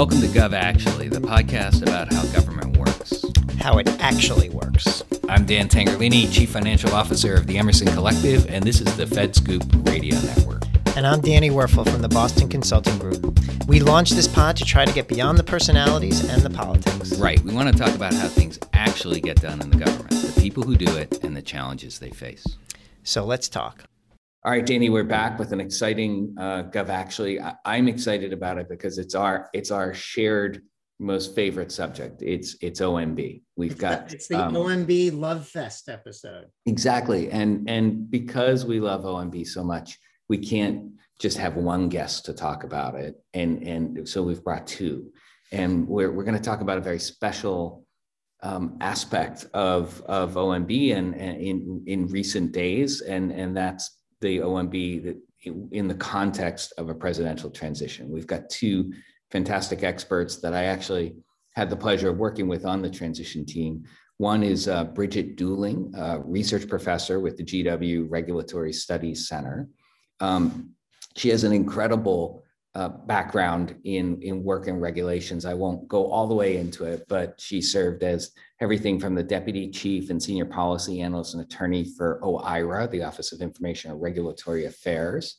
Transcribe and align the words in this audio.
Welcome 0.00 0.22
to 0.22 0.28
Gov 0.28 0.54
Actually, 0.54 1.08
the 1.08 1.20
podcast 1.20 1.82
about 1.82 2.10
how 2.10 2.24
government 2.32 2.78
works. 2.78 3.22
How 3.58 3.76
it 3.76 3.86
actually 4.00 4.48
works. 4.48 5.04
I'm 5.28 5.44
Dan 5.44 5.68
Tangherlini, 5.68 6.32
Chief 6.32 6.48
Financial 6.48 6.94
Officer 6.94 7.34
of 7.34 7.46
the 7.46 7.58
Emerson 7.58 7.86
Collective, 7.88 8.48
and 8.48 8.64
this 8.64 8.80
is 8.80 8.96
the 8.96 9.04
FedScoop 9.04 9.86
Radio 9.86 10.18
Network. 10.20 10.62
And 10.96 11.06
I'm 11.06 11.20
Danny 11.20 11.50
Werfel 11.50 11.86
from 11.86 12.00
the 12.00 12.08
Boston 12.08 12.48
Consulting 12.48 12.96
Group. 12.96 13.38
We 13.66 13.80
launched 13.80 14.16
this 14.16 14.26
pod 14.26 14.56
to 14.56 14.64
try 14.64 14.86
to 14.86 14.92
get 14.94 15.06
beyond 15.06 15.36
the 15.36 15.44
personalities 15.44 16.26
and 16.30 16.40
the 16.40 16.48
politics. 16.48 17.18
Right. 17.18 17.38
We 17.42 17.52
want 17.52 17.70
to 17.70 17.78
talk 17.78 17.94
about 17.94 18.14
how 18.14 18.28
things 18.28 18.58
actually 18.72 19.20
get 19.20 19.42
done 19.42 19.60
in 19.60 19.68
the 19.68 19.76
government, 19.76 20.12
the 20.12 20.40
people 20.40 20.62
who 20.62 20.76
do 20.76 20.96
it, 20.96 21.22
and 21.22 21.36
the 21.36 21.42
challenges 21.42 21.98
they 21.98 22.08
face. 22.08 22.46
So 23.04 23.26
let's 23.26 23.50
talk. 23.50 23.84
All 24.42 24.50
right, 24.50 24.64
Danny, 24.64 24.88
we're 24.88 25.04
back 25.04 25.38
with 25.38 25.52
an 25.52 25.60
exciting 25.60 26.34
uh, 26.38 26.62
Gov. 26.62 26.88
Actually, 26.88 27.38
I- 27.38 27.56
I'm 27.66 27.88
excited 27.88 28.32
about 28.32 28.56
it 28.56 28.70
because 28.70 28.96
it's 28.96 29.14
our 29.14 29.50
it's 29.52 29.70
our 29.70 29.92
shared 29.92 30.62
most 30.98 31.34
favorite 31.34 31.70
subject. 31.70 32.22
It's 32.22 32.56
it's 32.62 32.80
OMB. 32.80 33.42
We've 33.56 33.76
got 33.76 34.10
it's 34.14 34.28
the 34.28 34.42
um, 34.42 34.54
OMB 34.54 35.18
Love 35.18 35.46
Fest 35.46 35.90
episode. 35.90 36.46
exactly, 36.64 37.30
and 37.30 37.68
and 37.68 38.10
because 38.10 38.64
we 38.64 38.80
love 38.80 39.02
OMB 39.02 39.46
so 39.46 39.62
much, 39.62 39.98
we 40.30 40.38
can't 40.38 40.92
just 41.18 41.36
have 41.36 41.56
one 41.56 41.90
guest 41.90 42.24
to 42.24 42.32
talk 42.32 42.64
about 42.64 42.94
it, 42.94 43.16
and 43.34 43.62
and 43.62 44.08
so 44.08 44.22
we've 44.22 44.42
brought 44.42 44.66
two, 44.66 45.12
and 45.52 45.86
we're 45.86 46.10
we're 46.10 46.24
going 46.24 46.38
to 46.38 46.42
talk 46.42 46.62
about 46.62 46.78
a 46.78 46.80
very 46.80 46.98
special 46.98 47.84
um, 48.42 48.78
aspect 48.80 49.44
of 49.52 50.00
of 50.06 50.32
OMB 50.32 50.96
and, 50.96 51.14
and 51.14 51.42
in 51.42 51.84
in 51.86 52.06
recent 52.06 52.52
days, 52.52 53.02
and 53.02 53.30
and 53.32 53.54
that's 53.54 53.98
the 54.20 54.38
OMB 54.38 55.16
in 55.72 55.88
the 55.88 55.94
context 55.94 56.72
of 56.76 56.88
a 56.88 56.94
presidential 56.94 57.50
transition. 57.50 58.10
We've 58.10 58.26
got 58.26 58.50
two 58.50 58.92
fantastic 59.30 59.82
experts 59.82 60.36
that 60.40 60.54
I 60.54 60.64
actually 60.64 61.16
had 61.54 61.70
the 61.70 61.76
pleasure 61.76 62.10
of 62.10 62.18
working 62.18 62.46
with 62.46 62.64
on 62.66 62.82
the 62.82 62.90
transition 62.90 63.46
team. 63.46 63.84
One 64.18 64.42
is 64.42 64.68
uh, 64.68 64.84
Bridget 64.84 65.36
Dooling, 65.36 65.92
research 66.26 66.68
professor 66.68 67.20
with 67.20 67.38
the 67.38 67.44
GW 67.44 68.06
Regulatory 68.08 68.72
Studies 68.72 69.28
Center. 69.28 69.68
Um, 70.20 70.74
she 71.16 71.30
has 71.30 71.44
an 71.44 71.52
incredible 71.52 72.44
uh, 72.74 72.88
background 72.88 73.74
in, 73.84 74.20
in 74.22 74.44
work 74.44 74.68
and 74.68 74.80
regulations. 74.80 75.44
I 75.44 75.54
won't 75.54 75.88
go 75.88 76.10
all 76.10 76.28
the 76.28 76.34
way 76.34 76.56
into 76.56 76.84
it, 76.84 77.04
but 77.08 77.34
she 77.40 77.60
served 77.60 78.04
as 78.04 78.30
everything 78.60 79.00
from 79.00 79.14
the 79.14 79.22
deputy 79.22 79.70
chief 79.70 80.10
and 80.10 80.22
senior 80.22 80.44
policy 80.44 81.00
analyst 81.00 81.34
and 81.34 81.42
attorney 81.42 81.84
for 81.84 82.20
OIRA, 82.22 82.88
the 82.90 83.02
Office 83.02 83.32
of 83.32 83.40
Information 83.40 83.90
and 83.90 84.00
Regulatory 84.00 84.66
Affairs. 84.66 85.36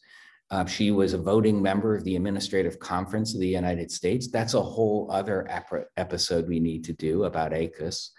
Uh, 0.49 0.65
she 0.65 0.91
was 0.91 1.13
a 1.13 1.17
voting 1.17 1.61
member 1.61 1.95
of 1.95 2.03
the 2.03 2.17
Administrative 2.17 2.77
Conference 2.79 3.33
of 3.33 3.39
the 3.39 3.47
United 3.47 3.89
States. 3.89 4.27
That's 4.29 4.53
a 4.53 4.61
whole 4.61 5.07
other 5.09 5.47
ep- 5.49 5.87
episode 5.95 6.49
we 6.49 6.59
need 6.59 6.83
to 6.85 6.93
do 6.93 7.23
about 7.23 7.53
ACUS. 7.53 8.09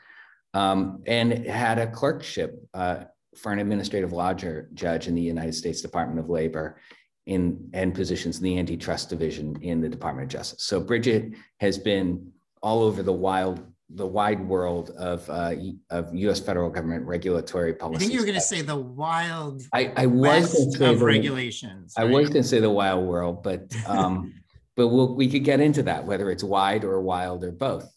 Um, 0.55 1.03
and 1.07 1.47
had 1.47 1.79
a 1.79 1.91
clerkship 1.91 2.55
uh, 2.73 3.05
for 3.37 3.53
an 3.53 3.59
administrative 3.59 4.13
law 4.13 4.33
judge 4.33 5.09
in 5.09 5.15
the 5.15 5.23
United 5.23 5.55
States 5.55 5.83
Department 5.83 6.21
of 6.21 6.31
Labor 6.31 6.79
in 7.27 7.71
and 7.73 7.95
positions 7.95 8.39
in 8.39 8.45
the 8.45 8.59
antitrust 8.59 9.09
division 9.09 9.57
in 9.63 9.81
the 9.81 9.89
Department 9.89 10.25
of 10.25 10.31
Justice. 10.31 10.65
So 10.65 10.81
Bridget 10.81 11.33
has 11.59 11.79
been 11.79 12.33
all 12.63 12.83
over 12.83 13.03
the 13.03 13.13
wild 13.13 13.65
the 13.95 14.07
wide 14.07 14.41
world 14.41 14.91
of 14.91 15.29
uh, 15.29 15.55
of 15.91 16.15
U.S. 16.15 16.41
federal 16.41 16.71
government 16.71 17.05
regulatory 17.05 17.75
policy. 17.75 17.97
I 17.97 17.99
think 18.01 18.13
you 18.13 18.21
were 18.21 18.27
going 18.27 18.37
to 18.37 18.41
say 18.41 18.63
the 18.63 18.77
wild. 18.77 19.63
I, 19.73 19.93
I 19.97 20.07
was 20.07 20.21
west 20.21 20.73
say 20.73 20.87
of 20.87 20.99
the, 20.99 21.05
regulations. 21.05 21.95
I 21.97 22.05
right? 22.05 22.13
was 22.13 22.31
going 22.31 22.43
to 22.43 22.49
say 22.49 22.61
the 22.61 22.71
wild 22.71 23.05
world, 23.05 23.43
but 23.43 23.71
um, 23.87 24.35
but 24.77 24.89
we'll, 24.89 25.15
we 25.15 25.29
could 25.29 25.45
get 25.45 25.61
into 25.61 25.83
that 25.85 26.05
whether 26.07 26.31
it's 26.31 26.45
wide 26.45 26.85
or 26.85 27.01
wild 27.01 27.45
or 27.45 27.53
both. 27.53 27.91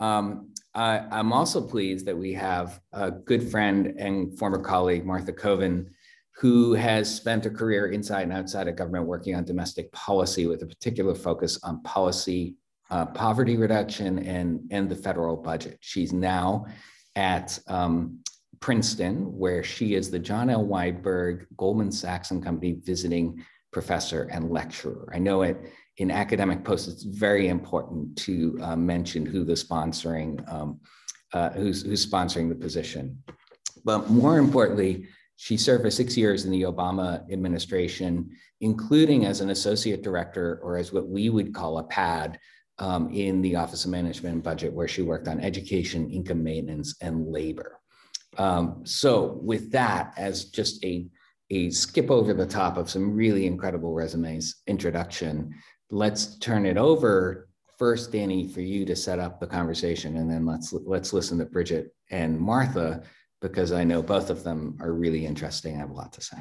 Um, 0.00 0.50
I, 0.74 0.98
I'm 1.10 1.32
also 1.32 1.62
pleased 1.62 2.06
that 2.06 2.18
we 2.18 2.34
have 2.34 2.80
a 2.92 3.10
good 3.10 3.50
friend 3.50 3.94
and 3.98 4.36
former 4.38 4.58
colleague 4.58 5.06
Martha 5.06 5.32
Coven, 5.32 5.90
who 6.38 6.74
has 6.74 7.12
spent 7.12 7.46
a 7.46 7.50
career 7.50 7.86
inside 7.88 8.22
and 8.22 8.32
outside 8.32 8.68
of 8.68 8.76
government 8.76 9.06
working 9.06 9.34
on 9.34 9.44
domestic 9.44 9.90
policy 9.92 10.46
with 10.46 10.62
a 10.62 10.66
particular 10.66 11.14
focus 11.14 11.58
on 11.62 11.82
policy 11.82 12.56
uh, 12.90 13.06
poverty 13.06 13.56
reduction 13.56 14.18
and, 14.20 14.60
and 14.70 14.88
the 14.88 14.94
federal 14.94 15.36
budget. 15.36 15.78
She's 15.80 16.12
now 16.12 16.66
at 17.16 17.58
um, 17.68 18.20
Princeton, 18.60 19.36
where 19.36 19.64
she 19.64 19.94
is 19.94 20.10
the 20.10 20.18
John 20.18 20.50
L. 20.50 20.64
Weinberg 20.64 21.46
Goldman 21.56 21.90
Sachs 21.90 22.30
and 22.30 22.44
Company 22.44 22.78
visiting 22.84 23.42
professor 23.72 24.28
and 24.30 24.50
lecturer. 24.50 25.10
I 25.12 25.18
know 25.18 25.42
it 25.42 25.56
in 25.96 26.10
academic 26.10 26.62
posts, 26.62 26.88
it's 26.88 27.02
very 27.02 27.48
important 27.48 28.16
to 28.18 28.58
uh, 28.62 28.76
mention 28.76 29.24
who 29.24 29.44
the 29.44 29.54
sponsoring, 29.54 30.46
um, 30.52 30.78
uh, 31.32 31.50
who's, 31.50 31.82
who's 31.82 32.06
sponsoring 32.06 32.50
the 32.50 32.54
position. 32.54 33.22
But 33.84 34.10
more 34.10 34.38
importantly, 34.38 35.08
she 35.36 35.56
served 35.56 35.84
for 35.84 35.90
six 35.90 36.16
years 36.16 36.44
in 36.44 36.50
the 36.50 36.62
Obama 36.62 37.30
administration, 37.30 38.30
including 38.60 39.26
as 39.26 39.40
an 39.40 39.50
associate 39.50 40.02
director, 40.02 40.58
or 40.62 40.76
as 40.76 40.92
what 40.92 41.08
we 41.08 41.30
would 41.30 41.54
call 41.54 41.78
a 41.78 41.84
PAD, 41.84 42.38
um, 42.78 43.10
in 43.10 43.40
the 43.40 43.56
Office 43.56 43.84
of 43.84 43.90
Management 43.90 44.34
and 44.34 44.42
Budget, 44.42 44.72
where 44.72 44.88
she 44.88 45.02
worked 45.02 45.28
on 45.28 45.40
education, 45.40 46.10
income 46.10 46.42
maintenance, 46.42 46.96
and 47.00 47.26
labor. 47.26 47.80
Um, 48.38 48.82
so, 48.84 49.38
with 49.42 49.70
that 49.72 50.12
as 50.16 50.46
just 50.46 50.84
a, 50.84 51.06
a 51.50 51.70
skip 51.70 52.10
over 52.10 52.34
the 52.34 52.46
top 52.46 52.76
of 52.76 52.90
some 52.90 53.14
really 53.14 53.46
incredible 53.46 53.94
resumes 53.94 54.56
introduction, 54.66 55.54
let's 55.90 56.38
turn 56.38 56.66
it 56.66 56.76
over 56.76 57.48
first, 57.78 58.12
Danny, 58.12 58.48
for 58.48 58.60
you 58.60 58.84
to 58.84 58.96
set 58.96 59.18
up 59.18 59.40
the 59.40 59.46
conversation, 59.46 60.16
and 60.16 60.30
then 60.30 60.44
let's 60.44 60.72
let's 60.72 61.12
listen 61.12 61.38
to 61.38 61.46
Bridget 61.46 61.94
and 62.10 62.38
Martha 62.38 63.02
because 63.40 63.72
I 63.72 63.84
know 63.84 64.02
both 64.02 64.30
of 64.30 64.44
them 64.44 64.78
are 64.80 64.92
really 64.92 65.26
interesting. 65.26 65.76
I 65.76 65.80
have 65.80 65.90
a 65.90 65.94
lot 65.94 66.12
to 66.14 66.20
say. 66.20 66.38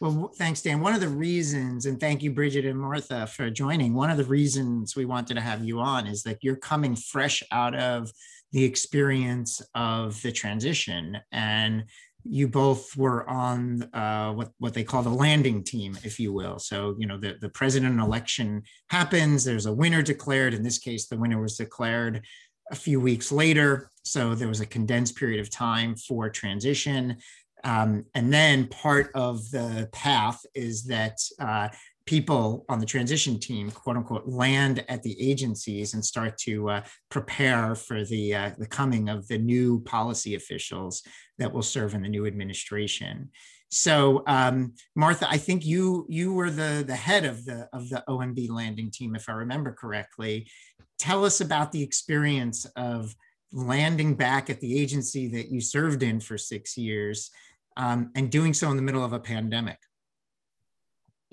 Well, 0.00 0.32
thanks, 0.36 0.60
Dan. 0.60 0.80
One 0.80 0.94
of 0.94 1.00
the 1.00 1.08
reasons, 1.08 1.86
and 1.86 2.00
thank 2.00 2.22
you, 2.22 2.32
Bridget 2.32 2.66
and 2.66 2.78
Martha, 2.78 3.26
for 3.26 3.48
joining. 3.48 3.94
One 3.94 4.10
of 4.10 4.16
the 4.16 4.24
reasons 4.24 4.96
we 4.96 5.04
wanted 5.04 5.34
to 5.34 5.40
have 5.40 5.64
you 5.64 5.78
on 5.80 6.06
is 6.06 6.24
that 6.24 6.38
you're 6.42 6.56
coming 6.56 6.96
fresh 6.96 7.42
out 7.52 7.76
of 7.76 8.10
the 8.52 8.64
experience 8.64 9.62
of 9.74 10.20
the 10.22 10.32
transition, 10.32 11.18
and 11.30 11.84
you 12.24 12.48
both 12.48 12.96
were 12.96 13.28
on 13.28 13.82
uh, 13.94 14.32
what 14.32 14.50
what 14.58 14.74
they 14.74 14.84
call 14.84 15.02
the 15.02 15.10
landing 15.10 15.62
team, 15.62 15.96
if 16.02 16.18
you 16.18 16.32
will. 16.32 16.58
So, 16.58 16.96
you 16.98 17.06
know, 17.06 17.18
the 17.18 17.36
the 17.40 17.50
president 17.50 18.00
election 18.00 18.62
happens. 18.90 19.44
There's 19.44 19.66
a 19.66 19.72
winner 19.72 20.02
declared. 20.02 20.54
In 20.54 20.62
this 20.62 20.78
case, 20.78 21.06
the 21.06 21.18
winner 21.18 21.40
was 21.40 21.56
declared 21.56 22.22
a 22.70 22.74
few 22.74 23.00
weeks 23.00 23.30
later. 23.30 23.90
So 24.04 24.34
there 24.34 24.48
was 24.48 24.60
a 24.60 24.66
condensed 24.66 25.16
period 25.16 25.40
of 25.40 25.50
time 25.50 25.96
for 25.96 26.28
transition. 26.28 27.16
Um, 27.64 28.04
and 28.14 28.32
then 28.32 28.68
part 28.68 29.10
of 29.14 29.50
the 29.50 29.88
path 29.92 30.40
is 30.54 30.84
that 30.84 31.16
uh, 31.40 31.68
people 32.06 32.66
on 32.68 32.78
the 32.78 32.86
transition 32.86 33.40
team, 33.40 33.70
quote 33.70 33.96
unquote, 33.96 34.26
land 34.26 34.84
at 34.88 35.02
the 35.02 35.16
agencies 35.30 35.94
and 35.94 36.04
start 36.04 36.36
to 36.38 36.68
uh, 36.68 36.82
prepare 37.10 37.74
for 37.74 38.04
the 38.04 38.34
uh, 38.34 38.50
the 38.58 38.66
coming 38.66 39.08
of 39.08 39.26
the 39.28 39.38
new 39.38 39.80
policy 39.80 40.34
officials 40.34 41.02
that 41.38 41.52
will 41.52 41.62
serve 41.62 41.94
in 41.94 42.02
the 42.02 42.08
new 42.08 42.26
administration. 42.26 43.30
So, 43.70 44.22
um, 44.26 44.74
Martha, 44.94 45.26
I 45.28 45.38
think 45.38 45.64
you 45.64 46.06
you 46.08 46.32
were 46.32 46.50
the 46.50 46.84
the 46.86 46.94
head 46.94 47.24
of 47.24 47.44
the 47.44 47.68
of 47.72 47.88
the 47.88 48.04
OMB 48.08 48.50
landing 48.50 48.90
team, 48.90 49.16
if 49.16 49.28
I 49.28 49.32
remember 49.32 49.72
correctly. 49.72 50.46
Tell 51.04 51.26
us 51.26 51.42
about 51.42 51.70
the 51.70 51.82
experience 51.82 52.64
of 52.76 53.14
landing 53.52 54.14
back 54.14 54.48
at 54.48 54.58
the 54.60 54.80
agency 54.80 55.28
that 55.28 55.50
you 55.50 55.60
served 55.60 56.02
in 56.02 56.18
for 56.18 56.38
six 56.38 56.78
years 56.78 57.30
um, 57.76 58.10
and 58.14 58.32
doing 58.32 58.54
so 58.54 58.70
in 58.70 58.76
the 58.76 58.82
middle 58.82 59.04
of 59.04 59.12
a 59.12 59.20
pandemic. 59.20 59.76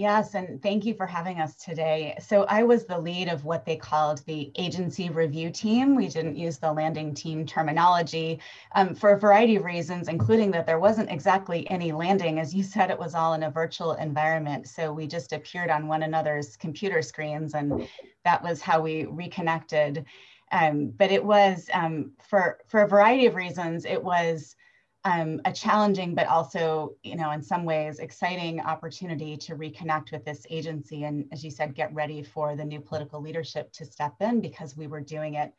Yes, 0.01 0.33
and 0.33 0.59
thank 0.63 0.83
you 0.83 0.95
for 0.95 1.05
having 1.05 1.39
us 1.39 1.53
today. 1.53 2.17
So 2.19 2.45
I 2.45 2.63
was 2.63 2.85
the 2.85 2.97
lead 2.97 3.27
of 3.27 3.45
what 3.45 3.65
they 3.65 3.75
called 3.75 4.25
the 4.25 4.51
agency 4.55 5.11
review 5.11 5.51
team. 5.51 5.95
We 5.95 6.07
didn't 6.07 6.37
use 6.37 6.57
the 6.57 6.73
landing 6.73 7.13
team 7.13 7.45
terminology 7.45 8.39
um, 8.73 8.95
for 8.95 9.11
a 9.11 9.19
variety 9.19 9.57
of 9.57 9.63
reasons, 9.63 10.07
including 10.07 10.49
that 10.51 10.65
there 10.65 10.79
wasn't 10.79 11.11
exactly 11.11 11.69
any 11.69 11.91
landing. 11.91 12.39
As 12.39 12.51
you 12.51 12.63
said, 12.63 12.89
it 12.89 12.97
was 12.97 13.13
all 13.13 13.35
in 13.35 13.43
a 13.43 13.51
virtual 13.51 13.93
environment. 13.93 14.67
So 14.67 14.91
we 14.91 15.05
just 15.05 15.33
appeared 15.33 15.69
on 15.69 15.87
one 15.87 16.01
another's 16.01 16.57
computer 16.57 17.03
screens, 17.03 17.53
and 17.53 17.87
that 18.25 18.41
was 18.41 18.59
how 18.59 18.81
we 18.81 19.05
reconnected. 19.05 20.03
Um, 20.51 20.87
but 20.97 21.11
it 21.11 21.23
was 21.23 21.69
um, 21.73 22.13
for 22.27 22.57
for 22.65 22.81
a 22.81 22.87
variety 22.87 23.27
of 23.27 23.35
reasons. 23.35 23.85
It 23.85 24.03
was 24.03 24.55
um, 25.03 25.41
a 25.45 25.51
challenging, 25.51 26.13
but 26.13 26.27
also, 26.27 26.95
you 27.03 27.15
know, 27.15 27.31
in 27.31 27.41
some 27.41 27.65
ways, 27.65 27.99
exciting 27.99 28.59
opportunity 28.59 29.35
to 29.37 29.55
reconnect 29.55 30.11
with 30.11 30.23
this 30.25 30.45
agency. 30.49 31.05
And 31.05 31.25
as 31.31 31.43
you 31.43 31.49
said, 31.49 31.73
get 31.73 31.93
ready 31.93 32.21
for 32.21 32.55
the 32.55 32.65
new 32.65 32.79
political 32.79 33.19
leadership 33.19 33.71
to 33.73 33.85
step 33.85 34.13
in 34.19 34.41
because 34.41 34.77
we 34.77 34.87
were 34.87 35.01
doing 35.01 35.35
it 35.35 35.53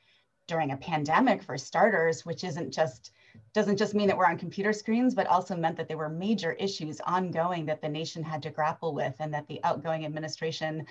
during 0.46 0.70
a 0.70 0.76
pandemic 0.76 1.42
for 1.42 1.58
starters, 1.58 2.24
which 2.24 2.44
isn't 2.44 2.72
just 2.72 3.12
doesn't 3.54 3.78
just 3.78 3.94
mean 3.94 4.08
that 4.08 4.16
we're 4.16 4.26
on 4.26 4.38
computer 4.38 4.72
screens, 4.72 5.14
but 5.14 5.26
also 5.26 5.56
meant 5.56 5.76
that 5.76 5.88
there 5.88 5.96
were 5.96 6.08
major 6.08 6.52
issues 6.52 7.00
ongoing 7.00 7.64
that 7.66 7.80
the 7.80 7.88
nation 7.88 8.22
had 8.22 8.42
to 8.42 8.50
grapple 8.50 8.94
with 8.94 9.14
and 9.20 9.32
that 9.32 9.48
the 9.48 9.62
outgoing 9.64 10.04
administration 10.04 10.86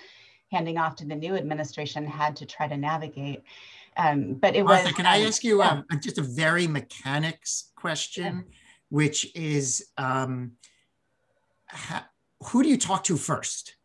handing 0.50 0.76
off 0.76 0.96
to 0.96 1.06
the 1.06 1.14
new 1.14 1.34
administration 1.36 2.06
had 2.06 2.36
to 2.36 2.46
try 2.46 2.68
to 2.68 2.76
navigate. 2.76 3.42
Um, 3.96 4.34
but 4.34 4.56
it 4.56 4.64
Martha, 4.64 4.86
was. 4.86 4.94
can 4.94 5.06
I 5.06 5.20
um, 5.20 5.26
ask 5.26 5.44
you 5.44 5.58
yeah. 5.58 5.82
um, 5.90 6.00
just 6.00 6.18
a 6.18 6.22
very 6.22 6.66
mechanics 6.66 7.72
question, 7.76 8.44
which 8.88 9.34
is 9.36 9.90
um, 9.98 10.52
ha- 11.68 12.08
who 12.44 12.62
do 12.62 12.68
you 12.68 12.78
talk 12.78 13.04
to 13.04 13.16
first? 13.16 13.76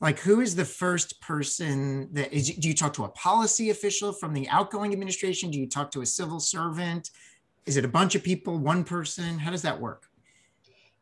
Like, 0.00 0.18
who 0.18 0.40
is 0.40 0.54
the 0.54 0.64
first 0.64 1.20
person 1.22 2.12
that 2.12 2.32
is? 2.32 2.50
Do 2.50 2.68
you 2.68 2.74
talk 2.74 2.92
to 2.94 3.04
a 3.04 3.08
policy 3.08 3.70
official 3.70 4.12
from 4.12 4.34
the 4.34 4.46
outgoing 4.48 4.92
administration? 4.92 5.50
Do 5.50 5.58
you 5.58 5.68
talk 5.68 5.90
to 5.92 6.02
a 6.02 6.06
civil 6.06 6.38
servant? 6.38 7.10
Is 7.64 7.76
it 7.76 7.84
a 7.84 7.88
bunch 7.88 8.14
of 8.14 8.22
people, 8.22 8.58
one 8.58 8.84
person? 8.84 9.38
How 9.38 9.50
does 9.50 9.62
that 9.62 9.80
work? 9.80 10.04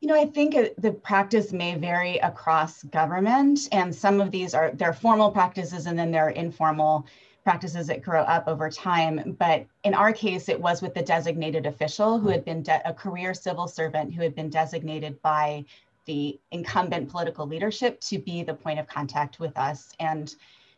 You 0.01 0.09
know, 0.09 0.21
I 0.21 0.27
think 0.27 0.55
the 0.79 0.93
practice 0.93 1.53
may 1.53 1.77
vary 1.77 2.19
across 2.19 2.85
government, 2.85 3.69
and 3.73 3.93
some 3.93 4.21
of 4.21 4.31
these 4.31 4.55
are 4.55 4.71
there 4.73 4.91
are 4.91 4.95
formal 4.95 5.31
practices, 5.31 5.87
and 5.87 5.99
then 5.99 6.12
there 6.12 6.27
are 6.27 6.31
informal 6.31 7.06
practices 7.44 7.87
that 7.87 8.02
grow 8.02 8.23
up 8.23 8.49
over 8.49 8.70
time. 8.70 9.37
But 9.38 9.67
in 9.85 9.94
our 9.94 10.12
case, 10.12 10.49
it 10.49 10.58
was 10.58 10.81
with 10.81 10.94
the 10.94 11.02
designated 11.02 11.67
official 11.67 12.19
who 12.19 12.31
had 12.31 12.44
been 12.44 12.62
de- 12.62 12.88
a 12.88 12.93
career 12.93 13.35
civil 13.35 13.69
servant 13.69 14.14
who 14.14 14.23
had 14.23 14.35
been 14.35 14.49
designated 14.49 15.20
by 15.20 15.64
the 16.06 16.38
incumbent 16.50 17.11
political 17.11 17.46
leadership 17.46 18.00
to 18.00 18.19
be 18.19 18.43
the 18.43 18.55
point 18.55 18.79
of 18.79 18.87
contact 18.87 19.38
with 19.38 19.56
us. 19.58 19.93
And 20.00 20.35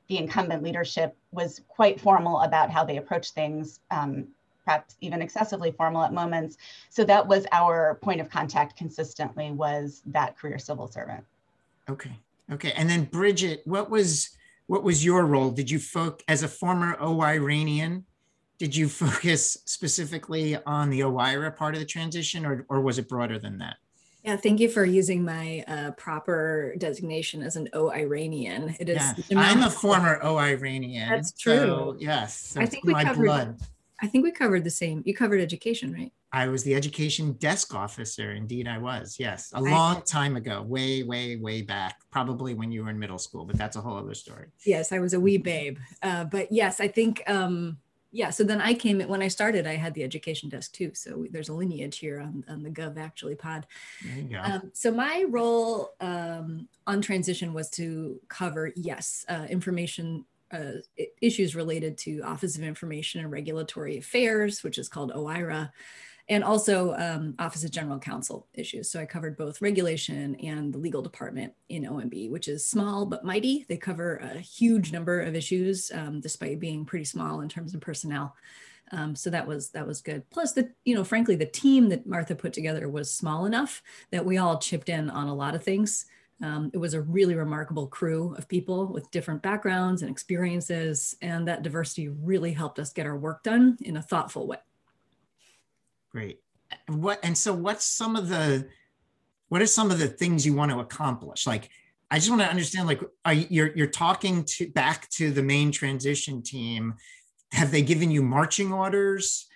the 0.09 0.19
incumbent 0.19 0.63
leadership 0.63 1.17
was 1.31 1.63
quite 1.69 2.01
formal 2.01 2.41
about 2.41 2.71
how 2.71 2.85
they 2.85 2.97
approach 2.97 3.31
things, 3.31 3.81
um, 3.91 4.27
perhaps 4.65 4.97
even 5.01 5.23
excessively 5.23 5.71
formal 5.71 6.03
at 6.03 6.13
moments. 6.13 6.59
So 6.91 7.05
that 7.05 7.27
was 7.27 7.47
our 7.53 7.99
point 8.03 8.21
of 8.21 8.29
contact 8.29 8.77
consistently 8.77 9.53
was 9.53 10.03
that 10.07 10.37
career 10.37 10.59
civil 10.59 10.89
servant. 10.89 11.25
Okay. 11.89 12.17
Okay. 12.53 12.73
And 12.73 12.91
then 12.91 13.05
Bridget, 13.05 13.63
what 13.65 13.91
was 13.91 14.31
what 14.67 14.83
was 14.83 15.05
your 15.05 15.27
role? 15.27 15.51
Did 15.51 15.71
you 15.71 15.79
focus 15.79 16.25
as 16.29 16.43
a 16.43 16.49
former 16.49 16.97
OIRanian? 16.97 18.05
Did 18.59 18.75
you 18.75 18.89
focus 18.89 19.59
specifically 19.65 20.57
on 20.65 20.91
the 20.91 21.01
OIRA 21.01 21.55
part 21.57 21.75
of 21.75 21.81
the 21.81 21.87
transition, 21.87 22.45
or 22.47 22.65
or 22.69 22.81
was 22.81 22.99
it 22.99 23.09
broader 23.09 23.39
than 23.39 23.59
that? 23.59 23.77
Yeah, 24.25 24.37
thank 24.37 24.59
you 24.59 24.69
for 24.69 24.85
using 24.85 25.25
my 25.25 25.63
uh, 25.69 25.93
proper 25.93 26.75
designation 26.79 27.43
as 27.45 27.55
an 27.55 27.69
O 27.75 27.93
Iranian. 27.93 28.75
It 28.81 28.89
is. 28.89 28.97
Yes, 28.97 29.27
the 29.29 29.37
I'm 29.37 29.63
a 29.63 29.71
former 29.71 30.19
OIRanian. 30.21 31.09
That's 31.09 31.33
so, 31.41 31.93
true. 31.93 31.97
yes, 32.01 32.35
so 32.35 32.61
I 32.61 32.67
think 32.67 32.85
we 32.85 32.95
covered- 32.95 33.25
blood. 33.25 33.57
I 34.03 34.09
think 34.09 34.25
we 34.25 34.33
covered 34.33 34.65
the 34.65 34.71
same. 34.71 35.03
You 35.07 35.15
covered 35.15 35.41
education, 35.41 35.93
right? 35.93 36.13
I 36.37 36.49
was 36.49 36.63
the 36.65 36.75
education 36.75 37.33
desk 37.39 37.75
officer. 37.75 38.33
Indeed, 38.33 38.69
I 38.69 38.77
was. 38.77 39.17
Yes, 39.19 39.53
a 39.55 39.61
long 39.63 40.03
time 40.03 40.37
ago, 40.37 40.61
way, 40.61 41.03
way, 41.03 41.37
way 41.37 41.63
back. 41.63 41.97
Probably 42.11 42.53
when 42.53 42.71
you 42.71 42.85
were 42.85 42.91
in 42.91 42.99
middle 42.99 43.19
school, 43.19 43.47
but 43.47 43.57
that's 43.57 43.77
a 43.77 43.81
whole 43.81 43.97
other 43.97 44.13
story. 44.13 44.49
Yes, 44.67 44.93
I 44.93 44.99
was 44.99 45.15
a 45.15 45.21
wee 45.21 45.39
babe. 45.39 45.79
Uh, 46.03 46.25
but 46.25 46.53
yes, 46.53 46.79
I 46.79 46.89
think. 46.89 47.23
Um, 47.27 47.79
yeah. 48.13 48.29
So 48.29 48.45
then 48.45 48.61
I 48.61 48.75
came 48.75 49.01
when 49.01 49.23
I 49.23 49.29
started. 49.29 49.67
I 49.67 49.77
had 49.77 49.95
the 49.95 50.05
education 50.05 50.51
desk 50.51 50.73
too. 50.73 50.91
So 50.93 51.25
there's 51.31 51.49
a 51.49 51.55
lineage 51.55 51.99
here 51.99 52.21
on, 52.21 52.45
on 52.49 52.63
the 52.63 52.71
Gov 52.71 52.99
Actually 52.99 53.35
pod. 53.35 53.67
There 54.05 54.17
you 54.17 54.29
go. 54.29 54.41
Um, 54.43 54.71
so 54.75 54.91
my 54.91 55.25
role 55.29 55.95
um, 56.01 56.69
on 56.87 57.01
transition 57.01 57.55
was 57.55 57.71
to 57.71 58.21
cover, 58.29 58.73
yes, 58.77 59.25
uh, 59.31 59.47
information 59.49 60.27
uh, 60.53 60.81
issues 61.23 61.57
related 61.57 61.99
to 61.99 62.21
Office 62.21 62.57
of 62.57 62.63
Information 62.63 63.23
and 63.23 63.31
Regulatory 63.31 63.99
Affairs, 63.99 64.63
which 64.63 64.79
is 64.79 64.89
called 64.89 65.13
OIRA, 65.13 65.71
and 66.29 66.43
also 66.43 66.95
um, 66.95 67.35
Office 67.39 67.65
of 67.65 67.71
General 67.71 67.99
Counsel 67.99 68.49
issues. 68.55 68.91
So 68.91 69.01
I 69.01 69.07
covered 69.07 69.37
both 69.37 69.63
regulation 69.63 70.35
and 70.37 70.73
the 70.73 70.79
legal 70.79 71.03
department 71.03 71.53
in 71.69 71.85
OMB, 71.85 72.31
which 72.31 72.49
is 72.49 72.67
small 72.67 73.07
but 73.07 73.25
mighty. 73.25 73.65
They 73.69 73.77
cover 73.77 74.17
a 74.17 74.39
huge 74.39 74.93
number 74.93 75.21
of 75.21 75.37
issues, 75.37 75.91
um, 75.95 76.21
despite 76.21 76.59
being 76.59 76.85
pretty 76.85 77.05
small 77.05 77.41
in 77.41 77.49
terms 77.49 77.75
of 77.75 77.81
personnel. 77.81 78.35
Um, 78.93 79.17
so 79.17 79.31
that 79.31 79.47
was 79.47 79.71
that 79.71 79.87
was 79.87 80.01
good. 80.01 80.29
Plus, 80.31 80.53
the 80.53 80.71
you 80.85 80.95
know, 80.95 81.05
frankly, 81.05 81.37
the 81.37 81.47
team 81.47 81.89
that 81.89 82.07
Martha 82.07 82.35
put 82.35 82.53
together 82.53 82.89
was 82.89 83.13
small 83.13 83.47
enough 83.47 83.83
that 84.11 84.25
we 84.25 84.39
all 84.39 84.59
chipped 84.59 84.89
in 84.89 85.11
on 85.11 85.29
a 85.29 85.35
lot 85.35 85.55
of 85.55 85.65
things. 85.65 86.07
Um, 86.43 86.71
it 86.75 86.79
was 86.79 86.95
a 86.95 87.01
really 87.01 87.35
remarkable 87.35 87.87
crew 87.87 88.35
of 88.37 88.47
people 88.47 88.87
with 88.93 89.11
different 89.11 89.43
backgrounds 89.43 90.03
and 90.03 90.11
experiences, 90.11 91.17
and 91.23 91.49
that 91.49 91.63
diversity 91.63 92.09
really 92.09 92.53
helped 92.53 92.79
us 92.79 92.93
get 92.93 93.07
our 93.07 93.17
work 93.17 93.43
done 93.43 93.79
in 93.81 93.97
a 93.97 94.03
thoughtful 94.03 94.47
way. 94.47 94.59
Great. 96.17 96.41
What 96.89 97.21
and 97.23 97.37
so 97.37 97.53
what's 97.53 97.85
some 97.85 98.17
of 98.17 98.31
the 98.31 98.67
what 99.51 99.61
are 99.61 99.67
some 99.67 99.91
of 99.91 99.99
the 99.99 100.09
things 100.09 100.47
you 100.47 100.55
want 100.55 100.73
to 100.73 100.79
accomplish? 100.79 101.47
Like 101.47 101.69
I 102.11 102.17
just 102.17 102.31
want 102.31 102.41
to 102.41 102.49
understand 102.49 102.89
like 102.89 103.03
are 103.27 103.35
you, 103.35 103.47
you're 103.51 103.77
you're 103.77 103.87
talking 103.87 104.43
to 104.45 104.71
back 104.71 105.11
to 105.11 105.31
the 105.31 105.43
main 105.43 105.71
transition 105.71 106.43
team. 106.43 106.95
Have 107.53 107.71
they 107.71 107.83
given 107.83 108.11
you 108.11 108.23
marching 108.23 108.73
orders? 108.73 109.47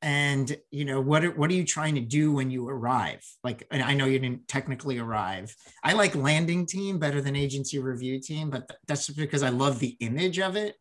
And 0.00 0.56
you 0.70 0.86
know 0.86 1.02
what 1.02 1.22
are, 1.22 1.32
what 1.32 1.50
are 1.50 1.54
you 1.54 1.66
trying 1.66 1.96
to 1.96 2.00
do 2.00 2.32
when 2.32 2.50
you 2.50 2.66
arrive? 2.66 3.20
Like 3.44 3.66
and 3.70 3.82
I 3.82 3.92
know 3.92 4.06
you 4.06 4.18
didn't 4.18 4.48
technically 4.48 4.96
arrive. 4.96 5.54
I 5.84 5.92
like 5.92 6.14
landing 6.14 6.64
team 6.64 6.98
better 6.98 7.20
than 7.20 7.36
agency 7.36 7.78
review 7.78 8.22
team, 8.22 8.48
but 8.48 8.70
that's 8.86 9.10
because 9.10 9.42
I 9.42 9.50
love 9.50 9.80
the 9.80 9.98
image 10.00 10.38
of 10.38 10.56
it. 10.56 10.76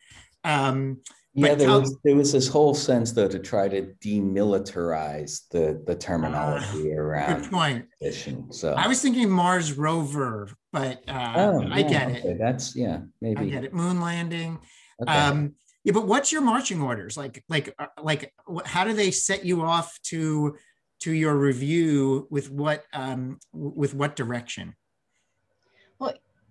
Um, 0.45 1.01
Yeah, 1.37 1.49
But 1.49 1.59
there 1.59 1.67
tell- 1.67 1.81
was 1.81 1.97
there 2.05 2.15
was 2.15 2.31
this 2.31 2.47
whole 2.47 2.73
sense 2.73 3.11
though 3.11 3.27
to 3.27 3.39
try 3.39 3.67
to 3.67 3.93
demilitarize 4.03 5.41
the 5.51 5.83
the 5.85 5.95
terminology 5.95 6.83
good 6.83 6.97
around 6.97 7.51
point. 7.51 7.85
mission. 8.01 8.51
So 8.53 8.73
I 8.73 8.87
was 8.87 9.01
thinking 9.01 9.29
Mars 9.29 9.73
rover, 9.73 10.49
but 10.71 11.03
uh, 11.09 11.33
Oh, 11.35 11.61
I 11.69 11.79
yeah, 11.79 11.87
get 11.89 12.11
it. 12.25 12.37
That's 12.39 12.75
yeah, 12.75 12.99
maybe. 13.21 13.41
I 13.41 13.45
get 13.49 13.65
it. 13.65 13.73
Moon 13.73 13.99
landing. 13.99 14.59
Okay. 15.01 15.11
Um, 15.11 15.55
yeah, 15.83 15.91
but 15.91 16.07
what's 16.07 16.31
your 16.31 16.41
marching 16.41 16.81
orders 16.81 17.17
like? 17.17 17.43
Like, 17.49 17.75
uh, 17.77 17.87
like, 18.01 18.33
how 18.65 18.85
do 18.85 18.93
they 18.93 19.11
set 19.11 19.45
you 19.45 19.61
off 19.61 19.99
to 20.03 20.55
to 21.01 21.11
your 21.11 21.35
review 21.35 22.27
with 22.31 22.49
what 22.49 22.85
um, 22.93 23.39
with 23.51 23.93
what 23.93 24.15
direction? 24.15 24.73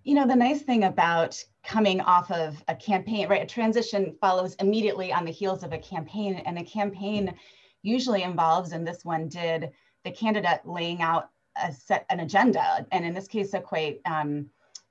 You 0.05 0.13
know, 0.13 0.27
the 0.27 0.35
nice 0.35 0.61
thing 0.61 0.83
about 0.83 1.43
coming 1.63 1.99
off 1.99 2.29
of 2.29 2.63
a 2.67 2.75
campaign, 2.75 3.27
right? 3.27 3.41
A 3.41 3.47
transition 3.47 4.15
follows 4.21 4.53
immediately 4.59 5.11
on 5.11 5.25
the 5.25 5.31
heels 5.31 5.63
of 5.63 5.73
a 5.73 5.79
campaign, 5.79 6.35
and 6.45 6.59
a 6.59 6.63
campaign 6.63 7.33
usually 7.81 8.21
involves, 8.21 8.71
and 8.71 8.85
this 8.85 9.03
one 9.03 9.27
did, 9.27 9.71
the 10.03 10.11
candidate 10.11 10.61
laying 10.63 11.01
out 11.01 11.31
a 11.59 11.73
set 11.73 12.05
an 12.11 12.19
agenda, 12.19 12.85
and 12.91 13.03
in 13.03 13.15
this 13.15 13.27
case, 13.27 13.55
a 13.55 13.59
quite 13.59 13.99
um, 14.05 14.45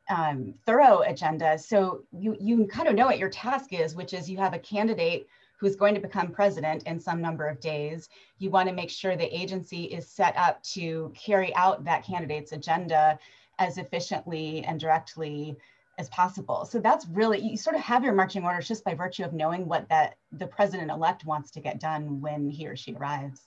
um, 0.09 0.53
thorough 0.67 1.03
agenda. 1.03 1.57
So 1.59 2.03
you 2.11 2.37
you 2.41 2.67
kind 2.67 2.89
of 2.89 2.97
know 2.97 3.07
what 3.07 3.19
your 3.19 3.31
task 3.31 3.73
is, 3.73 3.95
which 3.95 4.15
is 4.15 4.29
you 4.29 4.39
have 4.39 4.53
a 4.53 4.59
candidate 4.59 5.29
who's 5.61 5.77
going 5.77 5.95
to 5.95 6.01
become 6.01 6.33
president 6.33 6.83
in 6.89 6.99
some 6.99 7.23
number 7.23 7.47
of 7.47 7.61
days. 7.61 8.09
You 8.39 8.51
want 8.51 8.69
to 8.69 8.75
make 8.75 8.91
sure 8.91 9.17
the 9.17 9.33
agency 9.33 9.85
is 9.85 10.11
set 10.11 10.37
up 10.37 10.61
to 10.75 11.13
carry 11.15 11.55
out 11.55 11.85
that 11.85 12.05
candidate's 12.05 12.51
agenda 12.51 13.17
as 13.59 13.79
efficiently 13.79 14.65
and 14.65 14.79
directly 14.81 15.57
as 15.99 16.09
possible. 16.09 16.65
So 16.65 16.81
that's 16.81 17.07
really 17.07 17.41
you 17.41 17.57
sort 17.57 17.77
of 17.77 17.83
have 17.83 18.03
your 18.03 18.15
marching 18.15 18.45
orders 18.45 18.67
just 18.67 18.85
by 18.85 18.95
virtue 18.95 19.25
of 19.25 19.33
knowing 19.33 19.67
what 19.67 19.89
that 19.89 20.17
the 20.33 20.47
president 20.47 20.91
elect 20.91 21.25
wants 21.25 21.51
to 21.53 21.61
get 21.61 21.81
done 21.81 22.21
when 22.21 22.51
he 22.51 22.67
or 22.67 22.77
she 22.77 22.95
arrives. 22.95 23.41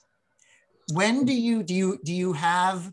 When 0.92 1.24
do 1.24 1.34
you 1.34 1.62
do 1.62 1.74
you 1.74 1.98
do 2.04 2.14
you 2.14 2.32
have 2.32 2.90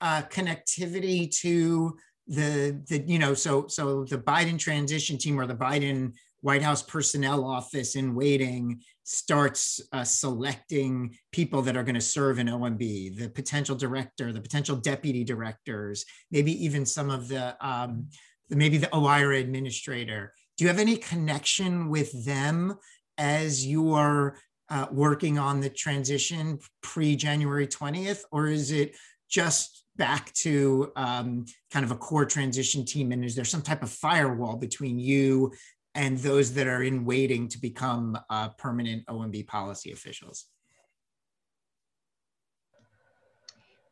uh, 0.00 0.22
connectivity 0.22 1.30
to 1.40 1.96
the 2.26 2.80
the 2.88 3.04
you 3.06 3.18
know 3.18 3.34
so 3.34 3.66
so 3.66 4.04
the 4.04 4.18
Biden 4.18 4.58
transition 4.58 5.18
team 5.18 5.38
or 5.38 5.46
the 5.46 5.54
Biden 5.54 6.14
White 6.40 6.62
House 6.62 6.82
personnel 6.82 7.44
office 7.44 7.96
in 7.96 8.14
waiting 8.14 8.80
starts 9.10 9.80
uh, 9.92 10.04
selecting 10.04 11.12
people 11.32 11.62
that 11.62 11.76
are 11.76 11.82
going 11.82 11.96
to 11.96 12.00
serve 12.00 12.38
in 12.38 12.46
OMB, 12.46 13.18
the 13.18 13.28
potential 13.28 13.74
director, 13.74 14.32
the 14.32 14.40
potential 14.40 14.76
deputy 14.76 15.24
directors, 15.24 16.04
maybe 16.30 16.52
even 16.64 16.86
some 16.86 17.10
of 17.10 17.26
the 17.26 17.56
um, 17.60 18.06
maybe 18.50 18.78
the 18.78 18.86
OIRA 18.88 19.40
administrator. 19.40 20.32
Do 20.56 20.64
you 20.64 20.68
have 20.68 20.78
any 20.78 20.96
connection 20.96 21.88
with 21.88 22.24
them 22.24 22.76
as 23.18 23.66
you're 23.66 24.38
uh, 24.68 24.86
working 24.92 25.40
on 25.40 25.60
the 25.60 25.70
transition 25.70 26.60
pre 26.80 27.16
January 27.16 27.66
20th, 27.66 28.22
or 28.30 28.46
is 28.46 28.70
it 28.70 28.96
just 29.28 29.86
back 29.96 30.32
to 30.34 30.92
um, 30.94 31.46
kind 31.72 31.84
of 31.84 31.90
a 31.90 31.96
core 31.96 32.26
transition 32.26 32.84
team? 32.84 33.10
And 33.10 33.24
is 33.24 33.34
there 33.34 33.44
some 33.44 33.62
type 33.62 33.82
of 33.82 33.90
firewall 33.90 34.56
between 34.56 35.00
you 35.00 35.52
and 35.94 36.18
those 36.18 36.54
that 36.54 36.66
are 36.66 36.82
in 36.82 37.04
waiting 37.04 37.48
to 37.48 37.58
become 37.58 38.18
uh, 38.30 38.50
permanent 38.50 39.06
OMB 39.06 39.46
policy 39.46 39.92
officials? 39.92 40.46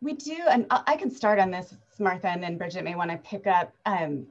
We 0.01 0.13
do, 0.15 0.37
and 0.49 0.67
I 0.71 0.97
can 0.97 1.11
start 1.11 1.41
on 1.41 1.51
this, 1.51 1.75
Martha, 1.99 2.29
and 2.29 2.43
then 2.43 2.57
Bridget 2.57 2.85
may 2.85 2.95
want 2.95 3.11
to 3.11 3.17
pick 3.19 3.49
up. 3.49 3.73
Um, 3.85 4.27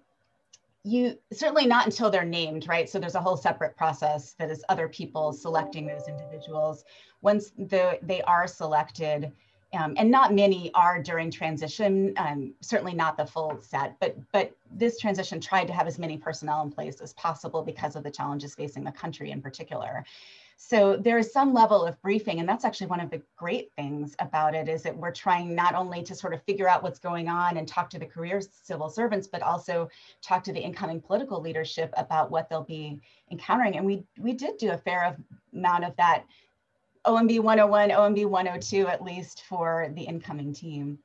you 0.84 1.18
certainly 1.34 1.66
not 1.66 1.86
until 1.86 2.10
they're 2.10 2.24
named, 2.24 2.68
right? 2.70 2.90
So 2.90 3.00
there's 3.00 3.16
a 3.16 3.22
whole 3.22 3.36
separate 3.36 3.76
process 3.76 4.34
that 4.40 4.50
is 4.50 4.64
other 4.70 4.88
people 4.88 5.34
selecting 5.34 5.86
those 5.86 6.08
individuals. 6.08 6.86
Once 7.22 7.52
the, 7.58 8.00
they 8.02 8.22
are 8.22 8.48
selected, 8.48 9.34
um, 9.74 9.96
and 9.98 10.10
not 10.10 10.34
many 10.34 10.72
are 10.74 11.02
during 11.02 11.30
transition, 11.30 12.14
um, 12.18 12.54
certainly 12.62 12.94
not 12.94 13.18
the 13.18 13.26
full 13.26 13.60
set, 13.62 13.96
but, 14.00 14.16
but 14.32 14.56
this 14.72 14.98
transition 14.98 15.42
tried 15.42 15.68
to 15.68 15.74
have 15.74 15.88
as 15.88 16.00
many 16.00 16.18
personnel 16.18 16.62
in 16.64 16.72
place 16.72 17.02
as 17.02 17.14
possible 17.14 17.62
because 17.62 17.96
of 17.96 18.04
the 18.04 18.12
challenges 18.12 18.56
facing 18.56 18.84
the 18.84 18.92
country 18.92 19.32
in 19.32 19.42
particular. 19.42 20.06
So 20.60 20.98
there 20.98 21.20
is 21.20 21.32
some 21.32 21.54
level 21.54 21.86
of 21.86 22.02
briefing, 22.02 22.40
and 22.40 22.50
that's 22.50 22.66
actually 22.66 22.88
one 22.88 23.00
of 23.00 23.12
the 23.12 23.22
great 23.36 23.72
things 23.76 24.16
about 24.18 24.56
it 24.56 24.68
is 24.68 24.82
that 24.84 24.98
we're 24.98 25.12
trying 25.12 25.54
not 25.54 25.76
only 25.76 26.02
to 26.04 26.16
sort 26.16 26.34
of 26.34 26.42
figure 26.44 26.68
out 26.68 26.82
what's 26.82 26.98
going 26.98 27.30
on 27.30 27.58
and 27.58 27.68
talk 27.68 27.92
to 27.92 28.00
the 28.00 28.08
career 28.08 28.42
civil 28.64 28.90
servants, 28.90 29.28
but 29.28 29.44
also 29.44 29.88
talk 30.24 30.44
to 30.46 30.52
the 30.52 30.60
incoming 30.60 31.00
political 31.00 31.40
leadership 31.40 31.94
about 31.96 32.32
what 32.32 32.50
they'll 32.50 32.64
be 32.64 33.00
encountering. 33.30 33.78
And 33.78 33.86
we 33.86 34.04
we 34.18 34.34
did 34.34 34.58
do 34.58 34.72
a 34.72 34.78
fair 34.78 35.16
amount 35.54 35.84
of 35.84 35.96
that 35.98 36.26
OMB 37.08 37.40
101, 37.40 37.90
OMB 37.90 38.26
102, 38.26 38.88
at 38.88 39.04
least 39.04 39.44
for 39.48 39.92
the 39.96 40.04
incoming 40.04 40.54
team. 40.54 41.00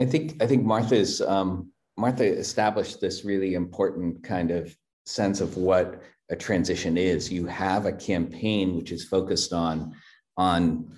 I 0.00 0.04
think 0.04 0.42
I 0.42 0.46
think 0.46 0.64
Martha's 0.64 1.20
um, 1.20 1.70
Martha 1.96 2.24
established 2.24 3.00
this 3.00 3.24
really 3.24 3.54
important 3.54 4.22
kind 4.24 4.50
of 4.50 4.76
sense 5.06 5.40
of 5.40 5.56
what 5.56 6.02
a 6.30 6.36
transition 6.36 6.96
is. 6.96 7.30
You 7.30 7.46
have 7.46 7.86
a 7.86 7.92
campaign 7.92 8.76
which 8.76 8.90
is 8.90 9.04
focused 9.04 9.52
on 9.52 9.94
on 10.36 10.92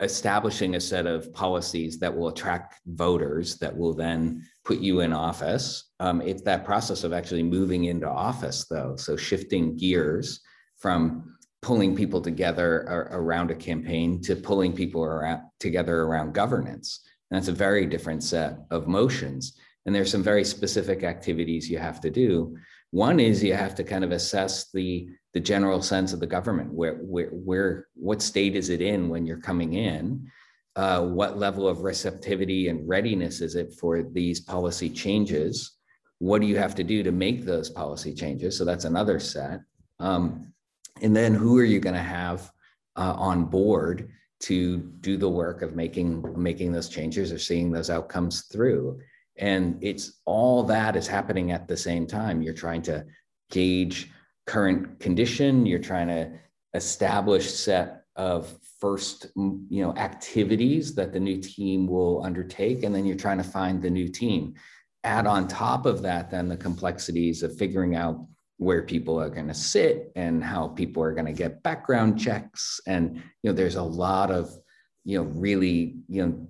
establishing 0.00 0.74
a 0.74 0.80
set 0.80 1.06
of 1.06 1.32
policies 1.32 1.98
that 2.00 2.14
will 2.14 2.28
attract 2.28 2.80
voters 2.86 3.56
that 3.58 3.74
will 3.74 3.94
then 3.94 4.44
put 4.64 4.78
you 4.78 5.00
in 5.00 5.12
office. 5.12 5.92
Um, 6.00 6.20
it's 6.20 6.42
that 6.42 6.64
process 6.64 7.04
of 7.04 7.12
actually 7.12 7.44
moving 7.44 7.84
into 7.84 8.08
office, 8.08 8.66
though. 8.68 8.96
So 8.96 9.16
shifting 9.16 9.76
gears 9.76 10.40
from 10.76 11.36
pulling 11.64 11.96
people 11.96 12.20
together 12.20 12.68
around 13.10 13.50
a 13.50 13.54
campaign 13.54 14.20
to 14.22 14.36
pulling 14.36 14.72
people 14.72 15.02
around, 15.02 15.42
together 15.58 16.02
around 16.02 16.34
governance. 16.34 17.00
And 17.30 17.36
that's 17.36 17.48
a 17.48 17.52
very 17.66 17.86
different 17.86 18.22
set 18.22 18.58
of 18.70 18.86
motions. 18.86 19.58
And 19.84 19.94
there's 19.94 20.10
some 20.10 20.22
very 20.22 20.44
specific 20.44 21.02
activities 21.02 21.70
you 21.70 21.78
have 21.78 22.00
to 22.02 22.10
do 22.10 22.56
one 22.94 23.18
is 23.18 23.42
you 23.42 23.54
have 23.54 23.74
to 23.74 23.82
kind 23.82 24.04
of 24.04 24.12
assess 24.12 24.70
the 24.70 25.08
the 25.32 25.40
general 25.40 25.82
sense 25.82 26.12
of 26.12 26.20
the 26.20 26.28
government. 26.28 26.72
Where 26.72 26.94
where 26.98 27.30
where 27.30 27.88
what 27.94 28.22
state 28.22 28.54
is 28.54 28.68
it 28.68 28.80
in 28.80 29.08
when 29.08 29.26
you're 29.26 29.40
coming 29.40 29.74
in? 29.74 30.30
Uh, 30.76 31.02
what 31.02 31.36
level 31.36 31.66
of 31.66 31.80
receptivity 31.80 32.68
and 32.68 32.88
readiness 32.88 33.40
is 33.40 33.56
it 33.56 33.74
for 33.80 34.04
these 34.04 34.38
policy 34.38 34.88
changes? 34.88 35.72
What 36.20 36.40
do 36.40 36.46
you 36.46 36.56
have 36.56 36.76
to 36.76 36.84
do 36.84 37.02
to 37.02 37.10
make 37.10 37.44
those 37.44 37.68
policy 37.68 38.14
changes? 38.14 38.56
So 38.56 38.64
that's 38.64 38.84
another 38.84 39.18
set. 39.18 39.58
Um, 39.98 40.53
and 41.02 41.14
then 41.14 41.34
who 41.34 41.58
are 41.58 41.64
you 41.64 41.80
going 41.80 41.94
to 41.94 42.00
have 42.00 42.50
uh, 42.96 43.14
on 43.16 43.44
board 43.44 44.10
to 44.40 44.78
do 45.00 45.16
the 45.16 45.28
work 45.28 45.62
of 45.62 45.74
making 45.74 46.22
making 46.36 46.72
those 46.72 46.88
changes 46.88 47.32
or 47.32 47.38
seeing 47.38 47.70
those 47.70 47.90
outcomes 47.90 48.42
through? 48.42 49.00
And 49.36 49.78
it's 49.82 50.20
all 50.24 50.62
that 50.64 50.96
is 50.96 51.06
happening 51.06 51.50
at 51.50 51.66
the 51.66 51.76
same 51.76 52.06
time. 52.06 52.42
You're 52.42 52.54
trying 52.54 52.82
to 52.82 53.04
gauge 53.50 54.10
current 54.46 55.00
condition, 55.00 55.66
you're 55.66 55.78
trying 55.78 56.08
to 56.08 56.30
establish 56.74 57.52
set 57.52 58.04
of 58.16 58.56
first 58.80 59.26
you 59.34 59.82
know 59.82 59.94
activities 59.96 60.94
that 60.94 61.12
the 61.12 61.20
new 61.20 61.40
team 61.40 61.86
will 61.86 62.22
undertake 62.24 62.84
and 62.84 62.94
then 62.94 63.04
you're 63.04 63.16
trying 63.16 63.38
to 63.38 63.44
find 63.44 63.82
the 63.82 63.90
new 63.90 64.08
team 64.08 64.54
add 65.02 65.26
on 65.26 65.48
top 65.48 65.84
of 65.84 66.02
that 66.02 66.30
then 66.30 66.48
the 66.48 66.56
complexities 66.56 67.42
of 67.42 67.56
figuring 67.56 67.96
out 67.96 68.24
where 68.58 68.82
people 68.82 69.20
are 69.20 69.30
going 69.30 69.48
to 69.48 69.54
sit 69.54 70.12
and 70.14 70.42
how 70.42 70.68
people 70.68 71.02
are 71.02 71.12
going 71.12 71.26
to 71.26 71.32
get 71.32 71.62
background 71.62 72.18
checks 72.18 72.80
and 72.86 73.16
you 73.42 73.50
know 73.50 73.52
there's 73.52 73.74
a 73.74 73.82
lot 73.82 74.30
of 74.30 74.56
you 75.04 75.18
know 75.18 75.24
really 75.30 75.96
you 76.08 76.24
know 76.24 76.48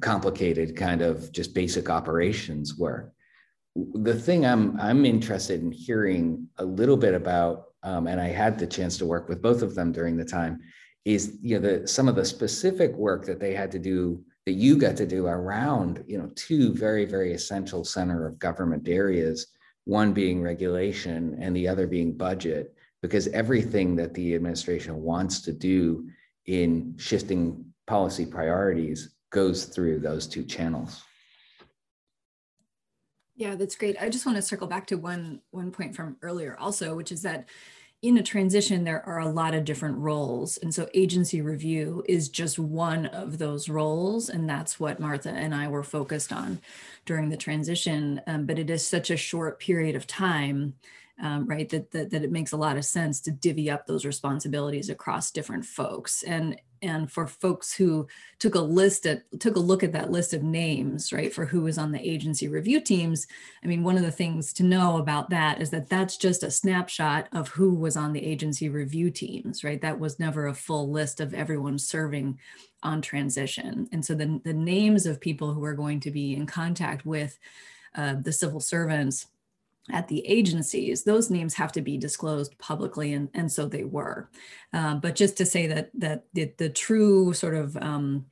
complicated 0.00 0.76
kind 0.76 1.02
of 1.02 1.32
just 1.32 1.54
basic 1.54 1.88
operations 1.88 2.76
work. 2.76 3.12
The 3.74 4.14
thing 4.14 4.44
I'm 4.44 4.78
I'm 4.78 5.04
interested 5.06 5.62
in 5.62 5.72
hearing 5.72 6.48
a 6.58 6.64
little 6.64 6.96
bit 6.96 7.14
about, 7.14 7.68
um, 7.82 8.06
and 8.06 8.20
I 8.20 8.28
had 8.28 8.58
the 8.58 8.66
chance 8.66 8.98
to 8.98 9.06
work 9.06 9.28
with 9.28 9.40
both 9.40 9.62
of 9.62 9.74
them 9.74 9.92
during 9.92 10.16
the 10.16 10.24
time, 10.24 10.60
is 11.04 11.38
you 11.40 11.58
know 11.58 11.80
the 11.80 11.88
some 11.88 12.08
of 12.08 12.14
the 12.14 12.24
specific 12.24 12.92
work 12.92 13.24
that 13.24 13.40
they 13.40 13.54
had 13.54 13.70
to 13.72 13.78
do 13.78 14.22
that 14.44 14.52
you 14.52 14.76
got 14.76 14.96
to 14.96 15.06
do 15.06 15.26
around 15.26 16.04
you 16.06 16.18
know 16.18 16.30
two 16.34 16.74
very 16.74 17.04
very 17.04 17.32
essential 17.32 17.84
center 17.84 18.26
of 18.26 18.38
government 18.38 18.88
areas, 18.88 19.46
one 19.84 20.12
being 20.12 20.42
regulation 20.42 21.36
and 21.40 21.54
the 21.56 21.68
other 21.68 21.86
being 21.86 22.12
budget, 22.16 22.74
because 23.00 23.28
everything 23.28 23.96
that 23.96 24.14
the 24.14 24.34
administration 24.34 25.02
wants 25.02 25.40
to 25.40 25.52
do 25.52 26.08
in 26.46 26.94
shifting 26.96 27.64
policy 27.86 28.24
priorities 28.24 29.14
goes 29.30 29.64
through 29.64 29.98
those 29.98 30.26
two 30.26 30.44
channels. 30.44 31.02
Yeah, 33.34 33.56
that's 33.56 33.74
great. 33.74 33.96
I 34.00 34.08
just 34.08 34.26
want 34.26 34.36
to 34.36 34.42
circle 34.42 34.68
back 34.68 34.86
to 34.88 34.96
one 34.96 35.40
one 35.50 35.70
point 35.70 35.96
from 35.96 36.16
earlier 36.22 36.56
also, 36.60 36.94
which 36.94 37.10
is 37.10 37.22
that 37.22 37.48
in 38.02 38.18
a 38.18 38.22
transition 38.22 38.82
there 38.82 39.06
are 39.06 39.20
a 39.20 39.28
lot 39.28 39.54
of 39.54 39.64
different 39.64 39.96
roles. 39.96 40.58
And 40.58 40.74
so 40.74 40.88
agency 40.92 41.40
review 41.40 42.04
is 42.08 42.28
just 42.28 42.58
one 42.58 43.06
of 43.06 43.38
those 43.38 43.68
roles 43.68 44.28
and 44.28 44.48
that's 44.50 44.80
what 44.80 44.98
martha 44.98 45.30
and 45.30 45.54
i 45.54 45.68
were 45.68 45.84
focused 45.84 46.32
on 46.32 46.60
during 47.06 47.28
the 47.30 47.36
transition. 47.36 48.20
Um, 48.26 48.44
but 48.44 48.58
it 48.58 48.70
is 48.70 48.84
such 48.84 49.10
a 49.10 49.16
short 49.16 49.60
period 49.60 49.94
of 49.94 50.06
time 50.06 50.74
um, 51.22 51.46
right 51.46 51.68
that, 51.70 51.90
that 51.92 52.10
that 52.10 52.22
it 52.22 52.32
makes 52.32 52.52
a 52.52 52.56
lot 52.56 52.76
of 52.76 52.84
sense 52.84 53.20
to 53.20 53.30
divvy 53.30 53.70
up 53.70 53.86
those 53.86 54.04
responsibilities 54.04 54.90
across 54.90 55.30
different 55.30 55.64
folks. 55.64 56.22
And 56.22 56.60
and 56.82 57.10
for 57.10 57.28
folks 57.28 57.72
who 57.72 58.08
took 58.40 58.56
a 58.56 58.60
list 58.60 59.06
at 59.06 59.22
took 59.40 59.56
a 59.56 59.60
look 59.60 59.82
at 59.82 59.92
that 59.92 60.10
list 60.10 60.34
of 60.34 60.42
names 60.42 61.12
right 61.12 61.32
for 61.32 61.46
who 61.46 61.62
was 61.62 61.78
on 61.78 61.92
the 61.92 62.10
agency 62.10 62.48
review 62.48 62.80
teams 62.80 63.28
i 63.62 63.68
mean 63.68 63.84
one 63.84 63.96
of 63.96 64.02
the 64.02 64.10
things 64.10 64.52
to 64.52 64.64
know 64.64 64.96
about 64.96 65.30
that 65.30 65.62
is 65.62 65.70
that 65.70 65.88
that's 65.88 66.16
just 66.16 66.42
a 66.42 66.50
snapshot 66.50 67.28
of 67.32 67.46
who 67.46 67.72
was 67.72 67.96
on 67.96 68.12
the 68.12 68.24
agency 68.26 68.68
review 68.68 69.12
teams 69.12 69.62
right? 69.62 69.80
That 69.80 69.98
was 69.98 70.18
never 70.18 70.46
a 70.46 70.54
full 70.54 70.90
list 70.90 71.20
of 71.20 71.34
everyone 71.34 71.78
serving 71.78 72.38
on 72.82 73.02
transition. 73.02 73.88
And 73.92 74.04
so 74.04 74.14
the, 74.14 74.40
the 74.44 74.52
names 74.52 75.06
of 75.06 75.20
people 75.20 75.52
who 75.52 75.64
are 75.64 75.74
going 75.74 76.00
to 76.00 76.10
be 76.10 76.34
in 76.34 76.46
contact 76.46 77.06
with 77.06 77.38
uh, 77.94 78.16
the 78.20 78.32
civil 78.32 78.60
servants 78.60 79.26
at 79.90 80.08
the 80.08 80.26
agencies, 80.26 81.02
those 81.02 81.30
names 81.30 81.54
have 81.54 81.72
to 81.72 81.80
be 81.80 81.96
disclosed 81.96 82.56
publicly, 82.58 83.14
and, 83.14 83.28
and 83.34 83.50
so 83.50 83.66
they 83.66 83.84
were. 83.84 84.30
Uh, 84.72 84.94
but 84.94 85.16
just 85.16 85.36
to 85.38 85.46
say 85.46 85.66
that 85.66 85.90
that 85.94 86.24
the, 86.34 86.52
the 86.58 86.68
true 86.68 87.32
sort 87.32 87.54
of 87.54 87.76
um, 87.78 88.26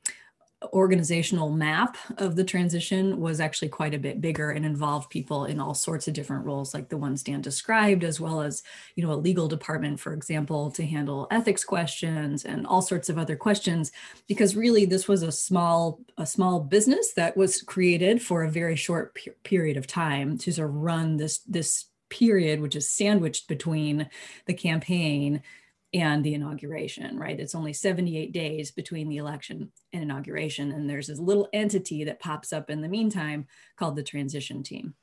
organizational 0.72 1.50
map 1.50 1.96
of 2.18 2.36
the 2.36 2.44
transition 2.44 3.18
was 3.18 3.40
actually 3.40 3.68
quite 3.68 3.94
a 3.94 3.98
bit 3.98 4.20
bigger 4.20 4.50
and 4.50 4.66
involved 4.66 5.08
people 5.08 5.46
in 5.46 5.58
all 5.58 5.72
sorts 5.72 6.06
of 6.06 6.12
different 6.12 6.44
roles 6.44 6.74
like 6.74 6.90
the 6.90 6.98
ones 6.98 7.22
Dan 7.22 7.40
described 7.40 8.04
as 8.04 8.20
well 8.20 8.42
as 8.42 8.62
you 8.94 9.02
know 9.02 9.12
a 9.12 9.14
legal 9.14 9.48
department 9.48 9.98
for 9.98 10.12
example 10.12 10.70
to 10.72 10.84
handle 10.84 11.26
ethics 11.30 11.64
questions 11.64 12.44
and 12.44 12.66
all 12.66 12.82
sorts 12.82 13.08
of 13.08 13.16
other 13.16 13.36
questions 13.36 13.90
because 14.28 14.54
really 14.54 14.84
this 14.84 15.08
was 15.08 15.22
a 15.22 15.32
small 15.32 16.00
a 16.18 16.26
small 16.26 16.60
business 16.60 17.14
that 17.14 17.38
was 17.38 17.62
created 17.62 18.20
for 18.20 18.42
a 18.42 18.50
very 18.50 18.76
short 18.76 19.16
period 19.44 19.78
of 19.78 19.86
time 19.86 20.36
to 20.38 20.52
sort 20.52 20.68
of 20.68 20.74
run 20.74 21.16
this 21.16 21.38
this 21.38 21.86
period 22.10 22.60
which 22.60 22.76
is 22.76 22.90
sandwiched 22.90 23.48
between 23.48 24.10
the 24.44 24.54
campaign 24.54 25.42
and 25.92 26.24
the 26.24 26.34
inauguration, 26.34 27.18
right? 27.18 27.38
It's 27.38 27.54
only 27.54 27.72
78 27.72 28.32
days 28.32 28.70
between 28.70 29.08
the 29.08 29.16
election 29.16 29.72
and 29.92 30.02
inauguration. 30.02 30.70
And 30.70 30.88
there's 30.88 31.08
this 31.08 31.18
little 31.18 31.48
entity 31.52 32.04
that 32.04 32.20
pops 32.20 32.52
up 32.52 32.70
in 32.70 32.80
the 32.80 32.88
meantime 32.88 33.46
called 33.76 33.96
the 33.96 34.02
transition 34.02 34.62
team. 34.62 34.94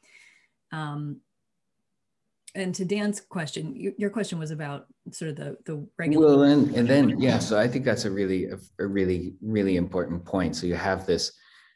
Um, 0.71 1.21
and 2.55 2.73
to 2.75 2.85
Dan's 2.85 3.19
question, 3.19 3.75
you, 3.75 3.93
your 3.97 4.09
question 4.09 4.39
was 4.39 4.51
about 4.51 4.87
sort 5.11 5.29
of 5.29 5.35
the, 5.35 5.57
the 5.65 5.87
regular. 5.99 6.25
Well, 6.25 6.43
and, 6.43 6.73
and 6.73 6.87
then, 6.87 7.19
yeah, 7.19 7.39
so 7.39 7.59
I 7.59 7.67
think 7.67 7.83
that's 7.83 8.05
a 8.05 8.11
really, 8.11 8.45
a, 8.45 8.57
a 8.79 8.87
really, 8.87 9.35
really 9.41 9.75
important 9.75 10.25
point. 10.25 10.55
So 10.55 10.65
you 10.65 10.75
have 10.75 11.05
this, 11.05 11.33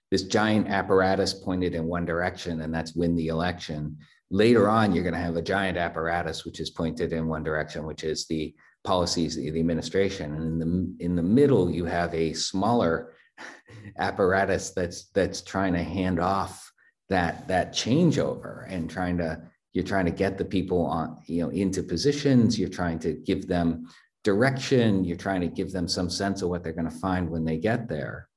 this 0.09 0.23
giant 0.23 0.69
apparatus 0.69 1.33
pointed 1.33 1.75
in 1.75 1.85
one 1.85 2.05
direction, 2.05 2.61
and 2.61 2.73
that's 2.73 2.95
win 2.95 3.15
the 3.15 3.27
election. 3.27 3.97
Later 4.31 4.69
on, 4.69 4.93
you're 4.93 5.03
going 5.03 5.13
to 5.13 5.19
have 5.19 5.35
a 5.35 5.41
giant 5.41 5.77
apparatus 5.77 6.45
which 6.45 6.61
is 6.61 6.69
pointed 6.69 7.11
in 7.11 7.27
one 7.27 7.43
direction, 7.43 7.85
which 7.85 8.05
is 8.05 8.25
the 8.27 8.55
policies 8.83 9.37
of 9.37 9.43
the 9.43 9.59
administration. 9.59 10.33
And 10.33 10.43
in 10.43 10.59
the 10.59 11.05
in 11.05 11.15
the 11.15 11.23
middle, 11.23 11.69
you 11.69 11.85
have 11.85 12.13
a 12.13 12.33
smaller 12.33 13.13
apparatus 13.97 14.71
that's 14.71 15.09
that's 15.09 15.41
trying 15.41 15.73
to 15.73 15.83
hand 15.83 16.19
off 16.19 16.71
that 17.09 17.47
that 17.47 17.73
changeover 17.73 18.65
and 18.69 18.89
trying 18.89 19.17
to 19.17 19.41
you're 19.73 19.85
trying 19.85 20.05
to 20.05 20.11
get 20.11 20.37
the 20.37 20.45
people 20.45 20.85
on 20.85 21.17
you 21.27 21.43
know 21.43 21.49
into 21.49 21.83
positions. 21.83 22.59
You're 22.59 22.69
trying 22.69 22.99
to 22.99 23.13
give 23.13 23.47
them 23.47 23.87
direction. 24.23 25.03
You're 25.03 25.17
trying 25.17 25.41
to 25.41 25.47
give 25.47 25.71
them 25.71 25.87
some 25.87 26.09
sense 26.09 26.41
of 26.41 26.49
what 26.49 26.63
they're 26.63 26.73
going 26.73 26.89
to 26.89 26.95
find 26.97 27.29
when 27.29 27.45
they 27.45 27.57
get 27.57 27.87
there. 27.87 28.27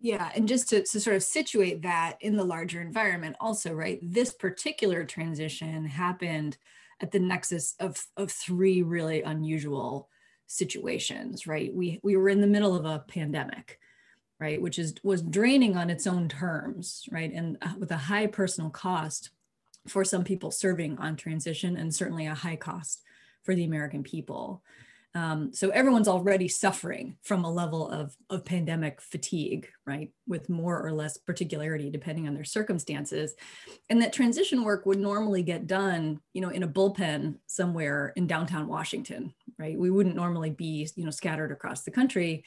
Yeah 0.00 0.30
and 0.34 0.46
just 0.46 0.68
to, 0.68 0.82
to 0.82 1.00
sort 1.00 1.16
of 1.16 1.22
situate 1.22 1.82
that 1.82 2.18
in 2.20 2.36
the 2.36 2.44
larger 2.44 2.80
environment 2.82 3.36
also 3.40 3.72
right? 3.72 3.98
This 4.02 4.32
particular 4.32 5.04
transition 5.04 5.86
happened 5.86 6.58
at 7.00 7.10
the 7.10 7.18
nexus 7.18 7.74
of, 7.80 8.04
of 8.16 8.30
three 8.30 8.82
really 8.82 9.22
unusual 9.22 10.08
situations, 10.46 11.46
right? 11.46 11.74
We 11.74 12.00
we 12.02 12.16
were 12.16 12.28
in 12.28 12.40
the 12.40 12.46
middle 12.46 12.74
of 12.74 12.84
a 12.84 13.04
pandemic, 13.08 13.78
right, 14.38 14.60
which 14.60 14.78
is 14.78 14.94
was 15.02 15.22
draining 15.22 15.76
on 15.76 15.90
its 15.90 16.06
own 16.06 16.28
terms, 16.28 17.08
right, 17.10 17.32
and 17.32 17.56
uh, 17.62 17.74
with 17.78 17.90
a 17.90 17.96
high 17.96 18.26
personal 18.26 18.70
cost 18.70 19.30
for 19.88 20.04
some 20.04 20.24
people 20.24 20.50
serving 20.50 20.98
on 20.98 21.16
transition, 21.16 21.76
and 21.76 21.94
certainly 21.94 22.26
a 22.26 22.34
high 22.34 22.56
cost 22.56 23.02
for 23.42 23.54
the 23.54 23.64
American 23.64 24.02
people. 24.02 24.62
Um, 25.16 25.52
so 25.52 25.70
everyone's 25.70 26.08
already 26.08 26.48
suffering 26.48 27.16
from 27.22 27.44
a 27.44 27.52
level 27.52 27.88
of, 27.88 28.16
of 28.30 28.44
pandemic 28.44 29.00
fatigue, 29.00 29.68
right, 29.86 30.10
with 30.26 30.48
more 30.48 30.84
or 30.84 30.92
less 30.92 31.18
particularity 31.18 31.88
depending 31.88 32.26
on 32.26 32.34
their 32.34 32.44
circumstances. 32.44 33.34
And 33.88 34.02
that 34.02 34.12
transition 34.12 34.64
work 34.64 34.86
would 34.86 34.98
normally 34.98 35.44
get 35.44 35.68
done, 35.68 36.20
you 36.32 36.40
know, 36.40 36.48
in 36.48 36.64
a 36.64 36.68
bullpen 36.68 37.36
somewhere 37.46 38.12
in 38.16 38.26
downtown 38.26 38.66
Washington, 38.66 39.32
right? 39.56 39.78
We 39.78 39.90
wouldn't 39.90 40.16
normally 40.16 40.50
be, 40.50 40.88
you 40.96 41.04
know, 41.04 41.12
scattered 41.12 41.52
across 41.52 41.82
the 41.82 41.92
country. 41.92 42.44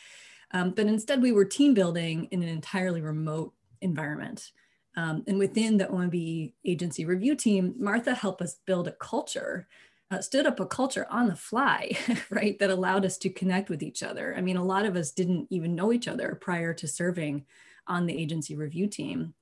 Um, 0.51 0.71
but 0.71 0.87
instead, 0.87 1.21
we 1.21 1.31
were 1.31 1.45
team 1.45 1.73
building 1.73 2.27
in 2.31 2.43
an 2.43 2.49
entirely 2.49 3.01
remote 3.01 3.53
environment. 3.81 4.51
Um, 4.97 5.23
and 5.27 5.37
within 5.37 5.77
the 5.77 5.85
OMB 5.85 6.53
agency 6.65 7.05
review 7.05 7.35
team, 7.35 7.75
Martha 7.77 8.13
helped 8.13 8.41
us 8.41 8.57
build 8.65 8.87
a 8.87 8.93
culture 8.93 9.67
uh, 10.09 10.21
stood 10.21 10.45
up 10.45 10.59
a 10.59 10.65
culture 10.65 11.05
on 11.09 11.27
the 11.27 11.35
fly, 11.35 11.91
right, 12.29 12.57
that 12.59 12.69
allowed 12.69 13.05
us 13.05 13.17
to 13.19 13.29
connect 13.29 13.69
with 13.69 13.83
each 13.83 14.03
other. 14.03 14.33
I 14.37 14.41
mean, 14.41 14.57
a 14.57 14.63
lot 14.63 14.85
of 14.85 14.95
us 14.95 15.11
didn't 15.11 15.47
even 15.49 15.75
know 15.75 15.91
each 15.91 16.07
other 16.07 16.37
prior 16.39 16.73
to 16.75 16.87
serving 16.87 17.45
on 17.87 18.05
the 18.05 18.17
agency 18.17 18.55
review 18.55 18.87
team. 18.87 19.33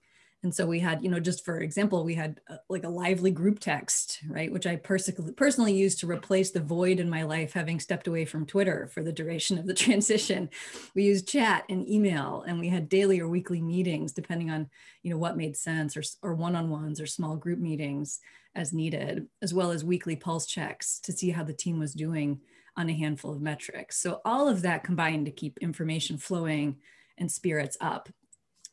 And 0.45 0.53
so 0.53 0.67
we 0.67 0.79
had, 0.79 1.03
you 1.03 1.09
know, 1.09 1.19
just 1.19 1.43
for 1.43 1.59
example, 1.59 2.03
we 2.03 2.13
had 2.13 2.39
uh, 2.47 2.57
like 2.69 2.83
a 2.83 2.89
lively 2.89 3.31
group 3.31 3.57
text, 3.57 4.19
right, 4.29 4.53
which 4.53 4.67
I 4.67 4.75
pers- 4.75 5.09
personally 5.35 5.73
used 5.73 5.99
to 6.01 6.07
replace 6.07 6.51
the 6.51 6.59
void 6.59 6.99
in 6.99 7.09
my 7.09 7.23
life 7.23 7.53
having 7.53 7.79
stepped 7.79 8.05
away 8.05 8.25
from 8.25 8.45
Twitter 8.45 8.85
for 8.93 9.01
the 9.01 9.11
duration 9.11 9.57
of 9.57 9.65
the 9.65 9.73
transition. 9.85 10.51
We 10.93 11.01
used 11.01 11.27
chat 11.27 11.63
and 11.67 11.89
email, 11.89 12.43
and 12.47 12.59
we 12.59 12.69
had 12.69 12.89
daily 12.89 13.19
or 13.19 13.27
weekly 13.27 13.59
meetings 13.59 14.13
depending 14.13 14.51
on, 14.51 14.69
you 15.01 15.09
know, 15.09 15.17
what 15.17 15.35
made 15.35 15.57
sense, 15.57 15.97
or, 15.97 16.03
or 16.21 16.35
one-on-ones 16.35 17.01
or 17.01 17.07
small 17.07 17.37
group 17.37 17.57
meetings 17.57 18.19
as 18.53 18.71
needed, 18.71 19.25
as 19.41 19.51
well 19.51 19.71
as 19.71 19.83
weekly 19.83 20.15
pulse 20.15 20.45
checks 20.45 20.99
to 20.99 21.11
see 21.11 21.31
how 21.31 21.43
the 21.43 21.53
team 21.53 21.79
was 21.79 21.95
doing 21.95 22.39
on 22.77 22.87
a 22.87 22.93
handful 22.93 23.31
of 23.31 23.41
metrics. 23.41 23.97
So 23.97 24.21
all 24.23 24.47
of 24.47 24.61
that 24.61 24.83
combined 24.83 25.25
to 25.25 25.31
keep 25.31 25.57
information 25.57 26.19
flowing 26.19 26.77
and 27.17 27.31
spirits 27.31 27.77
up. 27.81 28.09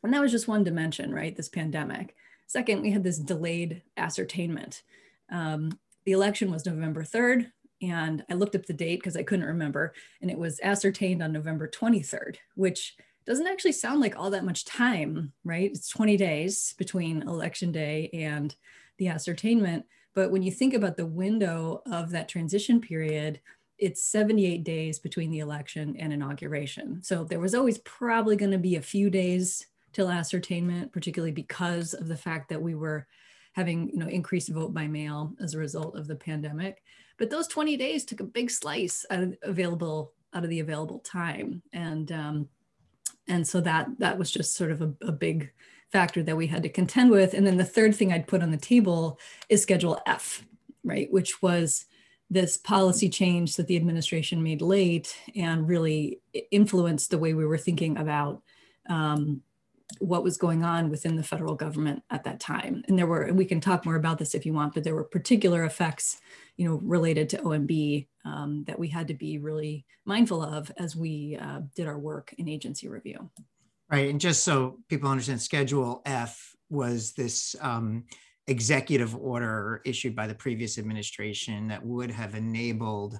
And 0.02 0.12
that 0.12 0.20
was 0.20 0.32
just 0.32 0.48
one 0.48 0.64
dimension, 0.64 1.14
right? 1.14 1.34
This 1.34 1.48
pandemic. 1.48 2.16
Second, 2.46 2.82
we 2.82 2.90
had 2.90 3.04
this 3.04 3.18
delayed 3.18 3.82
ascertainment. 3.96 4.82
Um, 5.30 5.78
the 6.04 6.12
election 6.12 6.50
was 6.50 6.66
November 6.66 7.02
3rd, 7.02 7.50
and 7.80 8.24
I 8.30 8.34
looked 8.34 8.54
up 8.54 8.66
the 8.66 8.72
date 8.72 9.00
because 9.00 9.16
I 9.16 9.22
couldn't 9.22 9.46
remember, 9.46 9.94
and 10.20 10.30
it 10.30 10.38
was 10.38 10.60
ascertained 10.60 11.22
on 11.22 11.32
November 11.32 11.68
23rd, 11.68 12.36
which 12.54 12.96
doesn't 13.24 13.46
actually 13.46 13.72
sound 13.72 14.00
like 14.00 14.16
all 14.16 14.30
that 14.30 14.44
much 14.44 14.64
time, 14.64 15.32
right? 15.44 15.70
It's 15.70 15.88
20 15.88 16.16
days 16.16 16.74
between 16.76 17.22
election 17.22 17.70
day 17.70 18.10
and 18.12 18.54
the 18.98 19.08
ascertainment. 19.08 19.86
But 20.14 20.30
when 20.30 20.42
you 20.42 20.50
think 20.50 20.74
about 20.74 20.96
the 20.96 21.06
window 21.06 21.82
of 21.90 22.10
that 22.10 22.28
transition 22.28 22.80
period, 22.80 23.40
it's 23.78 24.04
78 24.04 24.64
days 24.64 24.98
between 24.98 25.30
the 25.30 25.38
election 25.38 25.96
and 25.98 26.12
inauguration. 26.12 27.02
So 27.02 27.24
there 27.24 27.40
was 27.40 27.54
always 27.54 27.78
probably 27.78 28.36
going 28.36 28.52
to 28.52 28.58
be 28.58 28.76
a 28.76 28.82
few 28.82 29.08
days 29.10 29.66
till 29.92 30.10
ascertainment, 30.10 30.92
particularly 30.92 31.32
because 31.32 31.94
of 31.94 32.08
the 32.08 32.16
fact 32.16 32.48
that 32.48 32.62
we 32.62 32.74
were 32.74 33.06
having 33.52 33.90
you 33.90 33.98
know 33.98 34.08
increased 34.08 34.48
vote 34.48 34.72
by 34.72 34.86
mail 34.86 35.34
as 35.40 35.54
a 35.54 35.58
result 35.58 35.96
of 35.96 36.06
the 36.06 36.16
pandemic. 36.16 36.82
But 37.18 37.30
those 37.30 37.46
20 37.46 37.76
days 37.76 38.04
took 38.04 38.20
a 38.20 38.24
big 38.24 38.50
slice 38.50 39.04
out 39.10 39.22
of 39.22 39.36
available 39.42 40.12
out 40.34 40.44
of 40.44 40.50
the 40.50 40.60
available 40.60 41.00
time, 41.00 41.62
and 41.72 42.10
um, 42.12 42.48
and 43.28 43.46
so 43.46 43.60
that 43.60 43.88
that 43.98 44.18
was 44.18 44.30
just 44.30 44.54
sort 44.56 44.70
of 44.70 44.82
a, 44.82 44.92
a 45.02 45.12
big 45.12 45.52
factor 45.92 46.22
that 46.22 46.36
we 46.36 46.46
had 46.46 46.62
to 46.62 46.68
contend 46.68 47.10
with. 47.10 47.34
And 47.34 47.46
then 47.46 47.58
the 47.58 47.64
third 47.64 47.94
thing 47.94 48.12
I'd 48.12 48.26
put 48.26 48.42
on 48.42 48.50
the 48.50 48.56
table 48.56 49.18
is 49.50 49.62
Schedule 49.62 50.00
F, 50.06 50.44
right, 50.82 51.12
which 51.12 51.42
was 51.42 51.84
this 52.30 52.56
policy 52.56 53.10
change 53.10 53.56
that 53.56 53.66
the 53.66 53.76
administration 53.76 54.42
made 54.42 54.62
late 54.62 55.14
and 55.36 55.68
really 55.68 56.20
influenced 56.50 57.10
the 57.10 57.18
way 57.18 57.34
we 57.34 57.44
were 57.44 57.58
thinking 57.58 57.98
about 57.98 58.42
um, 58.88 59.42
what 59.98 60.24
was 60.24 60.36
going 60.36 60.64
on 60.64 60.90
within 60.90 61.16
the 61.16 61.22
federal 61.22 61.54
government 61.54 62.02
at 62.10 62.24
that 62.24 62.40
time. 62.40 62.82
And 62.88 62.98
there 62.98 63.06
were, 63.06 63.32
we 63.32 63.44
can 63.44 63.60
talk 63.60 63.84
more 63.84 63.96
about 63.96 64.18
this 64.18 64.34
if 64.34 64.46
you 64.46 64.52
want, 64.52 64.74
but 64.74 64.84
there 64.84 64.94
were 64.94 65.04
particular 65.04 65.64
effects, 65.64 66.20
you 66.56 66.68
know, 66.68 66.80
related 66.82 67.28
to 67.30 67.38
OMB 67.38 68.06
um, 68.24 68.64
that 68.66 68.78
we 68.78 68.88
had 68.88 69.08
to 69.08 69.14
be 69.14 69.38
really 69.38 69.86
mindful 70.04 70.42
of 70.42 70.70
as 70.78 70.96
we 70.96 71.38
uh, 71.40 71.60
did 71.74 71.86
our 71.86 71.98
work 71.98 72.34
in 72.38 72.48
agency 72.48 72.88
review. 72.88 73.30
Right. 73.90 74.08
And 74.08 74.20
just 74.20 74.44
so 74.44 74.78
people 74.88 75.10
understand, 75.10 75.42
Schedule 75.42 76.02
F 76.06 76.54
was 76.70 77.12
this 77.12 77.54
um, 77.60 78.04
executive 78.46 79.14
order 79.14 79.82
issued 79.84 80.16
by 80.16 80.26
the 80.26 80.34
previous 80.34 80.78
administration 80.78 81.68
that 81.68 81.84
would 81.84 82.10
have 82.10 82.34
enabled 82.34 83.18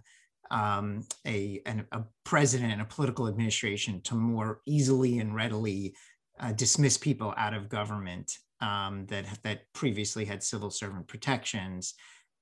um, 0.50 1.06
a, 1.26 1.60
an, 1.66 1.86
a 1.92 2.02
president 2.24 2.72
and 2.72 2.82
a 2.82 2.86
political 2.86 3.26
administration 3.26 4.00
to 4.02 4.14
more 4.14 4.60
easily 4.66 5.18
and 5.18 5.34
readily 5.34 5.94
uh, 6.42 6.52
dismiss 6.52 6.98
people 6.98 7.32
out 7.36 7.54
of 7.54 7.68
government 7.68 8.36
um, 8.60 9.06
that, 9.06 9.26
that 9.44 9.62
previously 9.72 10.24
had 10.24 10.42
civil 10.42 10.70
servant 10.70 11.08
protections. 11.08 11.94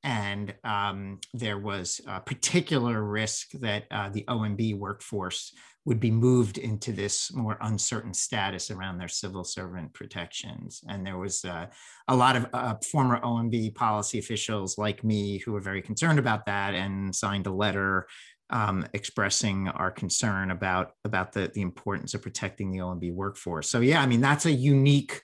And 0.02 0.54
um, 0.64 1.20
there 1.34 1.58
was 1.58 2.00
a 2.06 2.20
particular 2.20 3.04
risk 3.04 3.50
that 3.60 3.84
uh, 3.90 4.08
the 4.08 4.24
OMB 4.28 4.78
workforce 4.78 5.52
would 5.86 6.00
be 6.00 6.10
moved 6.10 6.58
into 6.58 6.92
this 6.92 7.32
more 7.32 7.56
uncertain 7.62 8.12
status 8.12 8.70
around 8.70 8.98
their 8.98 9.08
civil 9.08 9.44
servant 9.44 9.92
protections. 9.94 10.82
And 10.88 11.06
there 11.06 11.18
was 11.18 11.44
uh, 11.44 11.66
a 12.08 12.16
lot 12.16 12.36
of 12.36 12.46
uh, 12.52 12.74
former 12.90 13.20
OMB 13.20 13.74
policy 13.74 14.18
officials 14.18 14.76
like 14.76 15.02
me 15.04 15.38
who 15.38 15.52
were 15.52 15.60
very 15.60 15.80
concerned 15.80 16.18
about 16.18 16.46
that 16.46 16.74
and 16.74 17.14
signed 17.14 17.46
a 17.46 17.52
letter 17.52 18.06
um, 18.50 18.86
expressing 18.92 19.68
our 19.68 19.90
concern 19.90 20.50
about, 20.50 20.92
about 21.04 21.32
the, 21.32 21.50
the 21.54 21.62
importance 21.62 22.14
of 22.14 22.22
protecting 22.22 22.70
the 22.70 22.78
OMB 22.78 23.14
workforce. 23.14 23.70
So 23.70 23.80
yeah, 23.80 24.02
I 24.02 24.06
mean, 24.06 24.20
that's 24.20 24.46
a 24.46 24.52
unique 24.52 25.22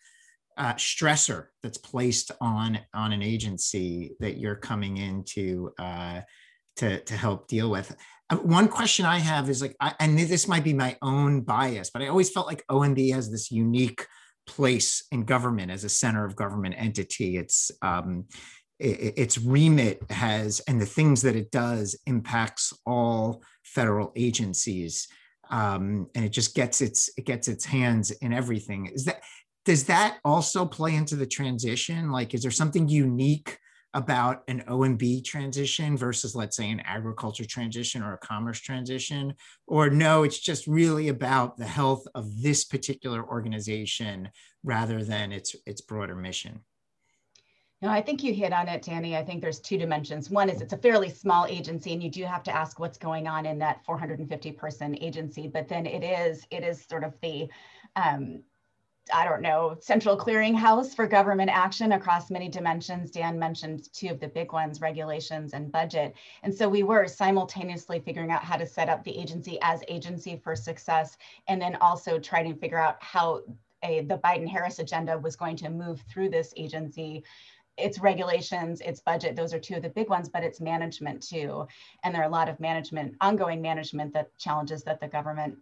uh, 0.57 0.75
stressor 0.75 1.47
that's 1.63 1.79
placed 1.79 2.33
on, 2.41 2.79
on 2.95 3.13
an 3.13 3.23
agency 3.23 4.13
that 4.21 4.39
you're 4.39 4.57
coming 4.57 4.97
into 4.97 5.71
uh, 5.79 6.23
to, 6.77 7.01
to 7.01 7.15
help 7.15 7.49
deal 7.49 7.71
with. 7.71 7.95
Uh, 8.31 8.37
one 8.37 8.69
question 8.69 9.05
I 9.05 9.19
have 9.19 9.49
is 9.51 9.61
like, 9.61 9.77
I, 9.81 9.95
and 10.01 10.19
this 10.19 10.49
might 10.49 10.65
be 10.65 10.73
my 10.73 10.97
own 11.03 11.43
bias, 11.43 11.91
but 11.91 12.03
I 12.03 12.09
always 12.09 12.31
felt 12.31 12.47
like 12.47 12.65
OMB 12.71 13.13
has 13.13 13.31
this 13.31 13.51
unique 13.51 14.07
place 14.47 15.05
in 15.11 15.25
government 15.25 15.71
as 15.71 15.85
a 15.85 15.89
center 15.89 16.25
of 16.25 16.37
government 16.37 16.75
entity. 16.79 17.37
It's 17.37 17.71
um, 17.83 18.25
its 18.79 19.39
remit 19.39 20.03
has 20.11 20.61
and 20.69 20.81
the 20.81 20.87
things 20.87 21.23
that 21.23 21.37
it 21.37 21.51
does 21.51 21.99
impacts 22.07 22.73
all 22.85 23.43
federal 23.63 24.13
agencies, 24.17 25.09
um, 25.51 26.09
and 26.15 26.25
it 26.25 26.31
just 26.31 26.55
gets 26.55 26.81
its 26.81 27.11
it 27.17 27.25
gets 27.25 27.49
its 27.49 27.65
hands 27.65 28.11
in 28.11 28.33
everything. 28.33 28.87
Is 28.87 29.05
that 29.05 29.23
does 29.65 29.85
that 29.85 30.19
also 30.25 30.65
play 30.65 30.95
into 30.95 31.17
the 31.17 31.27
transition? 31.27 32.11
Like, 32.11 32.35
is 32.35 32.43
there 32.43 32.51
something 32.51 32.89
unique? 32.89 33.59
about 33.97 34.43
an 34.47 34.63
OMB 34.69 35.25
transition 35.25 35.97
versus, 35.97 36.37
let's 36.37 36.59
say, 36.59 36.71
an 36.71 36.81
agriculture 36.81 37.47
transition 37.47 38.03
or 38.03 38.13
a 38.13 38.19
commerce 38.19 38.61
transition? 38.61 39.33
Or 39.67 39.89
no, 39.89 40.23
it's 40.23 40.39
just 40.39 40.67
really 40.67 41.09
about 41.09 41.57
the 41.57 41.65
health 41.65 42.07
of 42.15 42.43
this 42.43 42.67
particular 42.67 43.27
organization 43.27 44.29
rather 44.63 45.03
than 45.03 45.33
its, 45.33 45.57
its 45.65 45.81
broader 45.81 46.15
mission? 46.15 46.61
No, 47.87 47.93
I 47.93 48.03
think 48.03 48.25
you 48.25 48.35
hit 48.35 48.53
on 48.53 48.67
it, 48.67 48.83
Danny. 48.83 49.17
I 49.17 49.23
think 49.23 49.41
there's 49.41 49.61
two 49.61 49.79
dimensions. 49.79 50.29
One 50.29 50.51
is 50.51 50.61
it's 50.61 50.73
a 50.73 50.77
fairly 50.77 51.09
small 51.09 51.47
agency, 51.47 51.93
and 51.93 52.03
you 52.03 52.11
do 52.11 52.25
have 52.25 52.43
to 52.43 52.51
ask 52.51 52.81
what's 52.81 52.99
going 52.99 53.29
on 53.29 53.47
in 53.47 53.61
that 53.61 53.85
450 53.85 54.51
person 54.51 54.99
agency. 55.01 55.47
But 55.47 55.69
then 55.69 55.87
it 55.87 56.03
is 56.03 56.45
it 56.51 56.65
is 56.65 56.85
sort 56.85 57.05
of 57.05 57.15
the 57.23 57.49
um, 57.95 58.43
I 59.15 59.25
don't 59.25 59.41
know, 59.41 59.77
central 59.79 60.19
clearinghouse 60.19 60.97
for 60.97 61.07
government 61.07 61.49
action 61.49 61.93
across 61.93 62.29
many 62.29 62.49
dimensions. 62.49 63.13
Dan 63.13 63.39
mentioned 63.39 63.89
two 63.93 64.09
of 64.09 64.19
the 64.19 64.27
big 64.27 64.53
ones, 64.53 64.81
regulations 64.81 65.53
and 65.53 65.71
budget. 65.71 66.13
And 66.43 66.53
so 66.53 66.69
we 66.69 66.83
were 66.83 67.07
simultaneously 67.07 68.01
figuring 68.01 68.33
out 68.33 68.43
how 68.43 68.57
to 68.57 68.67
set 68.67 68.89
up 68.89 69.05
the 69.05 69.17
agency 69.17 69.61
as 69.63 69.85
agency 69.87 70.41
for 70.43 70.57
success, 70.57 71.19
and 71.47 71.63
then 71.63 71.77
also 71.77 72.19
trying 72.19 72.53
to 72.53 72.59
figure 72.59 72.79
out 72.81 73.01
how 73.01 73.43
a, 73.85 74.01
the 74.01 74.19
Biden-Harris 74.19 74.79
agenda 74.79 75.19
was 75.19 75.37
going 75.37 75.57
to 75.57 75.69
move 75.69 76.03
through 76.11 76.31
this 76.31 76.53
agency 76.57 77.23
it's 77.77 77.99
regulations, 77.99 78.81
it's 78.81 79.01
budget. 79.01 79.37
Those 79.37 79.53
are 79.53 79.59
two 79.59 79.75
of 79.75 79.83
the 79.83 79.89
big 79.89 80.09
ones, 80.09 80.29
but 80.29 80.43
it's 80.43 80.61
management 80.61 81.23
too. 81.23 81.67
And 82.05 82.15
there 82.15 82.23
are 82.23 82.27
a 82.27 82.33
lot 82.33 82.49
of 82.49 82.59
management, 82.61 83.15
ongoing 83.21 83.61
management 83.61 84.13
that 84.15 84.37
challenges 84.39 84.83
that 84.85 85.01
the 85.01 85.09
government 85.09 85.59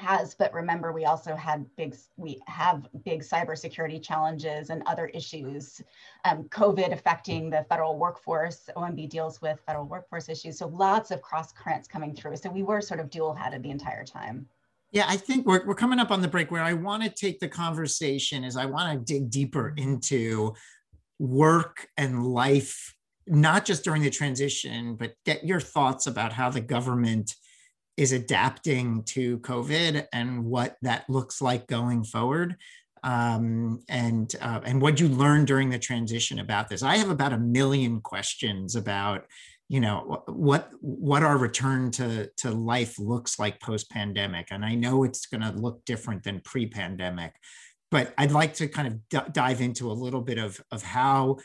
has 0.00 0.34
but 0.34 0.52
remember 0.54 0.92
we 0.92 1.04
also 1.04 1.36
had 1.36 1.64
big 1.76 1.94
we 2.16 2.40
have 2.46 2.88
big 3.04 3.22
cybersecurity 3.22 4.02
challenges 4.02 4.70
and 4.70 4.82
other 4.86 5.06
issues 5.08 5.82
um, 6.24 6.44
covid 6.44 6.92
affecting 6.92 7.50
the 7.50 7.64
federal 7.68 7.98
workforce 7.98 8.70
omb 8.76 9.08
deals 9.10 9.42
with 9.42 9.60
federal 9.66 9.84
workforce 9.84 10.28
issues 10.28 10.58
so 10.58 10.68
lots 10.68 11.10
of 11.10 11.20
cross 11.20 11.52
currents 11.52 11.86
coming 11.86 12.14
through 12.14 12.34
so 12.36 12.50
we 12.50 12.62
were 12.62 12.80
sort 12.80 12.98
of 12.98 13.10
dual 13.10 13.34
headed 13.34 13.62
the 13.62 13.70
entire 13.70 14.04
time 14.04 14.46
yeah 14.90 15.04
i 15.06 15.16
think 15.16 15.46
we're, 15.46 15.66
we're 15.66 15.74
coming 15.74 15.98
up 15.98 16.10
on 16.10 16.22
the 16.22 16.28
break 16.28 16.50
where 16.50 16.62
i 16.62 16.72
want 16.72 17.02
to 17.02 17.10
take 17.10 17.38
the 17.38 17.48
conversation 17.48 18.42
is 18.42 18.56
i 18.56 18.64
want 18.64 18.90
to 18.90 19.12
dig 19.12 19.30
deeper 19.30 19.74
into 19.76 20.54
work 21.20 21.86
and 21.96 22.26
life 22.26 22.96
not 23.26 23.64
just 23.64 23.84
during 23.84 24.02
the 24.02 24.10
transition 24.10 24.96
but 24.96 25.12
get 25.24 25.44
your 25.44 25.60
thoughts 25.60 26.06
about 26.08 26.32
how 26.32 26.50
the 26.50 26.60
government 26.60 27.34
is 28.00 28.12
adapting 28.12 29.02
to 29.02 29.38
COVID 29.40 30.06
and 30.14 30.42
what 30.46 30.76
that 30.80 31.04
looks 31.10 31.42
like 31.42 31.66
going 31.66 32.02
forward. 32.02 32.56
Um, 33.04 33.80
and 33.90 34.34
uh, 34.40 34.60
and 34.64 34.80
what 34.80 35.00
you 35.00 35.08
learned 35.08 35.46
during 35.46 35.68
the 35.68 35.78
transition 35.78 36.38
about 36.38 36.68
this. 36.68 36.82
I 36.82 36.96
have 36.96 37.10
about 37.10 37.34
a 37.34 37.38
million 37.38 38.00
questions 38.00 38.74
about, 38.74 39.26
you 39.68 39.80
know, 39.80 40.22
what 40.26 40.70
what 40.80 41.22
our 41.22 41.36
return 41.36 41.90
to 41.92 42.30
to 42.38 42.50
life 42.50 42.98
looks 42.98 43.38
like 43.38 43.60
post 43.60 43.90
pandemic, 43.90 44.48
and 44.50 44.64
I 44.64 44.74
know 44.74 45.04
it's 45.04 45.26
going 45.26 45.42
to 45.42 45.52
look 45.52 45.84
different 45.84 46.24
than 46.24 46.40
pre 46.40 46.66
pandemic, 46.66 47.34
but 47.90 48.14
I'd 48.16 48.32
like 48.32 48.54
to 48.54 48.68
kind 48.68 48.88
of 48.88 49.08
d- 49.08 49.30
dive 49.32 49.60
into 49.60 49.90
a 49.90 49.92
little 49.92 50.20
bit 50.20 50.38
of 50.38 50.60
of 50.70 50.82
how 50.82 51.38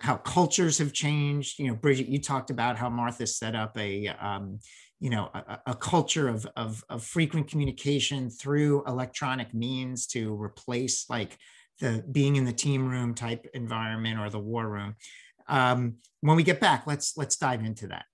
how 0.00 0.16
cultures 0.16 0.78
have 0.78 0.92
changed. 0.92 1.58
You 1.58 1.68
know, 1.68 1.74
Bridget, 1.74 2.08
you 2.08 2.20
talked 2.20 2.50
about 2.50 2.76
how 2.76 2.90
Martha 2.90 3.26
set 3.26 3.54
up 3.54 3.76
a 3.78 4.08
um, 4.08 4.58
you 5.00 5.10
know 5.10 5.30
a, 5.34 5.58
a 5.68 5.74
culture 5.74 6.28
of, 6.28 6.46
of, 6.56 6.84
of 6.88 7.02
frequent 7.02 7.48
communication 7.48 8.30
through 8.30 8.84
electronic 8.86 9.54
means 9.54 10.06
to 10.08 10.40
replace 10.40 11.08
like 11.08 11.38
the 11.80 12.04
being 12.10 12.36
in 12.36 12.44
the 12.44 12.52
team 12.52 12.88
room 12.88 13.14
type 13.14 13.46
environment 13.54 14.18
or 14.20 14.30
the 14.30 14.38
war 14.38 14.68
room. 14.68 14.96
Um, 15.48 15.96
when 16.20 16.36
we 16.36 16.42
get 16.42 16.60
back 16.60 16.86
let's 16.86 17.16
let's 17.16 17.36
dive 17.36 17.64
into 17.64 17.88
that. 17.88 18.04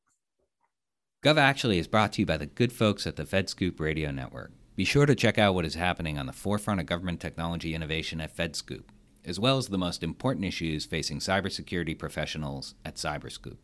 Gov 1.24 1.36
actually 1.36 1.78
is 1.78 1.86
brought 1.86 2.12
to 2.14 2.22
you 2.22 2.26
by 2.26 2.36
the 2.36 2.46
good 2.46 2.72
folks 2.72 3.06
at 3.06 3.14
the 3.14 3.24
fedscoop 3.24 3.78
radio 3.78 4.10
network 4.10 4.52
be 4.76 4.84
sure 4.84 5.06
to 5.06 5.14
check 5.14 5.38
out 5.38 5.54
what 5.54 5.64
is 5.64 5.74
happening 5.74 6.18
on 6.18 6.26
the 6.26 6.32
forefront 6.32 6.80
of 6.80 6.86
government 6.86 7.20
technology 7.20 7.74
innovation 7.74 8.20
at 8.20 8.36
fedscoop 8.36 8.84
as 9.24 9.38
well 9.38 9.56
as 9.56 9.68
the 9.68 9.78
most 9.78 10.02
important 10.02 10.44
issues 10.44 10.84
facing 10.84 11.18
cybersecurity 11.18 11.98
professionals 11.98 12.74
at 12.84 12.96
cyberscoop 12.96 13.56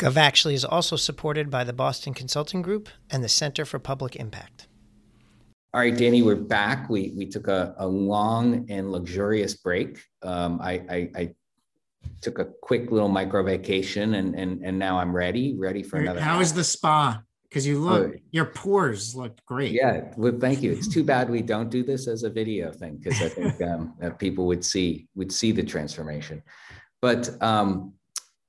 GovActually 0.00 0.54
is 0.54 0.64
also 0.64 0.96
supported 0.96 1.50
by 1.50 1.62
the 1.62 1.74
Boston 1.74 2.14
Consulting 2.14 2.62
Group 2.62 2.88
and 3.10 3.22
the 3.22 3.28
Center 3.28 3.66
for 3.66 3.78
Public 3.78 4.16
Impact. 4.16 4.66
All 5.74 5.80
right, 5.82 5.94
Danny, 5.94 6.22
we're 6.22 6.36
back. 6.36 6.88
We 6.88 7.12
we 7.14 7.26
took 7.26 7.48
a, 7.48 7.74
a 7.76 7.86
long 7.86 8.66
and 8.70 8.90
luxurious 8.90 9.54
break. 9.54 10.02
Um, 10.22 10.58
I, 10.62 10.72
I, 10.90 11.10
I 11.14 11.34
took 12.22 12.38
a 12.38 12.46
quick 12.62 12.90
little 12.90 13.10
micro 13.10 13.42
vacation, 13.42 14.14
and 14.14 14.34
and 14.34 14.62
and 14.64 14.78
now 14.78 14.98
I'm 14.98 15.14
ready, 15.14 15.54
ready 15.56 15.82
for 15.82 15.98
another. 15.98 16.18
How 16.18 16.40
is 16.40 16.54
the 16.54 16.64
spa? 16.64 17.22
Because 17.50 17.66
you 17.66 17.80
look, 17.80 18.14
your 18.30 18.44
pores 18.44 19.16
look 19.16 19.44
great. 19.44 19.72
Yeah, 19.72 20.12
well, 20.16 20.38
thank 20.38 20.62
you. 20.62 20.70
It's 20.70 20.86
too 20.86 21.02
bad 21.02 21.28
we 21.28 21.42
don't 21.42 21.68
do 21.68 21.82
this 21.82 22.06
as 22.06 22.22
a 22.22 22.30
video 22.30 22.70
thing 22.70 22.96
because 22.96 23.20
I 23.20 23.28
think 23.28 23.60
um, 23.70 23.94
people 24.18 24.46
would 24.46 24.64
see 24.64 25.08
would 25.16 25.32
see 25.32 25.50
the 25.50 25.64
transformation. 25.64 26.44
But 27.02 27.30
um, 27.42 27.94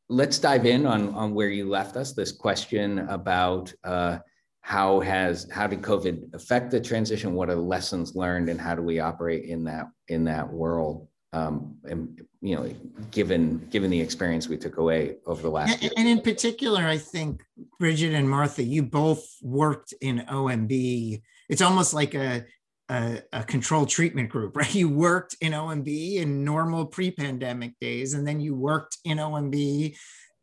let's 0.08 0.38
dive 0.38 0.68
in 0.68 0.86
on, 0.86 1.16
on 1.16 1.34
where 1.34 1.50
you 1.50 1.68
left 1.68 1.96
us. 1.96 2.14
This 2.14 2.32
question 2.32 3.00
about 3.00 3.74
uh, 3.84 4.20
how 4.62 5.00
has 5.00 5.48
how 5.52 5.66
did 5.66 5.82
COVID 5.82 6.36
affect 6.36 6.70
the 6.70 6.80
transition? 6.80 7.34
What 7.34 7.50
are 7.50 7.56
lessons 7.56 8.16
learned, 8.16 8.50
and 8.50 8.62
how 8.62 8.76
do 8.76 8.84
we 8.84 9.00
operate 9.00 9.46
in 9.46 9.64
that 9.64 9.88
in 10.10 10.26
that 10.26 10.48
world? 10.48 11.08
Um, 11.34 11.78
and 11.86 12.22
you 12.42 12.56
know, 12.56 12.74
given 13.12 13.66
given 13.70 13.90
the 13.90 14.02
experience 14.02 14.50
we 14.50 14.58
took 14.58 14.78
away 14.78 15.16
over 15.26 15.42
the 15.42 15.50
last 15.50 15.82
and, 15.82 15.94
and 15.96 16.08
in 16.08 16.22
particular, 16.22 16.82
I 16.82 16.98
think 16.98 17.44
Bridget 17.80 18.14
and 18.14 18.30
Martha, 18.30 18.64
you 18.64 18.84
both 18.84 19.26
worked 19.42 19.94
in 20.02 20.26
OMB. 20.30 21.22
It's 21.48 21.62
almost 21.62 21.94
like 21.94 22.16
a 22.16 22.44
a, 22.90 23.24
a 23.32 23.44
control 23.44 23.86
treatment 23.86 24.30
group, 24.30 24.56
right? 24.58 24.76
You 24.76 24.90
worked 24.90 25.38
in 25.40 25.54
OMB 25.54 26.16
in 26.16 26.44
normal 26.44 26.86
pre-pandemic 26.86 27.80
days, 27.80 28.14
and 28.14 28.28
then 28.28 28.42
you 28.42 28.54
worked 28.54 28.98
in 29.06 29.18
OMB 29.18 29.96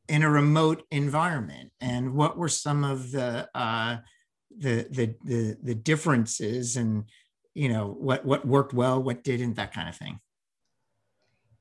in 0.09 0.23
a 0.23 0.31
remote 0.31 0.85
environment. 0.91 1.71
And 1.83 2.15
what 2.15 2.39
were 2.39 2.49
some 2.49 2.83
of 2.83 3.11
the 3.11 3.49
uh, 3.55 3.99
the, 4.57 4.87
the 4.91 5.15
the 5.25 5.57
the 5.63 5.75
differences, 5.75 6.77
and 6.77 7.05
you 7.55 7.69
know 7.69 7.89
what 7.89 8.25
what 8.25 8.47
worked 8.47 8.73
well, 8.73 9.03
what 9.03 9.23
didn't, 9.23 9.55
that 9.55 9.75
kind 9.75 9.89
of 9.89 9.97
thing. 9.97 10.19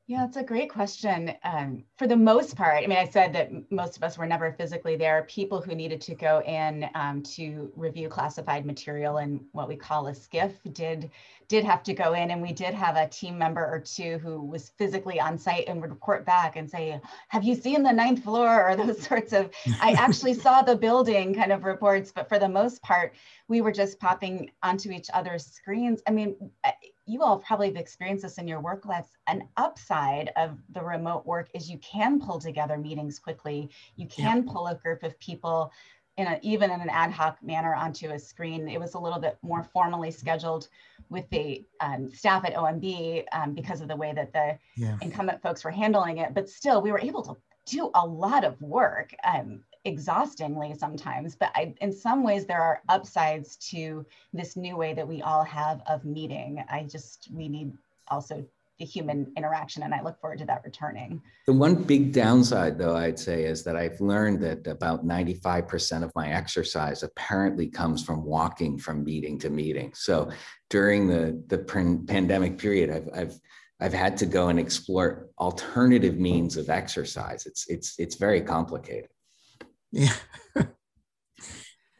Yeah, 0.09 0.23
it's 0.23 0.37
a 0.37 0.43
great 0.43 0.69
question. 0.69 1.33
Um, 1.43 1.83
for 1.97 2.07
the 2.07 2.15
most 2.15 2.55
part, 2.55 2.81
I 2.81 2.87
mean, 2.87 2.97
I 2.97 3.09
said 3.09 3.33
that 3.33 3.51
most 3.69 3.97
of 3.97 4.03
us 4.03 4.17
were 4.17 4.25
never 4.25 4.53
physically 4.53 4.95
there. 4.95 5.23
People 5.23 5.59
who 5.59 5.75
needed 5.75 5.99
to 5.99 6.15
go 6.15 6.41
in 6.43 6.89
um, 6.95 7.21
to 7.23 7.69
review 7.75 8.07
classified 8.07 8.65
material 8.65 9.17
and 9.17 9.41
what 9.51 9.67
we 9.67 9.75
call 9.75 10.07
a 10.07 10.13
SCIF 10.13 10.53
did 10.71 11.11
did 11.49 11.65
have 11.65 11.83
to 11.83 11.93
go 11.93 12.13
in, 12.13 12.31
and 12.31 12.41
we 12.41 12.53
did 12.53 12.73
have 12.73 12.95
a 12.95 13.07
team 13.09 13.37
member 13.37 13.65
or 13.65 13.81
two 13.81 14.17
who 14.19 14.41
was 14.41 14.69
physically 14.77 15.19
on 15.19 15.37
site 15.37 15.67
and 15.67 15.81
would 15.81 15.89
report 15.89 16.25
back 16.25 16.55
and 16.55 16.71
say, 16.71 17.01
"Have 17.27 17.43
you 17.43 17.55
seen 17.55 17.83
the 17.83 17.91
ninth 17.91 18.23
floor?" 18.23 18.69
or 18.69 18.77
those 18.77 19.01
sorts 19.07 19.33
of. 19.33 19.51
I 19.81 19.91
actually 19.91 20.35
saw 20.35 20.61
the 20.61 20.77
building 20.77 21.35
kind 21.35 21.51
of 21.51 21.65
reports, 21.65 22.13
but 22.15 22.29
for 22.29 22.39
the 22.39 22.47
most 22.47 22.81
part, 22.81 23.13
we 23.49 23.59
were 23.59 23.73
just 23.73 23.99
popping 23.99 24.51
onto 24.63 24.89
each 24.89 25.09
other's 25.13 25.45
screens. 25.45 26.01
I 26.07 26.11
mean 26.11 26.37
you 27.07 27.23
all 27.23 27.39
probably 27.39 27.67
have 27.67 27.77
experienced 27.77 28.23
this 28.23 28.37
in 28.37 28.47
your 28.47 28.59
work 28.59 28.85
lives. 28.85 29.07
An 29.27 29.47
upside 29.55 30.31
of 30.35 30.57
the 30.73 30.81
remote 30.81 31.25
work 31.25 31.49
is 31.55 31.69
you 31.69 31.79
can 31.79 32.19
pull 32.19 32.37
together 32.37 32.77
meetings 32.77 33.17
quickly. 33.17 33.69
You 33.95 34.07
can 34.07 34.43
yeah. 34.45 34.51
pull 34.53 34.67
a 34.67 34.75
group 34.75 35.03
of 35.03 35.17
people 35.19 35.71
in 36.17 36.27
a, 36.27 36.39
even 36.41 36.69
in 36.69 36.81
an 36.81 36.89
ad 36.89 37.11
hoc 37.11 37.37
manner 37.41 37.73
onto 37.73 38.09
a 38.09 38.19
screen. 38.19 38.67
It 38.67 38.79
was 38.79 38.95
a 38.95 38.99
little 38.99 39.19
bit 39.19 39.37
more 39.41 39.63
formally 39.63 40.11
scheduled 40.11 40.67
with 41.09 41.29
the 41.29 41.63
um, 41.79 42.11
staff 42.13 42.43
at 42.43 42.55
OMB 42.55 43.23
um, 43.31 43.53
because 43.53 43.79
of 43.79 43.87
the 43.87 43.95
way 43.95 44.11
that 44.13 44.33
the 44.33 44.57
yeah. 44.75 44.97
incumbent 45.01 45.41
folks 45.41 45.63
were 45.63 45.71
handling 45.71 46.17
it. 46.17 46.33
But 46.33 46.49
still, 46.49 46.81
we 46.81 46.91
were 46.91 46.99
able 46.99 47.21
to 47.23 47.37
do 47.65 47.89
a 47.95 48.05
lot 48.05 48.43
of 48.43 48.61
work. 48.61 49.13
Um, 49.23 49.61
exhaustingly 49.87 50.75
sometimes, 50.77 51.35
but 51.35 51.51
I, 51.55 51.73
in 51.81 51.91
some 51.91 52.23
ways 52.23 52.45
there 52.45 52.61
are 52.61 52.81
upsides 52.89 53.55
to 53.71 54.05
this 54.33 54.55
new 54.55 54.75
way 54.75 54.93
that 54.93 55.07
we 55.07 55.21
all 55.21 55.43
have 55.43 55.81
of 55.87 56.05
meeting. 56.05 56.63
I 56.69 56.83
just, 56.83 57.29
we 57.31 57.47
need 57.47 57.71
also 58.09 58.45
the 58.79 58.85
human 58.85 59.31
interaction 59.35 59.81
and 59.81 59.93
I 59.93 60.03
look 60.03 60.19
forward 60.21 60.39
to 60.39 60.45
that 60.45 60.61
returning. 60.63 61.21
The 61.47 61.53
one 61.53 61.75
big 61.75 62.13
downside 62.13 62.77
though, 62.77 62.95
I'd 62.95 63.17
say 63.17 63.45
is 63.45 63.63
that 63.63 63.75
I've 63.75 63.99
learned 63.99 64.41
that 64.41 64.67
about 64.67 65.05
95% 65.05 66.03
of 66.03 66.11
my 66.15 66.29
exercise 66.29 67.01
apparently 67.01 67.67
comes 67.67 68.03
from 68.03 68.23
walking 68.23 68.77
from 68.77 69.03
meeting 69.03 69.39
to 69.39 69.49
meeting. 69.49 69.93
So 69.95 70.29
during 70.69 71.07
the, 71.07 71.41
the 71.47 71.57
pandemic 71.57 72.59
period, 72.59 72.91
I've, 72.91 73.09
I've 73.19 73.39
I've 73.79 73.93
had 73.93 74.17
to 74.17 74.25
go 74.25 74.49
and 74.49 74.57
explore 74.57 75.27
alternative 75.37 76.17
means 76.17 76.57
of 76.57 76.69
exercise. 76.69 77.45
It's 77.45 77.67
it's 77.69 77.99
it's 77.99 78.15
very 78.15 78.41
complicated. 78.41 79.09
Yeah. 79.91 80.13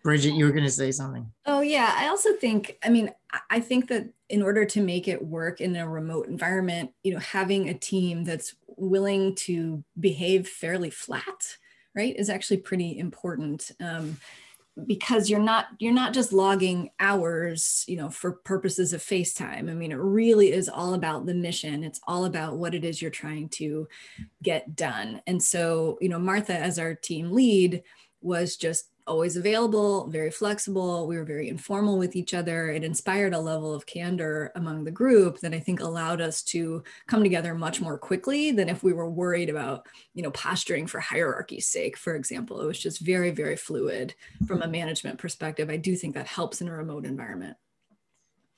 Bridget, 0.04 0.36
you 0.36 0.46
were 0.46 0.52
going 0.52 0.64
to 0.64 0.72
say 0.72 0.92
something. 0.92 1.30
Oh, 1.46 1.60
yeah. 1.62 1.94
I 1.98 2.08
also 2.08 2.34
think, 2.34 2.78
I 2.84 2.90
mean, 2.90 3.12
I 3.50 3.60
think 3.60 3.90
that 3.90 4.08
in 4.30 4.42
order 4.42 4.64
to 4.64 4.82
make 4.82 5.08
it 5.08 5.26
work 5.26 5.60
in 5.60 5.76
a 5.76 5.88
remote 5.88 6.28
environment, 6.28 6.92
you 7.04 7.14
know, 7.14 7.20
having 7.20 7.68
a 7.68 7.74
team 7.74 8.24
that's 8.24 8.56
willing 8.68 9.36
to 9.36 9.84
behave 10.00 10.48
fairly 10.48 10.90
flat, 10.90 11.58
right, 11.94 12.16
is 12.16 12.30
actually 12.30 12.58
pretty 12.58 12.98
important. 12.98 13.72
Um, 13.82 14.18
because 14.86 15.30
you're 15.30 15.40
not 15.40 15.68
you're 15.80 15.94
not 15.94 16.14
just 16.14 16.32
logging 16.32 16.92
hours 17.00 17.84
you 17.88 17.98
know 17.98 18.10
for 18.10 18.34
purposes 18.34 18.94
of 18.94 19.02
facetime. 19.02 19.70
I 19.70 19.74
mean 19.74 19.92
it 19.92 19.98
really 19.98 20.52
is 20.52 20.70
all 20.70 20.94
about 20.94 21.26
the 21.26 21.34
mission. 21.34 21.84
It's 21.84 22.02
all 22.08 22.26
about 22.26 22.58
what 22.58 22.76
it 22.76 22.86
is 22.86 23.02
you're 23.02 23.12
trying 23.12 23.50
to 23.50 23.88
get 24.44 24.76
done. 24.76 25.22
And 25.26 25.42
so 25.42 25.98
you 26.02 26.10
know 26.10 26.20
martha 26.20 26.58
as 26.58 26.78
our 26.78 26.94
team 26.94 27.32
lead 27.32 27.84
was 28.22 28.58
just 28.58 28.90
always 29.08 29.38
available, 29.38 30.08
very 30.08 30.30
flexible. 30.30 31.08
We 31.08 31.18
were 31.18 31.24
very 31.24 31.50
informal 31.50 31.98
with 31.98 32.16
each 32.16 32.34
other. 32.34 32.70
It 32.70 32.84
inspired 32.84 33.34
a 33.34 33.40
level 33.40 33.74
of 33.74 33.86
candor 33.86 34.52
among 34.56 34.84
the 34.84 34.92
group 34.92 35.40
that 35.40 35.54
I 35.54 35.60
think 35.60 35.80
allowed 35.80 36.22
us 36.22 36.44
to 36.44 36.84
come 37.08 37.24
together 37.24 37.56
much 37.56 37.82
more 37.82 37.98
quickly 37.98 38.52
than 38.52 38.70
if 38.70 38.84
we 38.84 38.94
were 38.94 39.10
worried 39.10 39.50
about, 39.50 39.88
you 40.14 40.22
know, 40.22 40.32
posturing 40.32 40.88
for 40.88 41.00
hierarchy's 41.00 41.68
sake, 41.68 41.98
for 41.98 42.16
example. 42.16 42.62
It 42.62 42.68
was 42.68 42.80
just 42.80 43.00
very, 43.00 43.32
very 43.32 43.56
fluid 43.56 44.14
from 44.46 44.62
a 44.62 44.68
management 44.68 45.18
perspective. 45.18 45.70
I 45.70 45.78
do 45.78 45.96
think 45.96 46.14
that 46.16 46.28
helps 46.28 46.62
in 46.62 46.68
a 46.68 46.74
remote 46.74 47.06
environment. 47.06 47.58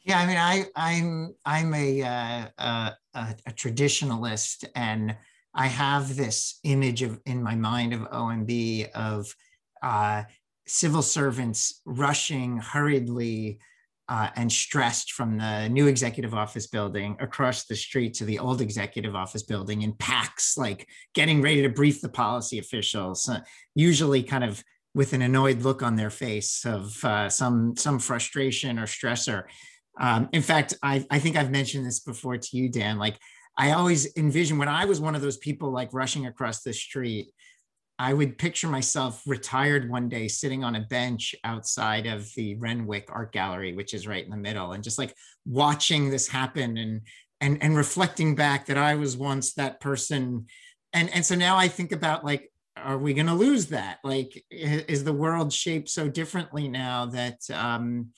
Yeah, 0.03 0.19
I 0.19 0.25
mean, 0.25 0.37
I, 0.37 0.65
I'm 0.75 1.35
I'm 1.45 1.73
a, 1.73 2.01
uh, 2.01 2.45
a, 2.57 2.95
a 3.13 3.51
traditionalist, 3.51 4.65
and 4.73 5.15
I 5.53 5.67
have 5.67 6.15
this 6.15 6.59
image 6.63 7.01
of 7.01 7.19
in 7.25 7.43
my 7.43 7.55
mind 7.55 7.93
of 7.93 8.01
OMB 8.09 8.91
of 8.91 9.35
uh, 9.83 10.23
civil 10.67 11.01
servants 11.01 11.81
rushing 11.85 12.57
hurriedly 12.57 13.59
uh, 14.09 14.29
and 14.35 14.51
stressed 14.51 15.11
from 15.11 15.37
the 15.37 15.67
new 15.69 15.85
executive 15.87 16.33
office 16.33 16.65
building 16.65 17.15
across 17.19 17.65
the 17.65 17.75
street 17.75 18.15
to 18.15 18.25
the 18.25 18.39
old 18.39 18.59
executive 18.59 19.15
office 19.15 19.43
building 19.43 19.83
in 19.83 19.93
packs, 19.93 20.57
like 20.57 20.87
getting 21.13 21.41
ready 21.43 21.61
to 21.61 21.69
brief 21.69 22.01
the 22.01 22.09
policy 22.09 22.57
officials, 22.57 23.29
uh, 23.29 23.39
usually 23.75 24.23
kind 24.23 24.43
of 24.43 24.63
with 24.95 25.13
an 25.13 25.21
annoyed 25.21 25.61
look 25.61 25.83
on 25.83 25.95
their 25.95 26.09
face 26.09 26.65
of 26.65 27.03
uh, 27.05 27.29
some 27.29 27.75
some 27.77 27.99
frustration 27.99 28.79
or 28.79 28.87
stressor. 28.87 29.43
Um, 29.99 30.29
in 30.33 30.41
fact, 30.41 30.73
I, 30.81 31.05
I 31.11 31.19
think 31.19 31.35
I've 31.35 31.51
mentioned 31.51 31.85
this 31.85 31.99
before 31.99 32.37
to 32.37 32.57
you, 32.57 32.67
Dan. 32.69 32.97
Like 32.97 33.17
I 33.57 33.71
always 33.71 34.15
envision 34.17 34.57
when 34.57 34.69
I 34.69 34.85
was 34.85 34.99
one 34.99 35.13
of 35.13 35.21
those 35.21 35.37
people 35.37 35.71
like 35.71 35.93
rushing 35.93 36.25
across 36.25 36.63
the 36.63 36.73
street 36.73 37.31
I 38.01 38.13
would 38.13 38.37
picture 38.37 38.69
myself 38.69 39.21
retired 39.27 39.89
one 39.89 40.07
day 40.07 40.29
sitting 40.29 40.63
on 40.63 40.77
a 40.77 40.87
bench 40.89 41.35
outside 41.43 42.05
of 42.05 42.33
the 42.33 42.55
Renwick 42.55 43.09
Art 43.11 43.33
Gallery, 43.33 43.73
which 43.73 43.93
is 43.93 44.07
right 44.07 44.23
in 44.23 44.31
the 44.31 44.37
middle, 44.37 44.71
and 44.71 44.81
just 44.81 44.97
like 44.97 45.13
watching 45.45 46.09
this 46.09 46.25
happen 46.25 46.77
and 46.77 47.01
and 47.41 47.61
and 47.61 47.75
reflecting 47.75 48.35
back 48.35 48.67
that 48.67 48.77
I 48.77 48.95
was 48.95 49.17
once 49.17 49.53
that 49.55 49.81
person. 49.81 50.47
And 50.93 51.09
and 51.13 51.25
so 51.25 51.35
now 51.35 51.57
I 51.57 51.67
think 51.67 51.91
about 51.91 52.23
like, 52.23 52.49
are 52.77 52.97
we 52.97 53.13
to 53.27 53.33
lose 53.33 53.67
that? 53.67 53.99
Like, 54.05 54.45
is 54.49 55.03
the 55.03 55.11
world 55.11 55.51
shaped 55.51 55.89
so 55.89 56.07
differently 56.07 56.69
now 56.69 57.07
that 57.07 57.41
um, 57.53 58.11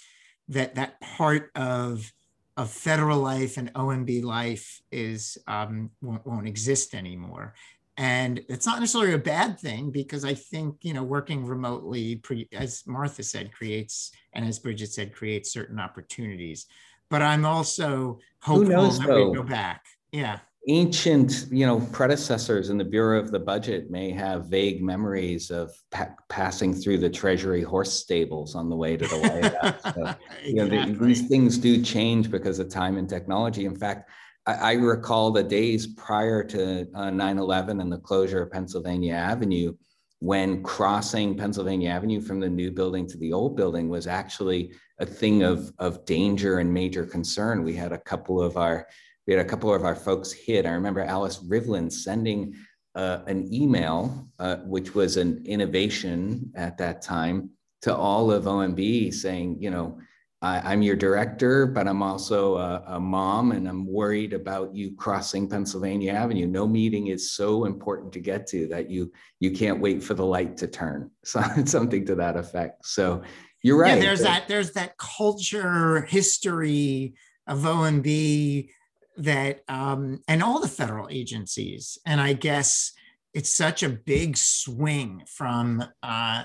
that 0.49 0.75
that 0.75 1.01
part 1.01 1.49
of 1.55 2.11
of 2.55 2.69
federal 2.69 3.17
life 3.17 3.57
and 3.57 3.73
OMB 3.73 4.23
life 4.23 4.79
is 4.91 5.39
um, 5.47 5.89
won't, 6.03 6.23
won't 6.27 6.47
exist 6.47 6.93
anymore? 6.93 7.55
And 8.01 8.43
it's 8.49 8.65
not 8.65 8.79
necessarily 8.79 9.13
a 9.13 9.17
bad 9.19 9.59
thing 9.59 9.91
because 9.91 10.25
i 10.25 10.33
think 10.33 10.75
you 10.81 10.93
know 10.93 11.03
working 11.03 11.45
remotely 11.45 12.15
pre, 12.15 12.47
as 12.51 12.83
martha 12.87 13.21
said 13.21 13.53
creates 13.53 14.11
and 14.33 14.43
as 14.43 14.57
bridget 14.57 14.91
said 14.91 15.13
creates 15.13 15.53
certain 15.53 15.79
opportunities. 15.79 16.65
But 17.09 17.21
i'm 17.21 17.45
also 17.45 18.19
hopeful 18.41 18.69
knows, 18.69 18.97
that 18.99 19.07
though? 19.07 19.29
we 19.29 19.35
go 19.35 19.43
back. 19.43 19.85
Yeah. 20.11 20.39
Ancient 20.67 21.47
you 21.51 21.65
know 21.65 21.79
predecessors 21.91 22.69
in 22.69 22.77
the 22.77 22.85
bureau 22.85 23.19
of 23.19 23.31
the 23.31 23.39
budget 23.39 23.91
may 23.91 24.11
have 24.11 24.45
vague 24.45 24.81
memories 24.81 25.51
of 25.51 25.71
pa- 25.91 26.15
passing 26.29 26.73
through 26.73 26.99
the 26.99 27.09
treasury 27.09 27.61
horse 27.61 27.91
stables 27.91 28.55
on 28.55 28.69
the 28.69 28.75
way 28.75 28.95
to 28.97 29.05
the 29.05 29.19
white 29.19 29.53
house. 29.61 29.81
So, 29.95 30.15
you 30.45 30.55
know 30.55 30.67
the, 30.67 30.97
these 31.05 31.27
things 31.27 31.57
do 31.57 31.83
change 31.83 32.31
because 32.31 32.57
of 32.59 32.69
time 32.69 32.97
and 32.97 33.09
technology. 33.09 33.65
In 33.65 33.75
fact 33.75 34.09
I, 34.45 34.53
I 34.53 34.73
recall 34.73 35.31
the 35.31 35.43
days 35.43 35.87
prior 35.87 36.43
to 36.45 36.87
uh, 36.93 37.09
9 37.09 37.37
11 37.37 37.81
and 37.81 37.91
the 37.91 37.97
closure 37.97 38.43
of 38.43 38.51
Pennsylvania 38.51 39.13
Avenue 39.13 39.73
when 40.19 40.61
crossing 40.61 41.35
Pennsylvania 41.35 41.89
Avenue 41.89 42.21
from 42.21 42.39
the 42.39 42.49
new 42.49 42.71
building 42.71 43.07
to 43.07 43.17
the 43.17 43.33
old 43.33 43.55
building 43.57 43.89
was 43.89 44.05
actually 44.05 44.71
a 44.99 45.05
thing 45.05 45.41
of, 45.41 45.73
of 45.79 46.05
danger 46.05 46.59
and 46.59 46.71
major 46.71 47.05
concern. 47.05 47.63
We 47.63 47.73
had 47.73 47.91
a 47.91 47.97
couple 47.97 48.41
of 48.41 48.55
our 48.55 48.87
we 49.27 49.33
had 49.33 49.45
a 49.45 49.49
couple 49.49 49.73
of 49.73 49.83
our 49.83 49.95
folks 49.95 50.31
hit. 50.31 50.65
I 50.65 50.71
remember 50.71 51.01
Alice 51.01 51.39
Rivlin 51.47 51.91
sending 51.91 52.55
uh, 52.95 53.19
an 53.27 53.53
email, 53.53 54.27
uh, 54.39 54.57
which 54.57 54.95
was 54.95 55.17
an 55.17 55.43
innovation 55.45 56.51
at 56.55 56.77
that 56.79 57.01
time, 57.01 57.51
to 57.83 57.95
all 57.95 58.31
of 58.31 58.45
OMB 58.45 59.13
saying, 59.13 59.57
you 59.59 59.69
know, 59.69 59.99
I, 60.43 60.73
am 60.73 60.81
your 60.81 60.95
director, 60.95 61.67
but 61.67 61.87
I'm 61.87 62.01
also 62.01 62.57
a, 62.57 62.83
a, 62.87 62.99
mom 62.99 63.51
and 63.51 63.67
I'm 63.67 63.85
worried 63.85 64.33
about 64.33 64.73
you 64.73 64.95
crossing 64.95 65.47
Pennsylvania 65.47 66.13
Avenue. 66.13 66.47
No 66.47 66.67
meeting 66.67 67.07
is 67.07 67.31
so 67.31 67.65
important 67.65 68.11
to 68.13 68.19
get 68.19 68.47
to 68.47 68.67
that 68.69 68.89
you 68.89 69.11
you 69.39 69.51
can't 69.51 69.79
wait 69.79 70.01
for 70.01 70.15
the 70.15 70.25
light 70.25 70.57
to 70.57 70.67
turn. 70.67 71.11
So 71.23 71.41
something 71.65 72.05
to 72.07 72.15
that 72.15 72.37
effect. 72.37 72.85
So 72.87 73.21
you're 73.61 73.77
right. 73.77 73.95
Yeah, 73.97 73.99
there's 73.99 74.23
that 74.23 74.47
there's 74.47 74.71
that 74.71 74.97
culture 74.97 76.01
history 76.01 77.13
of 77.45 77.59
OMB 77.59 78.69
that 79.17 79.63
um, 79.67 80.21
and 80.27 80.41
all 80.41 80.59
the 80.59 80.67
federal 80.67 81.07
agencies. 81.11 81.99
And 82.05 82.19
I 82.19 82.33
guess 82.33 82.93
it's 83.33 83.53
such 83.53 83.83
a 83.83 83.89
big 83.89 84.37
swing 84.37 85.23
from 85.27 85.83
uh, 86.01 86.43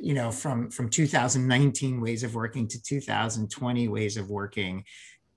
you 0.00 0.14
know 0.14 0.30
from 0.30 0.70
from 0.70 0.88
2019 0.88 2.00
ways 2.00 2.22
of 2.22 2.34
working 2.34 2.66
to 2.68 2.82
2020 2.82 3.88
ways 3.88 4.16
of 4.16 4.30
working. 4.30 4.84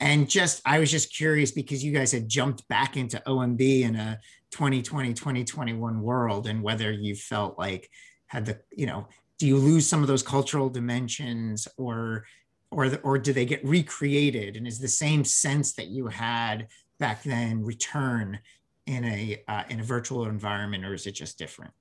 And 0.01 0.29
just 0.29 0.61
i 0.65 0.79
was 0.79 0.91
just 0.91 1.15
curious 1.15 1.51
because 1.51 1.83
you 1.83 1.93
guys 1.93 2.11
had 2.11 2.27
jumped 2.27 2.67
back 2.67 2.97
into 2.97 3.21
omb 3.25 3.81
in 3.81 3.95
a 3.95 4.19
2020 4.51 5.13
2021 5.13 6.01
world 6.01 6.47
and 6.47 6.61
whether 6.61 6.91
you 6.91 7.15
felt 7.15 7.57
like 7.57 7.89
had 8.27 8.45
the 8.45 8.59
you 8.75 8.87
know 8.87 9.07
do 9.39 9.47
you 9.47 9.57
lose 9.57 9.87
some 9.87 10.01
of 10.01 10.07
those 10.07 10.23
cultural 10.23 10.69
dimensions 10.69 11.67
or 11.77 12.25
or 12.71 12.89
the, 12.89 12.99
or 13.01 13.17
do 13.17 13.31
they 13.31 13.45
get 13.45 13.63
recreated? 13.65 14.57
And 14.57 14.67
is 14.67 14.79
the 14.79 14.87
same 14.87 15.23
sense 15.23 15.73
that 15.73 15.87
you 15.87 16.07
had 16.07 16.67
back 16.99 17.23
then 17.23 17.63
return 17.63 18.39
in 18.85 19.03
a 19.05 19.43
uh, 19.47 19.63
in 19.69 19.79
a 19.79 19.83
virtual 19.83 20.25
environment 20.25 20.85
or 20.85 20.93
is 20.93 21.07
it 21.07 21.13
just 21.13 21.37
different 21.37 21.73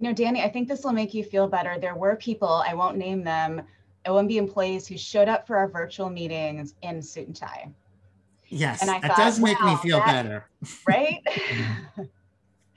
you 0.00 0.08
know, 0.08 0.14
Danny, 0.14 0.42
I 0.42 0.48
think 0.48 0.66
this 0.66 0.82
will 0.82 0.92
make 0.92 1.12
you 1.12 1.22
feel 1.22 1.46
better. 1.46 1.78
There 1.78 1.94
were 1.94 2.16
people, 2.16 2.64
I 2.66 2.74
won't 2.74 2.96
name 2.96 3.22
them, 3.22 3.62
OMB 4.06 4.34
employees 4.36 4.86
who 4.86 4.96
showed 4.96 5.28
up 5.28 5.46
for 5.46 5.58
our 5.58 5.68
virtual 5.68 6.08
meetings 6.08 6.74
in 6.82 7.02
suit 7.02 7.26
and 7.26 7.36
tie. 7.36 7.68
Yes, 8.48 8.80
and 8.80 8.90
I 8.90 8.98
that 9.00 9.08
thought, 9.08 9.16
does 9.18 9.38
make 9.38 9.60
wow, 9.60 9.74
me 9.74 9.76
feel 9.76 10.00
better. 10.00 10.48
Right? 10.88 11.22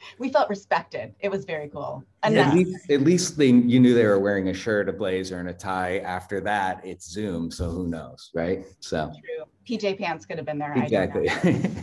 we 0.20 0.30
felt 0.30 0.50
respected. 0.50 1.16
It 1.22 1.30
was 1.30 1.46
very 1.46 1.70
cool. 1.70 2.04
At 2.24 2.54
least, 2.54 2.92
at 2.92 3.02
least 3.02 3.38
they, 3.38 3.48
you 3.48 3.80
knew 3.80 3.94
they 3.94 4.06
were 4.06 4.20
wearing 4.20 4.50
a 4.50 4.54
shirt, 4.54 4.90
a 4.90 4.94
blazer, 4.94 5.40
and 5.40 5.50
a 5.50 5.54
tie. 5.54 6.00
After 6.00 6.42
that, 6.42 6.86
it's 6.86 7.10
Zoom, 7.10 7.50
so 7.52 7.70
who 7.70 7.88
knows, 7.88 8.32
right? 8.36 8.66
So 8.82 9.12
True. 9.24 9.46
PJ 9.68 9.98
pants 9.98 10.26
could 10.26 10.38
have 10.38 10.46
been 10.46 10.60
there. 10.60 10.74
Exactly, 10.74 11.30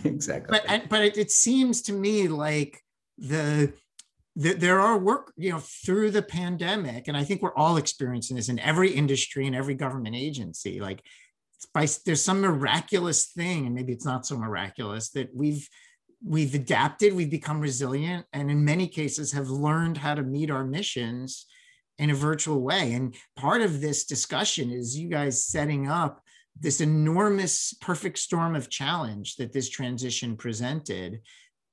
exactly. 0.05 0.59
But 0.66 0.88
but 0.90 1.00
it, 1.00 1.16
it 1.16 1.31
seems 1.31 1.81
to 1.83 1.94
me 1.94 2.29
like 2.29 2.85
the 3.16 3.72
there 4.37 4.81
are 4.81 4.97
work, 4.99 5.33
you 5.37 5.51
know, 5.51 5.59
through 5.59 6.12
the 6.12 6.23
pandemic, 6.23 7.09
and 7.09 7.16
I 7.16 7.25
think 7.25 7.43
we're 7.43 7.55
all 7.55 7.77
experiencing 7.77 8.37
this 8.37 8.49
in 8.49 8.59
every 8.61 8.90
industry 8.90 9.47
and 9.47 9.57
every 9.57 9.75
government 9.75 10.14
agency. 10.14 10.81
Like, 10.81 11.03
by 11.75 11.88
there's 12.07 12.23
some 12.23 12.40
miraculous 12.40 13.27
thing, 13.27 13.66
and 13.66 13.75
maybe 13.75 13.93
it's 13.93 14.05
not 14.05 14.27
so 14.27 14.38
miraculous 14.38 15.11
that 15.11 15.31
we've 15.35 15.69
we've 16.25 16.55
adapted, 16.55 17.14
we've 17.14 17.31
become 17.31 17.61
resilient, 17.61 18.27
and 18.33 18.51
in 18.51 18.64
many 18.64 18.87
cases 18.87 19.33
have 19.33 19.49
learned 19.49 19.97
how 19.97 20.14
to 20.14 20.23
meet 20.23 20.51
our 20.51 20.64
missions 20.64 21.47
in 21.99 22.11
a 22.11 22.14
virtual 22.14 22.61
way. 22.62 22.93
And 22.93 23.14
part 23.37 23.62
of 23.62 23.81
this 23.81 24.05
discussion 24.05 24.71
is 24.71 24.99
you 24.99 25.09
guys 25.09 25.45
setting 25.45 25.88
up 25.88 26.23
this 26.59 26.81
enormous 26.81 27.75
perfect 27.81 28.19
storm 28.19 28.55
of 28.55 28.69
challenge 28.69 29.37
that 29.37 29.53
this 29.53 29.69
transition 29.69 30.37
presented 30.37 31.21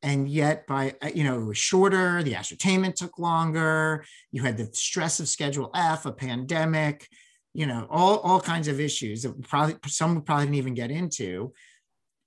and 0.04 0.30
yet 0.30 0.68
by 0.68 0.94
uh, 1.02 1.10
you 1.14 1.24
know 1.24 1.42
it 1.42 1.46
was 1.46 1.58
shorter 1.58 2.22
the 2.24 2.36
ascertainment 2.36 2.96
took 2.96 3.18
longer 3.18 4.06
you 4.32 4.44
had 4.44 4.58
the 4.58 4.70
stress 4.74 5.20
of 5.20 5.28
schedule 5.28 5.72
f 5.74 6.06
a 6.06 6.12
pandemic 6.12 7.08
you 7.58 7.66
know 7.66 7.88
all, 7.90 8.20
all 8.20 8.40
kinds 8.40 8.68
of 8.68 8.80
issues 8.80 9.24
that 9.24 9.42
probably 9.50 9.76
some 9.88 10.22
probably 10.22 10.46
didn't 10.46 10.58
even 10.58 10.76
get 10.76 10.92
into. 10.92 11.52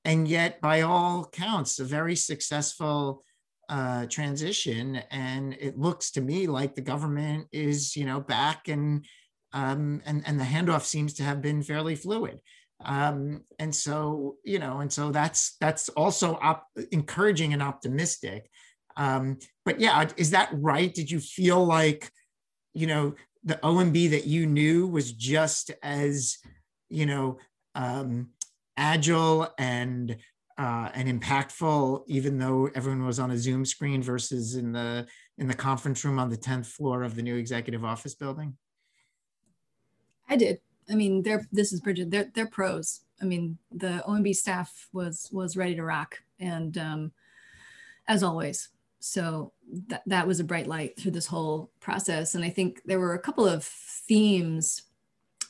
And 0.05 0.27
yet 0.27 0.61
by 0.61 0.81
all 0.81 1.25
counts 1.25 1.79
a 1.79 1.85
very 1.85 2.17
successful 2.17 3.23
uh, 3.69 4.07
transition 4.07 4.97
and 5.13 5.55
it 5.61 5.79
looks 5.79 6.11
to 6.13 6.21
me 6.21 6.49
like 6.49 6.75
the 6.75 6.81
government 6.81 7.47
is 7.53 7.95
you 7.95 8.05
know 8.05 8.21
back 8.21 8.67
and 8.67 9.05
um, 9.53 10.03
and 10.05 10.25
and 10.27 10.41
the 10.41 10.45
handoff 10.45 10.83
seems 10.83 11.15
to 11.15 11.23
have 11.23 11.41
been 11.41 11.63
fairly 11.63 11.95
fluid 11.95 12.41
um, 12.85 13.43
and 13.59 13.75
so 13.75 14.37
you 14.45 14.59
know 14.59 14.81
and 14.81 14.93
so 14.93 15.11
that's 15.11 15.57
that's 15.61 15.89
also 15.91 16.39
op- 16.41 16.69
encouraging 16.93 17.53
and 17.53 17.63
optimistic. 17.63 18.51
Um, 18.97 19.39
but 19.65 19.81
yeah 19.81 20.09
is 20.17 20.31
that 20.31 20.51
right? 20.53 20.93
Did 20.93 21.11
you 21.11 21.21
feel 21.21 21.65
like 21.65 22.11
you 22.75 22.87
know 22.87 23.15
the 23.45 23.57
omb 23.63 24.11
that 24.11 24.27
you 24.27 24.47
knew 24.47 24.87
was 24.87 25.13
just 25.13 25.71
as 25.83 26.39
you 26.89 27.07
know 27.07 27.39
um, 27.75 28.31
agile 28.77 29.49
and 29.59 30.17
uh, 30.59 30.91
and 30.93 31.09
impactful 31.09 32.03
even 32.07 32.39
though 32.39 32.69
everyone 32.75 33.07
was 33.07 33.19
on 33.19 33.31
a 33.31 33.39
zoom 33.39 33.65
screen 33.65 34.03
versus 34.03 34.57
in 34.57 34.73
the 34.73 35.07
in 35.39 35.49
the 35.49 35.55
conference 35.55 36.05
room 36.05 36.19
on 36.19 36.29
the 36.29 36.37
10th 36.37 36.67
floor 36.67 37.03
of 37.03 37.15
the 37.15 37.23
new 37.23 37.37
executive 37.37 37.85
office 37.85 38.15
building? 38.15 38.57
I 40.29 40.37
did 40.37 40.61
I 40.91 40.95
mean, 40.95 41.23
they're 41.23 41.47
this 41.53 41.73
is 41.73 41.81
Bridget. 41.81 42.11
They're 42.11 42.31
they're 42.35 42.47
pros. 42.47 43.01
I 43.21 43.25
mean, 43.25 43.59
the 43.71 44.03
OMB 44.07 44.35
staff 44.35 44.89
was 44.93 45.29
was 45.33 45.57
ready 45.57 45.75
to 45.77 45.85
rock, 45.85 46.19
and 46.39 46.77
um, 46.79 47.13
as 48.09 48.23
always. 48.23 48.69
So 49.01 49.53
that 49.89 50.03
that 50.07 50.27
was 50.27 50.41
a 50.41 50.45
bright 50.45 50.67
light 50.67 50.99
through 50.99 51.13
this 51.13 51.27
whole 51.27 51.71
process. 51.81 52.35
And 52.35 52.45
I 52.45 52.51
think 52.51 52.83
there 52.85 53.01
were 53.01 53.15
a 53.15 53.19
couple 53.19 53.47
of 53.47 53.65
themes 53.65 54.83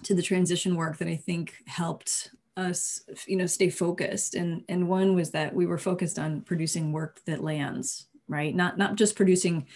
to 0.04 0.14
the 0.14 0.22
transition 0.22 0.76
work 0.76 0.98
that 0.98 1.08
I 1.08 1.16
think 1.16 1.54
helped 1.66 2.30
us, 2.56 3.02
you 3.26 3.36
know, 3.36 3.46
stay 3.46 3.70
focused. 3.70 4.34
And 4.34 4.62
and 4.68 4.88
one 4.88 5.14
was 5.14 5.30
that 5.32 5.54
we 5.54 5.66
were 5.66 5.78
focused 5.78 6.18
on 6.18 6.42
producing 6.42 6.92
work 6.92 7.20
that 7.26 7.42
lands, 7.42 8.06
right? 8.28 8.54
Not 8.54 8.78
not 8.78 8.96
just 8.96 9.16
producing 9.16 9.66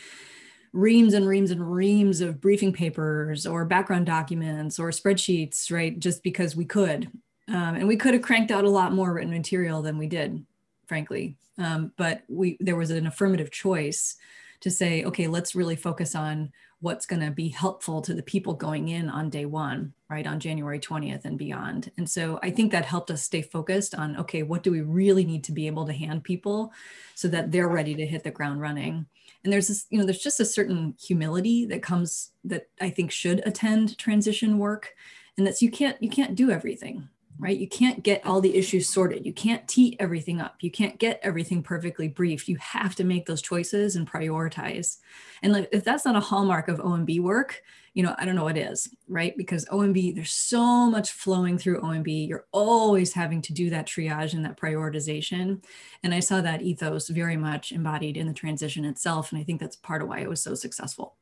reams 0.75 1.15
and 1.15 1.27
reams 1.27 1.53
and 1.53 1.73
reams 1.73 2.21
of 2.21 2.41
briefing 2.41 2.73
papers 2.73 3.47
or 3.47 3.65
background 3.65 4.07
documents 4.07 4.79
or 4.79 4.91
spreadsheets, 4.91 5.71
right? 5.71 5.99
Just 5.99 6.23
because 6.23 6.57
we 6.57 6.65
could. 6.65 7.11
Um, 7.49 7.77
and 7.77 7.87
we 7.87 7.97
could 7.97 8.13
have 8.13 8.23
cranked 8.23 8.51
out 8.51 8.65
a 8.65 8.71
lot 8.71 8.93
more 8.93 9.13
written 9.13 9.31
material 9.31 9.83
than 9.83 9.97
we 9.97 10.09
did, 10.09 10.45
frankly. 10.87 11.37
Um, 11.59 11.93
but 11.97 12.23
we 12.29 12.57
there 12.59 12.75
was 12.75 12.91
an 12.91 13.07
affirmative 13.07 13.53
choice 13.53 14.17
to 14.65 14.71
say, 14.71 15.05
okay, 15.05 15.27
let's 15.27 15.55
really 15.55 15.77
focus 15.77 16.15
on 16.15 16.51
what's 16.81 17.05
going 17.05 17.21
to 17.21 17.31
be 17.31 17.51
helpful 17.51 18.01
to 18.01 18.15
the 18.15 18.23
people 18.23 18.55
going 18.55 18.89
in 18.89 19.11
on 19.11 19.29
day 19.29 19.45
one, 19.45 19.93
right, 20.09 20.27
on 20.27 20.41
January 20.41 20.81
20th 20.81 21.27
and 21.27 21.37
beyond. 21.37 21.91
And 21.99 22.09
so 22.09 22.41
I 22.43 22.51
think 22.51 22.73
that 22.73 22.87
helped 22.87 23.11
us 23.11 23.23
stay 23.23 23.43
focused 23.43 23.95
on, 23.95 24.17
okay, 24.17 24.43
what 24.43 24.63
do 24.63 24.73
we 24.73 24.81
really 24.81 25.27
need 25.27 25.45
to 25.45 25.53
be 25.53 25.67
able 25.67 25.85
to 25.85 25.93
hand 25.93 26.25
people 26.25 26.73
so 27.15 27.29
that 27.29 27.53
they're 27.53 27.69
ready 27.69 27.95
to 27.95 28.07
hit 28.07 28.25
the 28.25 28.31
ground 28.31 28.63
running? 28.63 29.05
And 29.45 29.53
there's 29.53 29.69
this, 29.69 29.85
you 29.91 29.99
know, 29.99 30.07
there's 30.07 30.23
just 30.23 30.41
a 30.41 30.47
certain 30.47 30.95
humility 30.99 31.67
that 31.67 31.83
comes 31.83 32.31
that 32.45 32.69
I 32.81 32.89
think 32.89 33.11
should 33.11 33.43
attend 33.45 33.99
transition 33.99 34.57
work. 34.57 34.95
And 35.37 35.47
that's 35.47 35.61
you 35.61 35.71
can't 35.71 36.03
you 36.03 36.09
can't 36.09 36.35
do 36.35 36.51
everything, 36.51 37.07
right? 37.39 37.57
You 37.57 37.69
can't 37.69 38.03
get 38.03 38.25
all 38.25 38.41
the 38.41 38.57
issues 38.57 38.89
sorted. 38.89 39.27
You 39.27 39.33
can't 39.33 39.67
tee 39.67 39.97
everything 39.99 40.41
up. 40.41 40.57
You 40.61 40.71
can't 40.71 40.99
get 40.99 41.21
everything 41.23 41.63
perfectly 41.63 42.09
briefed. 42.09 42.49
You 42.49 42.57
have 42.57 42.95
to 42.97 43.05
make 43.05 43.27
those 43.27 43.43
choices 43.43 43.97
and 43.97 44.11
prioritize. 44.11 44.99
And 45.43 45.53
like, 45.53 45.69
if 45.73 45.85
that's 45.85 46.05
not 46.05 46.17
a 46.17 46.21
hallmark 46.21 46.69
of 46.69 46.79
OMB 46.79 47.21
work, 47.21 47.63
you 47.93 48.03
know, 48.03 48.15
I 48.19 48.25
don't 48.25 48.35
know 48.35 48.45
what 48.45 48.57
is, 48.57 48.89
right? 49.09 49.37
Because 49.37 49.65
OMB, 49.67 50.15
there's 50.15 50.33
so 50.33 50.91
much 50.91 51.13
flowing 51.13 51.59
through 51.59 51.81
OMB. 51.81 52.29
You're 52.29 52.47
always 52.53 53.13
having 53.13 53.41
to 53.43 53.53
do 53.53 53.71
that 53.71 53.87
triage 53.87 54.35
and 54.35 54.45
that 54.45 54.57
prioritization. 54.57 55.63
And 56.03 56.15
I 56.15 56.21
saw 56.21 56.41
that 56.41 56.63
ethos 56.63 57.09
very 57.09 57.37
much 57.37 57.73
embodied 57.73 58.17
in 58.17 58.27
the 58.27 58.33
transition 58.33 58.85
itself. 58.85 59.31
And 59.33 59.41
I 59.41 59.45
think 59.45 59.61
that's 59.61 59.77
part 59.77 60.03
of 60.03 60.09
why 60.09 60.21
it 60.21 60.29
was 60.29 60.43
so 60.43 60.55
successful. 60.55 61.17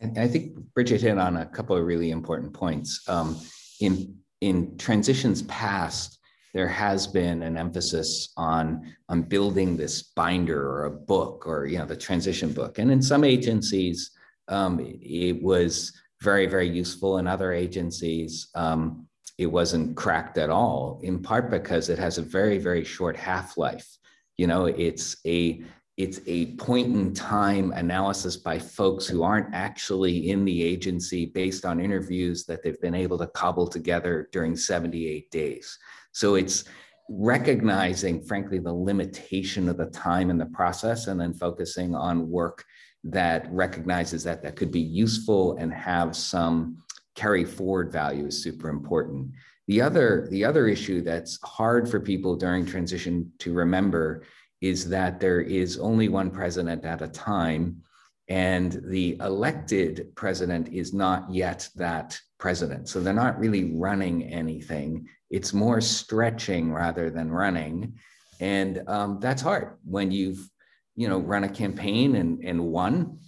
And 0.00 0.16
I 0.18 0.28
think 0.28 0.54
Bridget 0.74 1.02
hit 1.02 1.18
on 1.18 1.36
a 1.36 1.46
couple 1.46 1.76
of 1.76 1.84
really 1.84 2.10
important 2.10 2.52
points. 2.52 3.06
Um, 3.08 3.36
in 3.80 4.19
in 4.40 4.76
transitions 4.78 5.42
past, 5.42 6.18
there 6.52 6.68
has 6.68 7.06
been 7.06 7.42
an 7.42 7.56
emphasis 7.56 8.32
on, 8.36 8.94
on 9.08 9.22
building 9.22 9.76
this 9.76 10.02
binder 10.02 10.68
or 10.68 10.86
a 10.86 10.90
book 10.90 11.46
or 11.46 11.66
you 11.66 11.78
know 11.78 11.86
the 11.86 11.96
transition 11.96 12.52
book. 12.52 12.78
And 12.78 12.90
in 12.90 13.00
some 13.02 13.22
agencies, 13.22 14.10
um, 14.48 14.80
it 14.80 15.40
was 15.42 15.92
very, 16.20 16.46
very 16.46 16.68
useful. 16.68 17.18
In 17.18 17.26
other 17.26 17.52
agencies, 17.52 18.48
um, 18.54 19.06
it 19.38 19.46
wasn't 19.46 19.96
cracked 19.96 20.36
at 20.38 20.50
all, 20.50 21.00
in 21.02 21.22
part 21.22 21.50
because 21.50 21.88
it 21.88 21.98
has 21.98 22.18
a 22.18 22.22
very, 22.22 22.58
very 22.58 22.84
short 22.84 23.16
half-life. 23.16 23.88
You 24.36 24.46
know, 24.46 24.66
it's 24.66 25.16
a 25.26 25.62
it's 25.96 26.20
a 26.26 26.54
point 26.56 26.94
in 26.94 27.12
time 27.12 27.72
analysis 27.72 28.36
by 28.36 28.58
folks 28.58 29.06
who 29.06 29.22
aren't 29.22 29.54
actually 29.54 30.30
in 30.30 30.44
the 30.44 30.62
agency 30.62 31.26
based 31.26 31.64
on 31.64 31.80
interviews 31.80 32.44
that 32.46 32.62
they've 32.62 32.80
been 32.80 32.94
able 32.94 33.18
to 33.18 33.26
cobble 33.28 33.66
together 33.66 34.28
during 34.32 34.56
78 34.56 35.30
days. 35.30 35.78
So 36.12 36.36
it's 36.36 36.64
recognizing, 37.10 38.22
frankly, 38.22 38.58
the 38.58 38.72
limitation 38.72 39.68
of 39.68 39.76
the 39.76 39.86
time 39.86 40.30
in 40.30 40.38
the 40.38 40.46
process 40.46 41.08
and 41.08 41.20
then 41.20 41.34
focusing 41.34 41.94
on 41.94 42.30
work 42.30 42.64
that 43.04 43.50
recognizes 43.50 44.22
that 44.24 44.42
that 44.42 44.56
could 44.56 44.70
be 44.70 44.80
useful 44.80 45.56
and 45.56 45.72
have 45.72 46.14
some 46.14 46.78
carry 47.14 47.44
forward 47.44 47.90
value 47.90 48.26
is 48.26 48.42
super 48.42 48.68
important. 48.68 49.30
The 49.66 49.80
other, 49.80 50.28
the 50.30 50.44
other 50.44 50.66
issue 50.66 51.00
that's 51.00 51.38
hard 51.42 51.88
for 51.88 52.00
people 52.00 52.36
during 52.36 52.64
transition 52.64 53.32
to 53.38 53.52
remember 53.52 54.24
is 54.60 54.88
that 54.88 55.20
there 55.20 55.40
is 55.40 55.78
only 55.78 56.08
one 56.08 56.30
president 56.30 56.84
at 56.84 57.02
a 57.02 57.08
time, 57.08 57.82
and 58.28 58.80
the 58.84 59.16
elected 59.20 60.12
president 60.14 60.68
is 60.68 60.92
not 60.92 61.32
yet 61.32 61.68
that 61.76 62.18
president. 62.38 62.88
So 62.88 63.00
they're 63.00 63.12
not 63.12 63.38
really 63.38 63.72
running 63.74 64.24
anything. 64.24 65.08
It's 65.30 65.52
more 65.52 65.80
stretching 65.80 66.72
rather 66.72 67.10
than 67.10 67.30
running. 67.30 67.98
And 68.40 68.82
um, 68.86 69.18
that's 69.20 69.42
hard 69.42 69.76
when 69.84 70.10
you've 70.10 70.48
you 70.96 71.08
know 71.08 71.18
run 71.18 71.44
a 71.44 71.48
campaign 71.48 72.16
and, 72.16 72.44
and 72.44 72.60
won 72.60 73.18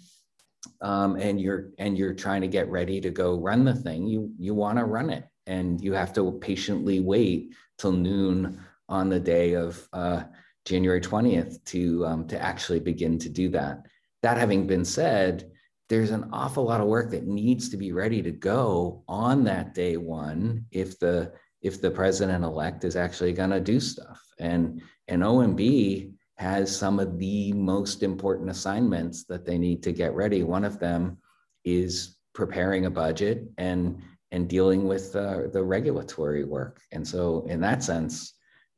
um, 0.81 1.16
and 1.16 1.40
you're 1.40 1.71
and 1.79 1.97
you're 1.97 2.14
trying 2.14 2.42
to 2.42 2.49
get 2.49 2.68
ready 2.68 3.01
to 3.01 3.11
go 3.11 3.38
run 3.38 3.64
the 3.64 3.75
thing 3.75 4.07
you 4.07 4.31
you 4.38 4.55
want 4.55 4.79
to 4.79 4.85
run 4.85 5.11
it 5.11 5.25
and 5.47 5.81
you 5.81 5.92
have 5.92 6.12
to 6.12 6.33
patiently 6.33 7.01
wait 7.01 7.55
till 7.79 7.92
noon 7.92 8.61
on 8.88 9.09
the 9.09 9.21
day 9.21 9.55
of 9.55 9.88
uh, 9.92 10.23
January 10.64 11.01
20th 11.01 11.64
to, 11.66 12.07
um, 12.07 12.27
to 12.29 12.40
actually 12.40 12.81
begin 12.81 13.18
to 13.18 13.29
do 13.29 13.48
that. 13.51 13.87
That 14.22 14.38
having 14.38 14.66
been 14.66 14.85
said, 14.85 15.51
there's 15.88 16.11
an 16.11 16.31
awful 16.33 16.64
lot 16.64 16.81
of 16.81 16.87
work 16.87 17.11
that 17.11 17.27
needs 17.27 17.68
to 17.68 17.77
be 17.77 17.92
ready 17.92 18.22
to 18.22 18.31
go 18.31 19.03
on 19.09 19.44
that 19.44 19.75
day 19.75 19.96
one 19.96 20.64
if 20.70 20.98
the 20.98 21.33
if 21.61 21.81
the 21.81 21.90
president 21.90 22.44
elect 22.44 22.85
is 22.85 22.96
actually 22.96 23.33
going 23.33 23.51
to 23.51 23.61
do 23.61 23.79
stuff. 23.79 24.20
And 24.38 24.81
and 25.09 25.22
OMB 25.22 26.12
has 26.37 26.75
some 26.75 26.98
of 26.98 27.18
the 27.18 27.53
most 27.53 28.03
important 28.03 28.48
assignments 28.51 29.25
that 29.25 29.44
they 29.44 29.59
need 29.59 29.83
to 29.83 29.92
get 29.92 30.14
ready. 30.14 30.42
One 30.42 30.64
of 30.64 30.79
them 30.79 31.18
is 31.64 32.16
preparing 32.35 32.87
a 32.87 32.90
budget 32.90 33.44
and 33.59 34.03
and 34.31 34.48
dealing 34.48 34.88
with 34.88 35.14
uh, 35.14 35.48
the 35.53 35.62
regulatory 35.62 36.44
work. 36.44 36.81
And 36.90 37.07
so 37.07 37.44
in 37.48 37.61
that 37.61 37.83
sense 37.83 38.33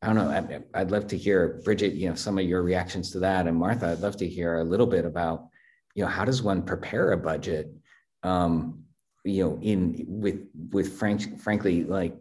I 0.04 0.12
don't 0.12 0.16
know. 0.16 0.30
I'd, 0.30 0.64
I'd 0.74 0.90
love 0.90 1.06
to 1.08 1.16
hear, 1.16 1.62
Bridget, 1.64 1.94
you 1.94 2.10
know, 2.10 2.14
some 2.14 2.38
of 2.38 2.44
your 2.44 2.62
reactions 2.62 3.10
to 3.12 3.18
that. 3.20 3.46
And 3.46 3.56
Martha, 3.56 3.88
I'd 3.88 4.00
love 4.00 4.18
to 4.18 4.28
hear 4.28 4.58
a 4.58 4.64
little 4.64 4.86
bit 4.86 5.06
about, 5.06 5.48
you 5.94 6.04
know, 6.04 6.10
how 6.10 6.26
does 6.26 6.42
one 6.42 6.62
prepare 6.62 7.12
a 7.12 7.16
budget, 7.16 7.72
um, 8.22 8.84
you 9.24 9.44
know, 9.44 9.58
in 9.62 10.04
with 10.06 10.46
with 10.70 10.98
frank, 10.98 11.40
frankly, 11.40 11.84
like 11.84 12.14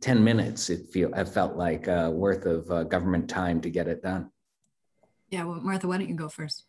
10 0.00 0.24
minutes, 0.24 0.70
it 0.70 0.88
feel 0.90 1.12
it 1.12 1.28
felt 1.28 1.56
like 1.56 1.86
uh, 1.86 2.10
worth 2.10 2.46
of 2.46 2.70
uh, 2.70 2.84
government 2.84 3.28
time 3.28 3.60
to 3.60 3.68
get 3.68 3.88
it 3.88 4.02
done. 4.02 4.30
Yeah, 5.28 5.44
well, 5.44 5.60
Martha, 5.60 5.86
why 5.86 5.98
don't 5.98 6.08
you 6.08 6.14
go 6.14 6.30
first? 6.30 6.64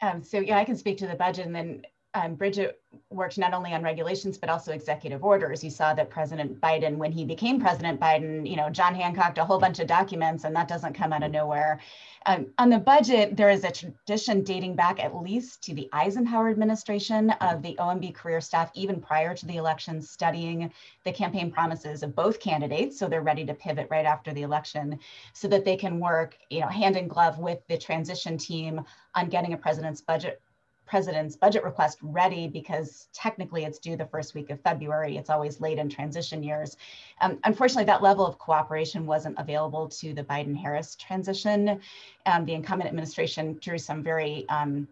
Um, 0.00 0.22
so 0.22 0.38
yeah, 0.38 0.58
I 0.58 0.64
can 0.64 0.76
speak 0.76 0.98
to 0.98 1.08
the 1.08 1.16
budget 1.16 1.46
and 1.46 1.54
then 1.54 1.82
um, 2.14 2.34
Bridget 2.34 2.80
worked 3.10 3.38
not 3.38 3.54
only 3.54 3.72
on 3.72 3.82
regulations 3.82 4.36
but 4.36 4.48
also 4.48 4.72
executive 4.72 5.22
orders. 5.22 5.62
You 5.62 5.70
saw 5.70 5.94
that 5.94 6.10
President 6.10 6.60
Biden, 6.60 6.96
when 6.96 7.12
he 7.12 7.24
became 7.24 7.60
President 7.60 8.00
Biden, 8.00 8.48
you 8.48 8.56
know, 8.56 8.68
John 8.68 8.94
Hancocked 8.94 9.38
a 9.38 9.44
whole 9.44 9.60
bunch 9.60 9.78
of 9.78 9.86
documents, 9.86 10.42
and 10.42 10.54
that 10.56 10.66
doesn't 10.66 10.94
come 10.94 11.12
out 11.12 11.22
of 11.22 11.30
nowhere. 11.30 11.80
Um, 12.26 12.46
on 12.58 12.68
the 12.68 12.78
budget, 12.78 13.36
there 13.36 13.48
is 13.48 13.64
a 13.64 13.70
tradition 13.70 14.42
dating 14.42 14.74
back 14.74 15.02
at 15.02 15.14
least 15.14 15.62
to 15.64 15.74
the 15.74 15.88
Eisenhower 15.92 16.50
administration 16.50 17.30
of 17.40 17.62
the 17.62 17.76
OMB 17.76 18.12
career 18.14 18.40
staff, 18.40 18.70
even 18.74 19.00
prior 19.00 19.34
to 19.34 19.46
the 19.46 19.56
election, 19.56 20.02
studying 20.02 20.72
the 21.04 21.12
campaign 21.12 21.50
promises 21.50 22.02
of 22.02 22.14
both 22.16 22.40
candidates, 22.40 22.98
so 22.98 23.08
they're 23.08 23.22
ready 23.22 23.46
to 23.46 23.54
pivot 23.54 23.86
right 23.88 24.04
after 24.04 24.32
the 24.32 24.42
election, 24.42 24.98
so 25.32 25.46
that 25.46 25.64
they 25.64 25.76
can 25.76 26.00
work, 26.00 26.36
you 26.50 26.60
know, 26.60 26.68
hand 26.68 26.96
in 26.96 27.06
glove 27.06 27.38
with 27.38 27.60
the 27.68 27.78
transition 27.78 28.36
team 28.36 28.84
on 29.14 29.28
getting 29.28 29.52
a 29.52 29.56
president's 29.56 30.00
budget 30.00 30.42
president's 30.90 31.36
budget 31.36 31.62
request 31.62 31.98
ready 32.02 32.48
because 32.48 33.06
technically 33.12 33.64
it's 33.64 33.78
due 33.78 33.96
the 33.96 34.06
first 34.06 34.34
week 34.34 34.50
of 34.50 34.60
February. 34.60 35.16
It's 35.16 35.30
always 35.30 35.60
late 35.60 35.78
in 35.78 35.88
transition 35.88 36.42
years. 36.42 36.76
Um, 37.20 37.38
unfortunately, 37.44 37.84
that 37.84 38.02
level 38.02 38.26
of 38.26 38.38
cooperation 38.38 39.06
wasn't 39.06 39.36
available 39.38 39.88
to 39.88 40.12
the 40.12 40.24
Biden 40.24 40.56
Harris 40.56 40.96
transition. 40.96 41.80
Um, 42.26 42.44
the 42.44 42.54
incumbent 42.54 42.88
administration 42.88 43.56
drew 43.60 43.78
some 43.78 44.02
very 44.02 44.48
um, 44.48 44.88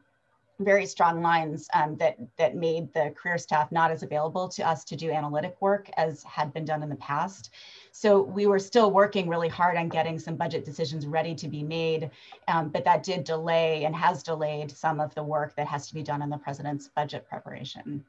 very 0.61 0.87
strong 0.87 1.23
lines 1.23 1.69
um, 1.75 1.97
that 1.97 2.17
that 2.37 2.57
made 2.57 2.93
the 2.93 3.15
career 3.17 3.39
staff 3.39 3.71
not 3.71 3.91
as 3.91 4.03
available 4.03 4.49
to 4.49 4.67
us 4.67 4.85
to 4.85 4.97
do 4.97 5.11
analytic 5.11 5.57
work 5.61 5.89
as 5.97 6.23
had 6.25 6.53
been 6.53 6.65
done 6.65 6.83
in 6.83 6.89
the 6.89 6.97
past. 6.97 7.51
So 7.93 8.23
we 8.23 8.47
were 8.47 8.59
still 8.59 8.91
working 8.91 9.29
really 9.29 9.49
hard 9.49 9.77
on 9.77 9.89
getting 9.89 10.19
some 10.19 10.37
budget 10.37 10.65
decisions 10.65 11.07
ready 11.07 11.35
to 11.37 11.49
be 11.49 11.63
made, 11.63 12.11
um, 12.49 12.69
but 12.71 12.85
that 12.85 13.03
did 13.03 13.25
delay 13.25 13.85
and 13.85 13.95
has 13.95 14.23
delayed 14.23 14.71
some 14.71 15.01
of 15.01 15.15
the 15.15 15.23
work 15.23 15.55
that 15.57 15.67
has 15.69 15.89
to 15.89 15.95
be 15.95 16.03
done 16.03 16.23
in 16.23 16.31
the 16.31 16.39
president's 16.39 16.89
budget 16.89 17.29
preparation. 17.29 18.05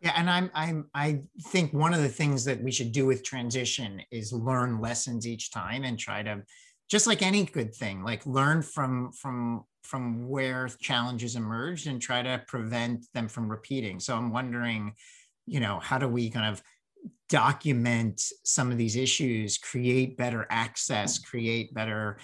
Yeah, 0.00 0.12
and 0.16 0.30
I'm 0.30 0.50
I'm 0.54 0.90
I 0.94 1.20
think 1.48 1.72
one 1.72 1.94
of 1.94 2.02
the 2.02 2.08
things 2.08 2.44
that 2.44 2.62
we 2.62 2.72
should 2.72 2.92
do 2.92 3.06
with 3.06 3.24
transition 3.24 4.02
is 4.10 4.32
learn 4.32 4.80
lessons 4.80 5.26
each 5.26 5.52
time 5.52 5.84
and 5.84 5.98
try 5.98 6.22
to 6.22 6.42
just 6.88 7.06
like 7.06 7.22
any 7.22 7.44
good 7.44 7.74
thing, 7.74 8.02
like 8.02 8.24
learn 8.26 8.62
from 8.62 9.12
from 9.12 9.64
from 9.88 10.28
where 10.28 10.68
challenges 10.80 11.34
emerged 11.34 11.86
and 11.86 12.00
try 12.00 12.22
to 12.22 12.42
prevent 12.46 13.06
them 13.14 13.26
from 13.26 13.48
repeating. 13.48 13.98
So 13.98 14.14
I'm 14.14 14.30
wondering, 14.30 14.92
you 15.46 15.60
know, 15.60 15.80
how 15.80 15.96
do 15.96 16.06
we 16.06 16.28
kind 16.28 16.44
of 16.44 16.62
document 17.30 18.20
some 18.44 18.70
of 18.70 18.76
these 18.76 18.96
issues, 18.96 19.56
create 19.56 20.18
better 20.18 20.46
access, 20.50 21.18
create 21.18 21.72
better 21.72 22.18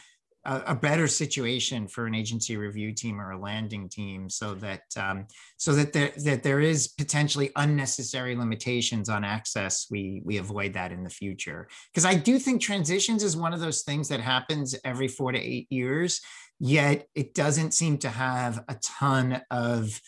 a, 0.45 0.63
a, 0.69 0.75
better 0.75 1.09
situation 1.09 1.89
for 1.89 2.07
an 2.07 2.15
agency 2.15 2.57
review 2.57 2.93
team 2.93 3.21
or 3.21 3.33
a 3.33 3.39
landing 3.39 3.89
team 3.89 4.29
so 4.29 4.55
that 4.55 4.83
um, 4.97 5.27
so 5.57 5.73
that 5.75 5.93
there 5.93 6.13
that 6.25 6.43
there 6.43 6.61
is 6.61 6.89
potentially 6.89 7.51
unnecessary 7.57 8.37
limitations 8.37 9.09
on 9.09 9.25
access 9.25 9.87
we 9.91 10.23
we 10.25 10.39
avoid 10.39 10.73
that 10.75 10.93
in 10.93 11.03
the 11.03 11.11
future. 11.11 11.69
Because 11.93 12.05
i 12.05 12.15
do 12.15 12.39
think 12.39 12.61
transitions 12.61 13.23
is 13.23 13.37
one 13.37 13.53
of 13.53 13.61
those 13.61 13.83
things 13.83 14.09
that 14.09 14.21
happens 14.21 14.75
every 14.85 15.09
four 15.09 15.33
to 15.33 15.39
eight 15.39 15.67
years 15.71 16.21
yet 16.61 17.07
it 17.15 17.35
doesn't 17.35 17.73
seem 17.73 17.99
to 17.99 18.09
have 18.09 18.63
a 18.69 18.77
ton 18.83 19.41
of 19.51 20.01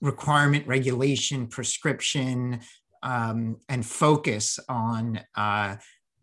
requirement 0.00 0.66
regulation 0.66 1.46
prescription 1.46 2.60
um, 3.02 3.56
and 3.68 3.84
focus 3.84 4.58
on 4.68 5.20
uh, 5.36 5.76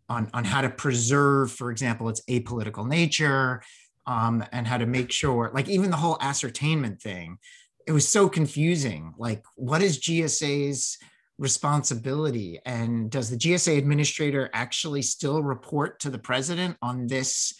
on 0.08 0.28
on 0.34 0.44
how 0.44 0.60
to 0.60 0.70
preserve, 0.70 1.52
for 1.52 1.70
example, 1.70 2.08
its 2.08 2.22
apolitical 2.28 2.86
nature, 2.86 3.62
um, 4.06 4.44
and 4.52 4.66
how 4.66 4.78
to 4.78 4.86
make 4.86 5.12
sure, 5.12 5.50
like 5.54 5.68
even 5.68 5.90
the 5.90 5.96
whole 5.96 6.18
ascertainment 6.20 7.00
thing, 7.00 7.38
it 7.86 7.92
was 7.92 8.08
so 8.08 8.28
confusing. 8.28 9.14
Like, 9.18 9.44
what 9.56 9.82
is 9.82 10.00
GSA's 10.00 10.98
responsibility, 11.38 12.60
and 12.64 13.10
does 13.10 13.30
the 13.30 13.36
GSA 13.36 13.78
administrator 13.78 14.50
actually 14.52 15.02
still 15.02 15.42
report 15.42 16.00
to 16.00 16.10
the 16.10 16.18
president 16.18 16.76
on 16.82 17.06
this 17.06 17.54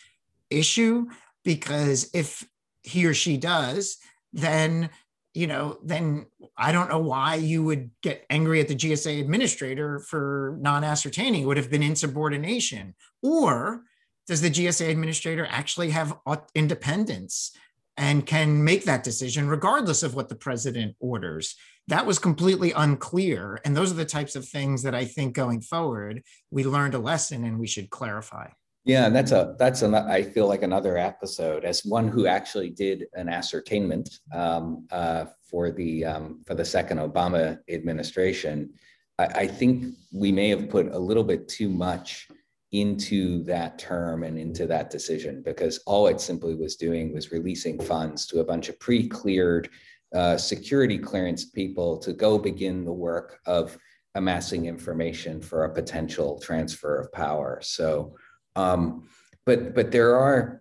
issue? 0.51 1.07
Because 1.45 2.11
if 2.15 2.47
he 2.83 3.07
or 3.07 3.15
she 3.15 3.37
does, 3.37 3.99
then 4.33 4.91
you 5.39 5.47
know, 5.47 5.79
then 5.85 6.27
I 6.57 6.73
don't 6.73 6.89
know 6.89 6.99
why 6.99 7.37
you 7.37 7.63
would 7.63 7.93
get 8.03 8.27
angry 8.29 8.61
at 8.61 8.67
the 8.67 8.75
GSA 8.75 9.21
administrator 9.21 10.01
for 10.01 10.59
non 10.61 10.83
ascertaining. 10.83 11.43
It 11.43 11.47
would 11.47 11.57
have 11.57 11.71
been 11.71 11.85
insubordination. 11.85 12.97
Or 13.23 13.83
does 14.27 14.41
the 14.41 14.51
GSA 14.51 14.91
administrator 14.91 15.47
actually 15.49 15.91
have 15.91 16.19
independence 16.57 17.53
and 17.97 18.27
can 18.27 18.65
make 18.65 18.85
that 18.87 19.05
decision 19.05 19.47
regardless 19.49 20.03
of 20.03 20.17
what 20.17 20.29
the 20.29 20.35
president 20.35 20.97
orders? 20.99 21.55
That 21.87 22.05
was 22.05 22.19
completely 22.19 22.73
unclear. 22.73 23.61
And 23.65 23.77
those 23.77 23.93
are 23.93 23.95
the 24.03 24.05
types 24.05 24.35
of 24.35 24.45
things 24.45 24.83
that 24.83 24.95
I 24.97 25.05
think 25.05 25.37
going 25.37 25.61
forward, 25.61 26.25
we 26.51 26.65
learned 26.65 26.95
a 26.95 26.99
lesson 26.99 27.45
and 27.45 27.61
we 27.61 27.69
should 27.69 27.91
clarify. 27.91 28.49
Yeah, 28.85 29.07
and 29.07 29.15
that's 29.15 29.33
a 29.33 29.55
that's 29.59 29.83
an 29.83 29.95
I 29.95 30.23
feel 30.23 30.49
like 30.49 30.63
another 30.63 30.97
episode 30.97 31.65
as 31.65 31.85
one 31.85 32.09
who 32.09 32.27
actually 32.27 32.71
did 32.71 33.05
an 33.13 33.29
ascertainment 33.29 34.21
um, 34.33 34.87
uh, 34.91 35.27
for 35.51 35.71
the 35.71 36.07
um, 36.07 36.41
for 36.47 36.55
the 36.55 36.65
second 36.65 36.99
Obama 36.99 37.59
administration. 37.69 38.71
I, 39.19 39.25
I, 39.25 39.47
think 39.47 39.95
we 40.11 40.33
may 40.33 40.49
have 40.49 40.71
put 40.71 40.87
a 40.87 40.99
little 40.99 41.25
bit 41.25 41.49
too 41.49 41.69
much 41.69 42.29
into 42.73 43.45
that 43.45 43.79
term 43.79 44.23
and 44.23 44.39
into 44.39 44.67
that 44.67 44.89
decision 44.91 45.43
because 45.43 45.79
all 45.87 46.07
it 46.07 46.21
simply 46.21 46.55
was 46.55 46.77
doing 46.77 47.13
was 47.13 47.31
releasing 47.31 47.79
funds 47.79 48.27
to 48.27 48.41
a 48.41 48.45
bunch 48.45 48.71
of 48.71 48.81
pre-cleared 48.81 49.69
uh, 50.15 50.39
security 50.39 50.99
clearance 50.99 51.45
people 51.45 51.99
to 51.99 52.13
go 52.15 52.39
begin 52.39 52.85
the 52.85 52.93
work 52.93 53.39
of 53.45 53.77
amassing 54.15 54.65
information 54.65 55.43
for 55.43 55.65
a 55.65 55.75
potential 55.75 56.41
transfer 56.41 56.99
of 56.99 57.13
power. 57.13 57.59
So. 57.63 58.15
Um, 58.57 59.09
but 59.47 59.75
but 59.75 59.91
there 59.91 60.17
are, 60.17 60.61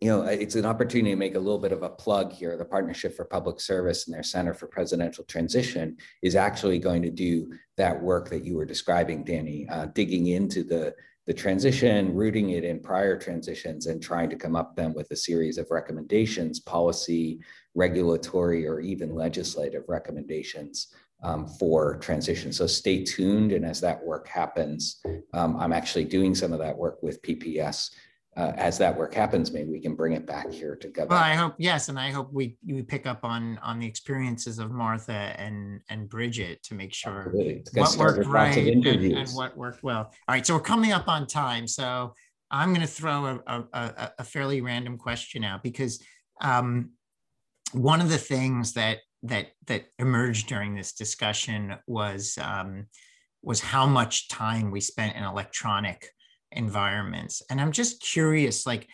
you 0.00 0.08
know, 0.08 0.22
it's 0.22 0.54
an 0.54 0.66
opportunity 0.66 1.10
to 1.10 1.16
make 1.16 1.34
a 1.34 1.40
little 1.40 1.58
bit 1.58 1.72
of 1.72 1.82
a 1.82 1.88
plug 1.88 2.32
here. 2.32 2.56
The 2.56 2.64
Partnership 2.64 3.16
for 3.16 3.24
Public 3.24 3.60
Service 3.60 4.06
and 4.06 4.14
their 4.14 4.22
Center 4.22 4.54
for 4.54 4.66
Presidential 4.66 5.24
Transition 5.24 5.96
is 6.22 6.36
actually 6.36 6.78
going 6.78 7.02
to 7.02 7.10
do 7.10 7.52
that 7.76 8.00
work 8.00 8.30
that 8.30 8.44
you 8.44 8.56
were 8.56 8.64
describing, 8.64 9.24
Danny, 9.24 9.66
uh, 9.68 9.86
digging 9.86 10.28
into 10.28 10.62
the 10.62 10.94
the 11.26 11.34
transition, 11.34 12.14
rooting 12.14 12.50
it 12.50 12.62
in 12.62 12.78
prior 12.78 13.18
transitions, 13.18 13.86
and 13.86 14.00
trying 14.00 14.30
to 14.30 14.36
come 14.36 14.54
up 14.54 14.76
then 14.76 14.94
with 14.94 15.10
a 15.10 15.16
series 15.16 15.58
of 15.58 15.66
recommendations, 15.72 16.60
policy, 16.60 17.40
regulatory, 17.74 18.66
or 18.66 18.80
even 18.80 19.12
legislative 19.14 19.82
recommendations 19.88 20.94
um, 21.22 21.46
for 21.46 21.96
transition. 21.96 22.52
So 22.52 22.66
stay 22.66 23.04
tuned. 23.04 23.52
And 23.52 23.64
as 23.64 23.80
that 23.80 24.02
work 24.04 24.28
happens, 24.28 25.00
um, 25.32 25.56
I'm 25.56 25.72
actually 25.72 26.04
doing 26.04 26.34
some 26.34 26.52
of 26.52 26.58
that 26.60 26.76
work 26.76 27.02
with 27.02 27.22
PPS. 27.22 27.90
Uh, 28.36 28.52
as 28.56 28.76
that 28.76 28.94
work 28.94 29.14
happens, 29.14 29.50
maybe 29.50 29.70
we 29.70 29.80
can 29.80 29.94
bring 29.94 30.12
it 30.12 30.26
back 30.26 30.50
here 30.50 30.76
to 30.76 30.88
go. 30.88 31.06
Well, 31.08 31.18
I 31.18 31.32
hope 31.32 31.54
yes, 31.56 31.88
and 31.88 31.98
I 31.98 32.10
hope 32.10 32.30
we 32.30 32.58
we 32.66 32.82
pick 32.82 33.06
up 33.06 33.20
on 33.22 33.56
on 33.62 33.78
the 33.78 33.86
experiences 33.86 34.58
of 34.58 34.70
Martha 34.70 35.12
and 35.40 35.80
and 35.88 36.06
Bridget 36.06 36.62
to 36.64 36.74
make 36.74 36.92
sure 36.92 37.32
what 37.72 37.96
worked 37.96 38.26
right 38.26 38.54
and, 38.54 38.86
and, 38.86 39.28
what 39.30 39.56
worked 39.56 39.82
well. 39.82 40.12
All 40.28 40.34
right, 40.34 40.46
so 40.46 40.52
we're 40.52 40.60
coming 40.60 40.92
up 40.92 41.08
on 41.08 41.26
time, 41.26 41.66
so 41.66 42.12
I'm 42.50 42.74
going 42.74 42.86
to 42.86 42.92
throw 42.92 43.40
a, 43.46 43.64
a, 43.72 44.12
a 44.18 44.24
fairly 44.24 44.60
random 44.60 44.98
question 44.98 45.42
out 45.42 45.62
because 45.62 46.02
um, 46.42 46.90
one 47.72 48.00
of 48.00 48.10
the 48.10 48.18
things 48.18 48.74
that 48.74 48.98
that 49.22 49.48
that 49.66 49.86
emerged 49.98 50.48
during 50.48 50.74
this 50.74 50.92
discussion 50.92 51.74
was 51.86 52.38
um, 52.40 52.86
was 53.42 53.60
how 53.60 53.86
much 53.86 54.28
time 54.28 54.70
we 54.70 54.80
spent 54.80 55.16
in 55.16 55.24
electronic 55.24 56.08
environments, 56.52 57.42
and 57.50 57.60
I'm 57.60 57.72
just 57.72 58.00
curious, 58.00 58.66
like 58.66 58.88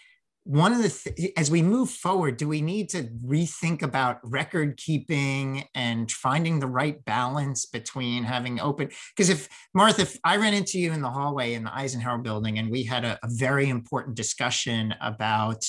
one 0.45 0.73
of 0.73 0.83
the 0.83 0.89
th- 0.89 1.33
as 1.37 1.51
we 1.51 1.63
move 1.63 1.89
forward 1.89 2.37
do 2.37 2.49
we 2.49 2.61
need 2.61 2.89
to 2.89 3.05
rethink 3.25 3.83
about 3.83 4.19
record 4.25 4.77
keeping 4.77 5.65
and 5.75 6.11
finding 6.11 6.59
the 6.59 6.67
right 6.67 7.05
balance 7.05 7.67
between 7.67 8.25
having 8.25 8.59
open 8.61 8.89
because 9.15 9.31
if 9.31 9.49
martha 9.73 10.03
if 10.03 10.19
i 10.25 10.37
ran 10.37 10.53
into 10.53 10.81
you 10.81 10.93
in 10.93 11.01
the 11.01 11.11
hallway 11.11 11.55
in 11.55 11.63
the 11.63 11.75
eisenhower 11.75 12.19
building 12.19 12.59
and 12.59 12.71
we 12.71 12.83
had 12.83 13.05
a, 13.05 13.19
a 13.23 13.29
very 13.29 13.69
important 13.69 14.17
discussion 14.17 14.93
about 15.01 15.65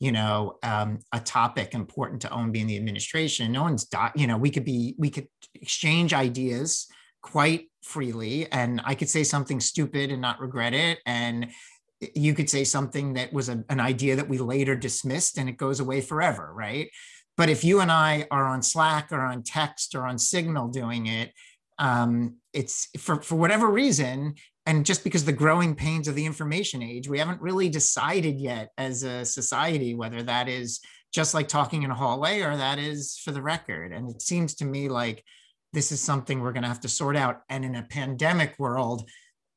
you 0.00 0.12
know 0.12 0.58
um, 0.62 1.00
a 1.12 1.20
topic 1.20 1.74
important 1.74 2.22
to 2.22 2.28
OMB 2.28 2.66
the 2.66 2.76
administration. 2.76 3.52
No 3.52 3.62
one's 3.62 3.86
you 4.14 4.26
know 4.26 4.36
we 4.36 4.50
could 4.50 4.64
be 4.64 4.94
we 4.98 5.10
could 5.10 5.28
exchange 5.54 6.12
ideas 6.12 6.86
quite 7.20 7.66
freely 7.82 8.50
and 8.52 8.80
i 8.84 8.94
could 8.94 9.08
say 9.08 9.24
something 9.24 9.60
stupid 9.60 10.10
and 10.10 10.22
not 10.22 10.40
regret 10.40 10.72
it 10.72 10.98
and 11.04 11.48
you 12.14 12.32
could 12.32 12.48
say 12.48 12.62
something 12.62 13.14
that 13.14 13.32
was 13.32 13.48
a, 13.48 13.64
an 13.70 13.80
idea 13.80 14.14
that 14.14 14.28
we 14.28 14.38
later 14.38 14.76
dismissed 14.76 15.36
and 15.36 15.48
it 15.48 15.56
goes 15.56 15.80
away 15.80 16.00
forever 16.00 16.52
right? 16.54 16.90
But 17.36 17.48
if 17.48 17.64
you 17.64 17.80
and 17.80 17.90
i 17.90 18.26
are 18.30 18.46
on 18.46 18.62
slack 18.62 19.12
or 19.12 19.20
on 19.20 19.42
text 19.42 19.94
or 19.94 20.06
on 20.06 20.18
signal 20.18 20.68
doing 20.68 21.06
it 21.06 21.32
um, 21.80 22.36
it's 22.52 22.88
for, 22.98 23.22
for 23.22 23.36
whatever 23.36 23.68
reason 23.68 24.34
and 24.68 24.84
just 24.84 25.02
because 25.02 25.24
the 25.24 25.32
growing 25.32 25.74
pains 25.74 26.06
of 26.06 26.14
the 26.14 26.26
information 26.26 26.82
age 26.82 27.08
we 27.08 27.18
haven't 27.18 27.40
really 27.40 27.68
decided 27.68 28.38
yet 28.38 28.70
as 28.78 29.02
a 29.02 29.24
society 29.24 29.94
whether 29.94 30.22
that 30.22 30.48
is 30.48 30.80
just 31.12 31.34
like 31.34 31.48
talking 31.48 31.82
in 31.82 31.90
a 31.90 31.94
hallway 31.94 32.40
or 32.40 32.56
that 32.56 32.78
is 32.78 33.18
for 33.24 33.32
the 33.32 33.42
record. 33.42 33.92
And 33.92 34.10
it 34.10 34.20
seems 34.20 34.54
to 34.56 34.64
me 34.64 34.88
like 34.88 35.24
this 35.72 35.90
is 35.90 36.02
something 36.02 36.40
we're 36.40 36.52
going 36.52 36.62
to 36.62 36.68
have 36.68 36.80
to 36.80 36.88
sort 36.88 37.16
out. 37.16 37.42
And 37.48 37.64
in 37.64 37.74
a 37.76 37.82
pandemic 37.82 38.58
world 38.58 39.08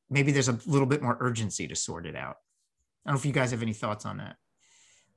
maybe 0.09 0.31
there's 0.31 0.49
a 0.49 0.59
little 0.65 0.87
bit 0.87 1.01
more 1.01 1.17
urgency 1.21 1.67
to 1.67 1.75
sort 1.75 2.05
it 2.05 2.15
out. 2.15 2.35
I 3.05 3.09
don't 3.09 3.15
know 3.15 3.19
if 3.19 3.25
you 3.25 3.31
guys 3.31 3.51
have 3.51 3.61
any 3.61 3.73
thoughts 3.73 4.05
on 4.05 4.17
that 4.17 4.35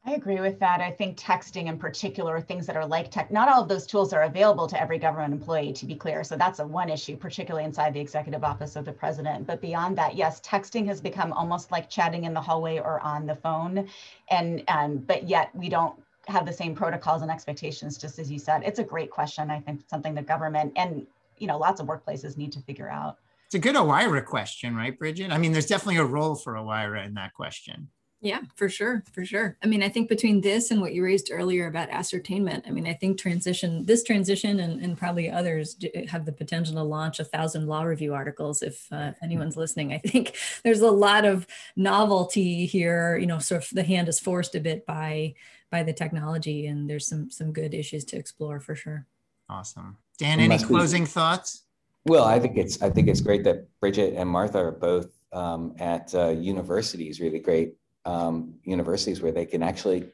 I 0.06 0.12
agree 0.12 0.40
with 0.40 0.58
that. 0.60 0.82
I 0.82 0.90
think 0.90 1.16
texting 1.16 1.66
in 1.66 1.78
particular, 1.78 2.38
things 2.38 2.66
that 2.66 2.76
are 2.76 2.84
like 2.84 3.10
tech, 3.10 3.30
not 3.30 3.48
all 3.48 3.62
of 3.62 3.68
those 3.68 3.86
tools 3.86 4.12
are 4.12 4.24
available 4.24 4.66
to 4.66 4.78
every 4.78 4.98
government 4.98 5.32
employee, 5.32 5.72
to 5.72 5.86
be 5.86 5.94
clear. 5.94 6.22
So 6.22 6.36
that's 6.36 6.58
a 6.58 6.66
one 6.66 6.90
issue, 6.90 7.16
particularly 7.16 7.64
inside 7.64 7.94
the 7.94 8.00
executive 8.00 8.44
office 8.44 8.76
of 8.76 8.84
the 8.84 8.92
president. 8.92 9.46
But 9.46 9.62
beyond 9.62 9.96
that, 9.96 10.14
yes, 10.14 10.42
texting 10.42 10.86
has 10.88 11.00
become 11.00 11.32
almost 11.32 11.72
like 11.72 11.88
chatting 11.88 12.24
in 12.24 12.34
the 12.34 12.40
hallway 12.40 12.78
or 12.78 13.00
on 13.00 13.24
the 13.24 13.34
phone. 13.34 13.88
And 14.28 14.62
um, 14.68 14.98
but 14.98 15.26
yet 15.26 15.54
we 15.54 15.70
don't 15.70 15.94
have 16.28 16.44
the 16.44 16.52
same 16.52 16.74
protocols 16.74 17.22
and 17.22 17.30
expectations, 17.30 17.96
just 17.96 18.18
as 18.18 18.30
you 18.30 18.38
said. 18.38 18.62
It's 18.62 18.80
a 18.80 18.84
great 18.84 19.10
question. 19.10 19.50
I 19.50 19.60
think 19.60 19.80
something 19.88 20.14
the 20.14 20.22
government 20.22 20.74
and 20.76 21.06
you 21.38 21.46
know 21.46 21.56
lots 21.56 21.80
of 21.80 21.86
workplaces 21.86 22.36
need 22.36 22.52
to 22.52 22.60
figure 22.60 22.90
out. 22.90 23.16
It's 23.46 23.54
a 23.54 23.58
good 23.58 23.76
OIRA 23.76 24.24
question, 24.24 24.76
right, 24.76 24.98
Bridget? 24.98 25.30
I 25.30 25.38
mean, 25.38 25.52
there's 25.52 25.66
definitely 25.66 25.96
a 25.96 26.04
role 26.04 26.34
for 26.34 26.54
OIRA 26.54 27.06
in 27.06 27.14
that 27.14 27.32
question. 27.32 27.88
Yeah, 28.24 28.40
for 28.56 28.70
sure, 28.70 29.04
for 29.12 29.22
sure. 29.26 29.58
I 29.62 29.66
mean, 29.66 29.82
I 29.82 29.90
think 29.90 30.08
between 30.08 30.40
this 30.40 30.70
and 30.70 30.80
what 30.80 30.94
you 30.94 31.04
raised 31.04 31.30
earlier 31.30 31.66
about 31.66 31.90
ascertainment, 31.90 32.64
I 32.66 32.70
mean, 32.70 32.86
I 32.86 32.94
think 32.94 33.18
transition, 33.18 33.84
this 33.84 34.02
transition 34.02 34.60
and, 34.60 34.82
and 34.82 34.96
probably 34.96 35.30
others 35.30 35.76
have 36.08 36.24
the 36.24 36.32
potential 36.32 36.74
to 36.76 36.82
launch 36.82 37.20
a 37.20 37.24
thousand 37.24 37.66
law 37.66 37.82
review 37.82 38.14
articles 38.14 38.62
if 38.62 38.90
uh, 38.90 39.12
anyone's 39.22 39.58
listening. 39.58 39.92
I 39.92 39.98
think 39.98 40.36
there's 40.64 40.80
a 40.80 40.90
lot 40.90 41.26
of 41.26 41.46
novelty 41.76 42.64
here, 42.64 43.18
you 43.18 43.26
know, 43.26 43.38
sort 43.40 43.62
of 43.62 43.68
the 43.72 43.82
hand 43.82 44.08
is 44.08 44.18
forced 44.18 44.54
a 44.54 44.60
bit 44.60 44.86
by 44.86 45.34
by 45.70 45.82
the 45.82 45.92
technology 45.92 46.66
and 46.66 46.88
there's 46.88 47.06
some 47.06 47.30
some 47.30 47.52
good 47.52 47.74
issues 47.74 48.06
to 48.06 48.16
explore 48.16 48.58
for 48.58 48.74
sure. 48.74 49.06
Awesome. 49.50 49.98
Dan, 50.16 50.40
any 50.40 50.56
closing 50.56 51.04
thoughts? 51.04 51.64
Well, 52.06 52.24
I 52.24 52.40
think 52.40 52.56
it's 52.56 52.80
I 52.80 52.88
think 52.88 53.08
it's 53.08 53.20
great 53.20 53.44
that 53.44 53.68
Bridget 53.80 54.14
and 54.16 54.30
Martha 54.30 54.60
are 54.60 54.70
both 54.70 55.08
um, 55.30 55.74
at 55.78 56.14
uh, 56.14 56.28
universities, 56.28 57.20
really 57.20 57.40
great 57.40 57.74
um, 58.04 58.54
universities 58.64 59.20
where 59.20 59.32
they 59.32 59.46
can 59.46 59.62
actually 59.62 60.08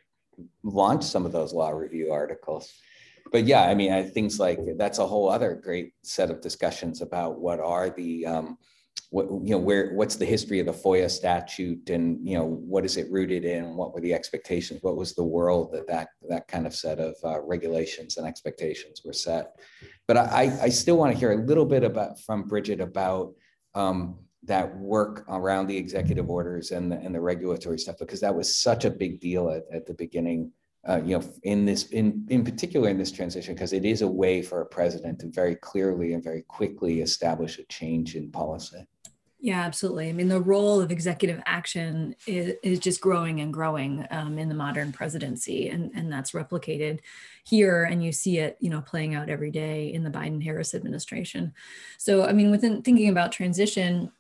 launch 0.63 1.05
some 1.05 1.27
of 1.27 1.33
those 1.33 1.53
law 1.53 1.71
review 1.71 2.13
articles. 2.13 2.73
But 3.33 3.45
yeah, 3.45 3.63
I 3.63 3.75
mean, 3.75 3.93
I, 3.93 4.03
things 4.03 4.41
like 4.41 4.59
that's 4.77 4.99
a 4.99 5.07
whole 5.07 5.29
other 5.29 5.55
great 5.55 5.93
set 6.03 6.31
of 6.31 6.41
discussions 6.41 7.01
about 7.01 7.39
what 7.39 7.61
are 7.61 7.91
the 7.91 8.27
um, 8.27 8.59
what 9.11 9.27
you 9.27 9.51
know 9.51 9.59
where 9.59 9.93
what's 9.95 10.17
the 10.17 10.25
history 10.25 10.61
of 10.61 10.67
the 10.67 10.73
FOIA 10.73 11.11
statute 11.11 11.91
and 11.91 12.27
you 12.27 12.37
know 12.37 12.45
what 12.45 12.85
is 12.85 12.97
it 12.97 13.11
rooted 13.11 13.45
in? 13.45 13.77
What 13.77 13.93
were 13.93 14.01
the 14.01 14.15
expectations? 14.15 14.83
What 14.83 14.97
was 14.97 15.15
the 15.15 15.25
world 15.25 15.73
that 15.73 15.87
that 15.89 16.09
that 16.29 16.49
kind 16.49 16.67
of 16.67 16.75
set 16.75 16.99
of 16.99 17.15
uh, 17.25 17.41
regulations 17.43 18.17
and 18.17 18.27
expectations 18.27 19.03
were 19.05 19.13
set? 19.13 19.57
But 20.09 20.17
I 20.17 20.59
I 20.63 20.69
still 20.69 20.97
want 20.97 21.13
to 21.13 21.19
hear 21.19 21.33
a 21.33 21.45
little 21.45 21.67
bit 21.67 21.85
about 21.85 22.21
from 22.21 22.49
Bridget 22.49 22.81
about 22.81 23.35
um, 23.75 24.19
that 24.45 24.75
work 24.79 25.25
around 25.29 25.67
the 25.67 25.77
executive 25.77 26.31
orders 26.31 26.71
and 26.71 26.91
the, 26.91 26.97
and 26.97 27.15
the 27.15 27.21
regulatory 27.21 27.79
stuff 27.79 27.99
because 27.99 28.21
that 28.21 28.35
was 28.35 28.57
such 28.57 28.85
a 28.85 28.91
big 28.91 29.21
deal 29.21 29.51
at, 29.51 29.65
at 29.73 29.87
the 29.87 29.95
beginning 29.95 30.51
uh, 30.89 31.01
you 31.05 31.19
know, 31.19 31.25
in 31.43 31.67
this, 31.67 31.85
in 31.89 32.27
in 32.31 32.43
particular 32.43 32.89
in 32.89 32.97
this 32.97 33.13
transition, 33.13 33.55
because 33.55 33.73
it 33.73 33.85
is 33.85 34.03
a 34.03 34.09
way 34.09 34.41
for 34.41 34.63
a 34.63 34.67
president 34.67 35.19
to 35.21 35.27
very 35.27 35.55
clearly 35.55 36.15
and 36.15 36.25
very 36.25 36.43
quickly 36.43 37.03
establish 37.03 37.59
a 37.59 37.65
change 37.65 38.17
in 38.17 38.31
policy. 38.31 38.87
Yeah, 39.43 39.63
absolutely. 39.63 40.11
I 40.11 40.13
mean, 40.13 40.29
the 40.29 40.41
role 40.41 40.83
of 40.83 40.91
executive 40.91 41.43
action 41.47 42.15
is, 42.27 42.57
is 42.63 42.79
just 42.79 43.01
growing 43.01 43.41
and 43.41 43.53
growing 43.53 44.07
um, 44.11 44.39
in 44.39 44.51
the 44.51 44.55
modern 44.55 44.93
presidency, 44.93 45.71
and, 45.71 45.91
and 45.95 46.13
that's 46.13 46.33
replicated 46.33 47.01
here, 47.45 47.85
and 47.85 48.05
you 48.05 48.13
see 48.13 48.39
it, 48.39 48.59
you 48.61 48.69
know, 48.69 48.83
playing 48.83 49.15
out 49.15 49.31
every 49.31 49.51
day 49.51 49.93
in 49.95 50.05
the 50.05 50.11
Biden-Harris 50.11 50.75
administration. 50.75 51.55
So, 51.97 52.27
I 52.27 52.33
mean, 52.33 52.51
within 52.51 52.83
thinking 52.83 53.09
about 53.09 53.33
transition, 53.33 54.13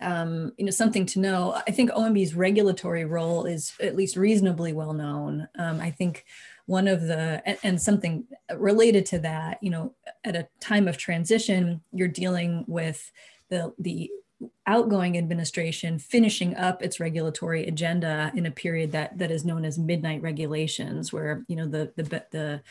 um, 0.00 0.52
you 0.56 0.64
know, 0.64 0.70
something 0.70 1.06
to 1.06 1.20
know. 1.20 1.60
I 1.66 1.70
think 1.70 1.90
OMB's 1.90 2.34
regulatory 2.34 3.04
role 3.04 3.44
is 3.44 3.72
at 3.80 3.96
least 3.96 4.16
reasonably 4.16 4.72
well 4.72 4.92
known. 4.92 5.48
Um, 5.58 5.80
I 5.80 5.90
think 5.90 6.24
one 6.66 6.86
of 6.86 7.02
the 7.02 7.42
and, 7.44 7.58
and, 7.62 7.82
something 7.82 8.24
related 8.54 9.06
to 9.06 9.18
that, 9.20 9.58
you 9.62 9.70
know, 9.70 9.94
at 10.24 10.36
a 10.36 10.46
time 10.60 10.86
of 10.86 10.98
transition, 10.98 11.80
you're 11.92 12.08
dealing 12.08 12.64
with 12.68 13.10
the 13.48 13.72
the 13.78 14.10
outgoing 14.66 15.18
administration 15.18 15.98
finishing 15.98 16.54
up 16.56 16.80
its 16.82 17.00
regulatory 17.00 17.66
agenda 17.66 18.30
in 18.36 18.46
a 18.46 18.50
period 18.50 18.92
that 18.92 19.18
that 19.18 19.30
is 19.30 19.44
known 19.44 19.64
as 19.64 19.78
midnight 19.78 20.22
regulations, 20.22 21.12
where 21.12 21.44
you 21.48 21.56
know 21.56 21.66
the 21.66 21.92
the 21.96 22.24
the 22.30 22.62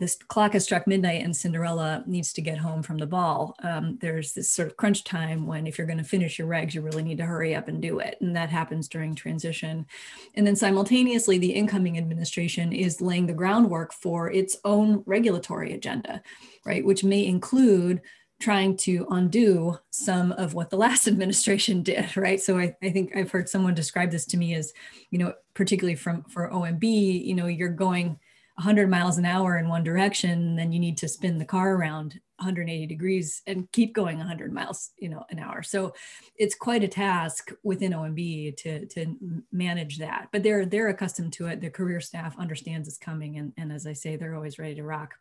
this 0.00 0.16
clock 0.16 0.54
has 0.54 0.64
struck 0.64 0.86
midnight 0.86 1.22
and 1.22 1.36
Cinderella 1.36 2.02
needs 2.06 2.32
to 2.32 2.40
get 2.40 2.56
home 2.56 2.82
from 2.82 2.96
the 2.96 3.06
ball. 3.06 3.54
Um, 3.62 3.98
there's 4.00 4.32
this 4.32 4.50
sort 4.50 4.68
of 4.68 4.78
crunch 4.78 5.04
time 5.04 5.46
when 5.46 5.66
if 5.66 5.76
you're 5.76 5.86
going 5.86 5.98
to 5.98 6.04
finish 6.04 6.38
your 6.38 6.48
regs, 6.48 6.72
you 6.72 6.80
really 6.80 7.02
need 7.02 7.18
to 7.18 7.26
hurry 7.26 7.54
up 7.54 7.68
and 7.68 7.82
do 7.82 7.98
it. 7.98 8.16
And 8.22 8.34
that 8.34 8.48
happens 8.48 8.88
during 8.88 9.14
transition. 9.14 9.86
And 10.34 10.46
then 10.46 10.56
simultaneously, 10.56 11.36
the 11.36 11.52
incoming 11.52 11.98
administration 11.98 12.72
is 12.72 13.02
laying 13.02 13.26
the 13.26 13.34
groundwork 13.34 13.92
for 13.92 14.30
its 14.30 14.56
own 14.64 15.02
regulatory 15.04 15.74
agenda, 15.74 16.22
right? 16.64 16.84
Which 16.84 17.04
may 17.04 17.26
include 17.26 18.00
trying 18.40 18.74
to 18.78 19.06
undo 19.10 19.78
some 19.90 20.32
of 20.32 20.54
what 20.54 20.70
the 20.70 20.78
last 20.78 21.06
administration 21.08 21.82
did, 21.82 22.16
right? 22.16 22.40
So 22.40 22.58
I, 22.58 22.74
I 22.82 22.88
think 22.88 23.14
I've 23.14 23.30
heard 23.30 23.50
someone 23.50 23.74
describe 23.74 24.10
this 24.10 24.24
to 24.26 24.38
me 24.38 24.54
as, 24.54 24.72
you 25.10 25.18
know, 25.18 25.34
particularly 25.52 25.94
from 25.94 26.24
for 26.24 26.48
OMB, 26.48 26.82
you 26.82 27.34
know, 27.34 27.48
you're 27.48 27.68
going 27.68 28.18
100 28.60 28.90
miles 28.90 29.16
an 29.16 29.24
hour 29.24 29.56
in 29.56 29.70
one 29.70 29.82
direction, 29.82 30.54
then 30.54 30.70
you 30.70 30.78
need 30.78 30.98
to 30.98 31.08
spin 31.08 31.38
the 31.38 31.46
car 31.46 31.74
around 31.74 32.20
180 32.36 32.86
degrees 32.86 33.40
and 33.46 33.66
keep 33.72 33.94
going 33.94 34.18
100 34.18 34.52
miles, 34.52 34.90
you 34.98 35.08
know, 35.08 35.24
an 35.30 35.38
hour. 35.38 35.62
So 35.62 35.94
it's 36.36 36.54
quite 36.54 36.84
a 36.84 36.88
task 36.88 37.52
within 37.62 37.92
OMB 37.92 38.58
to 38.58 38.84
to 38.86 39.16
manage 39.50 39.96
that. 39.98 40.28
But 40.30 40.42
they're 40.42 40.66
they're 40.66 40.88
accustomed 40.88 41.32
to 41.34 41.46
it. 41.46 41.62
The 41.62 41.70
career 41.70 42.02
staff 42.02 42.38
understands 42.38 42.86
it's 42.86 42.98
coming, 42.98 43.38
and 43.38 43.54
and 43.56 43.72
as 43.72 43.86
I 43.86 43.94
say, 43.94 44.16
they're 44.16 44.34
always 44.34 44.58
ready 44.58 44.74
to 44.74 44.84
rock. 44.84 45.14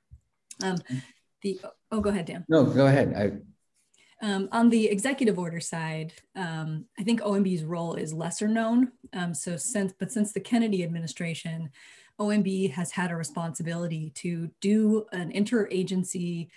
Um, 0.61 0.77
the 1.41 1.61
oh, 1.91 2.01
go 2.01 2.09
ahead, 2.09 2.25
Dan. 2.25 2.45
No, 2.49 2.65
go 2.65 2.87
ahead. 2.87 3.13
I 3.15 4.25
um, 4.25 4.49
on 4.51 4.69
the 4.69 4.87
executive 4.87 5.39
order 5.39 5.61
side, 5.61 6.11
um, 6.35 6.85
I 6.99 7.03
think 7.03 7.21
OMB's 7.21 7.63
role 7.63 7.95
is 7.95 8.11
lesser 8.11 8.49
known. 8.49 8.91
Um, 9.13 9.33
so 9.33 9.55
since, 9.55 9.93
but 9.97 10.11
since 10.11 10.33
the 10.33 10.41
Kennedy 10.41 10.83
administration 10.83 11.69
OMB 12.19 12.71
has 12.71 12.91
had 12.91 13.11
a 13.11 13.15
responsibility 13.15 14.11
to 14.15 14.49
do 14.61 15.05
an 15.11 15.31
interagency 15.31 16.49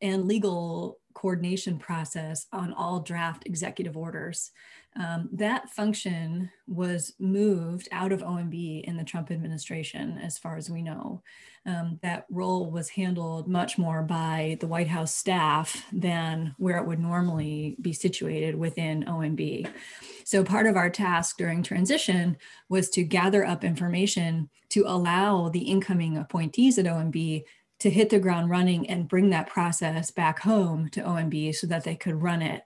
and 0.00 0.26
legal 0.26 0.98
coordination 1.14 1.78
process 1.78 2.46
on 2.52 2.72
all 2.72 3.00
draft 3.00 3.44
executive 3.46 3.96
orders. 3.96 4.50
Um, 4.94 5.30
that 5.32 5.70
function 5.70 6.50
was 6.66 7.14
moved 7.18 7.88
out 7.92 8.12
of 8.12 8.20
OMB 8.20 8.84
in 8.84 8.96
the 8.96 9.04
Trump 9.04 9.30
administration, 9.30 10.18
as 10.18 10.38
far 10.38 10.56
as 10.56 10.68
we 10.68 10.82
know. 10.82 11.22
Um, 11.64 11.98
that 12.02 12.26
role 12.28 12.70
was 12.70 12.90
handled 12.90 13.48
much 13.48 13.78
more 13.78 14.02
by 14.02 14.58
the 14.60 14.66
White 14.66 14.88
House 14.88 15.14
staff 15.14 15.86
than 15.92 16.54
where 16.58 16.76
it 16.76 16.86
would 16.86 16.98
normally 16.98 17.76
be 17.80 17.92
situated 17.92 18.54
within 18.54 19.04
OMB. 19.04 19.70
So, 20.24 20.44
part 20.44 20.66
of 20.66 20.76
our 20.76 20.90
task 20.90 21.38
during 21.38 21.62
transition 21.62 22.36
was 22.68 22.90
to 22.90 23.04
gather 23.04 23.46
up 23.46 23.64
information 23.64 24.50
to 24.70 24.84
allow 24.86 25.48
the 25.48 25.60
incoming 25.60 26.18
appointees 26.18 26.78
at 26.78 26.86
OMB 26.86 27.44
to 27.78 27.90
hit 27.90 28.10
the 28.10 28.18
ground 28.18 28.50
running 28.50 28.88
and 28.90 29.08
bring 29.08 29.30
that 29.30 29.48
process 29.48 30.10
back 30.10 30.40
home 30.40 30.88
to 30.90 31.00
OMB 31.00 31.54
so 31.54 31.66
that 31.66 31.84
they 31.84 31.96
could 31.96 32.22
run 32.22 32.42
it 32.42 32.62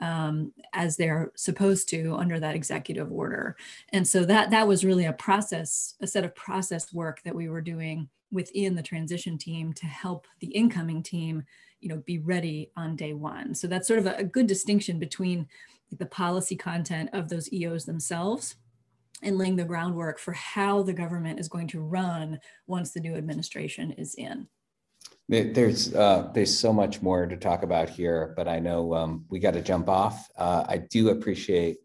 um, 0.00 0.52
as 0.72 0.96
they're 0.96 1.30
supposed 1.36 1.88
to 1.90 2.14
under 2.16 2.40
that 2.40 2.54
executive 2.54 3.12
order. 3.12 3.56
And 3.90 4.06
so 4.06 4.24
that 4.24 4.50
that 4.50 4.66
was 4.66 4.84
really 4.84 5.04
a 5.04 5.12
process, 5.12 5.94
a 6.00 6.06
set 6.06 6.24
of 6.24 6.34
process 6.34 6.92
work 6.92 7.22
that 7.24 7.34
we 7.34 7.48
were 7.48 7.60
doing 7.60 8.08
within 8.32 8.74
the 8.74 8.82
transition 8.82 9.36
team 9.36 9.72
to 9.74 9.86
help 9.86 10.26
the 10.40 10.48
incoming 10.48 11.02
team, 11.02 11.42
you 11.80 11.88
know, 11.88 12.02
be 12.06 12.18
ready 12.18 12.70
on 12.76 12.96
day 12.96 13.12
one. 13.12 13.54
So 13.54 13.66
that's 13.66 13.88
sort 13.88 13.98
of 13.98 14.06
a, 14.06 14.16
a 14.16 14.24
good 14.24 14.46
distinction 14.46 14.98
between 14.98 15.46
the 15.98 16.06
policy 16.06 16.56
content 16.56 17.10
of 17.12 17.28
those 17.28 17.52
EOs 17.52 17.84
themselves 17.84 18.56
and 19.22 19.36
laying 19.36 19.56
the 19.56 19.64
groundwork 19.64 20.18
for 20.18 20.32
how 20.32 20.82
the 20.82 20.92
government 20.92 21.40
is 21.40 21.48
going 21.48 21.66
to 21.68 21.80
run 21.80 22.38
once 22.66 22.92
the 22.92 23.00
new 23.00 23.14
administration 23.14 23.92
is 23.92 24.14
in. 24.14 24.46
There's 25.28 25.94
uh, 25.94 26.30
there's 26.34 26.58
so 26.58 26.72
much 26.72 27.02
more 27.02 27.24
to 27.26 27.36
talk 27.36 27.62
about 27.62 27.88
here, 27.88 28.34
but 28.36 28.48
I 28.48 28.58
know 28.58 28.94
um, 28.94 29.24
we 29.28 29.38
got 29.38 29.54
to 29.54 29.62
jump 29.62 29.88
off. 29.88 30.28
Uh, 30.36 30.64
I 30.68 30.78
do 30.78 31.10
appreciate 31.10 31.76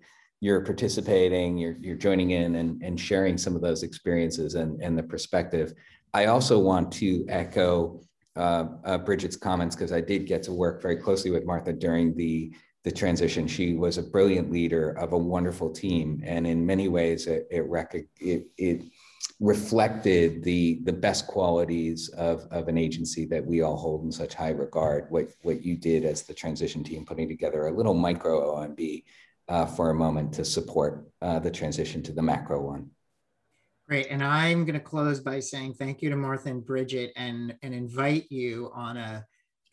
your 0.42 0.62
participating, 0.62 1.58
you're, 1.58 1.76
you're 1.80 1.96
joining 1.96 2.32
in 2.32 2.56
and, 2.56 2.82
and 2.84 3.00
sharing 3.00 3.38
some 3.38 3.56
of 3.56 3.62
those 3.62 3.84
experiences 3.84 4.56
and, 4.56 4.82
and 4.82 4.98
the 4.98 5.04
perspective. 5.04 5.74
I 6.14 6.26
also 6.26 6.60
want 6.60 6.92
to 6.94 7.26
echo 7.28 8.02
uh, 8.36 8.66
uh 8.84 8.98
Bridget's 8.98 9.38
comments 9.38 9.76
because 9.76 9.94
I 9.94 10.02
did 10.02 10.28
get 10.28 10.44
to 10.44 10.52
work 10.52 10.82
very 10.82 10.98
closely 10.98 11.32
with 11.32 11.46
Martha 11.46 11.74
during 11.74 12.16
the 12.16 12.54
the 12.84 12.92
transition. 12.92 13.48
She 13.48 13.74
was 13.74 13.98
a 13.98 14.04
brilliant 14.04 14.52
leader 14.52 14.92
of 14.92 15.14
a 15.14 15.18
wonderful 15.18 15.72
team, 15.72 16.22
and 16.24 16.46
in 16.46 16.66
many 16.66 16.88
ways, 16.88 17.28
it 17.28 17.48
it, 17.50 17.66
it, 18.20 18.48
it 18.58 18.84
reflected 19.40 20.44
the 20.44 20.80
the 20.86 20.94
best 20.94 21.28
qualities 21.28 22.10
of, 22.10 22.48
of 22.52 22.68
an 22.68 22.78
agency 22.78 23.26
that 23.26 23.46
we 23.46 23.62
all 23.62 23.76
hold 23.76 24.06
in 24.06 24.12
such 24.12 24.34
high 24.34 24.52
regard. 24.52 25.08
What 25.10 25.30
what 25.42 25.64
you 25.64 25.78
did 25.78 26.06
as 26.06 26.24
the 26.24 26.34
transition 26.34 26.84
team, 26.84 27.06
putting 27.06 27.28
together 27.28 27.68
a 27.68 27.76
little 27.76 27.94
micro 27.94 28.56
OMB 28.56 29.04
uh, 29.48 29.66
for 29.66 29.90
a 29.90 29.96
moment 29.96 30.34
to 30.34 30.46
support 30.46 31.10
uh, 31.22 31.40
the 31.40 31.52
transition 31.52 32.02
to 32.04 32.14
the 32.14 32.22
macro 32.22 32.62
one. 32.62 32.90
Great, 33.88 34.08
and 34.10 34.24
I'm 34.24 34.66
going 34.66 34.74
to 34.74 34.80
close 34.80 35.20
by 35.20 35.40
saying 35.40 35.76
thank 35.76 36.02
you 36.02 36.10
to 36.10 36.16
Martha 36.16 36.50
and 36.50 36.66
Bridget, 36.66 37.12
and 37.16 37.56
and 37.62 37.74
invite 37.74 38.32
you 38.32 38.72
on 38.74 38.98
a 38.98 39.26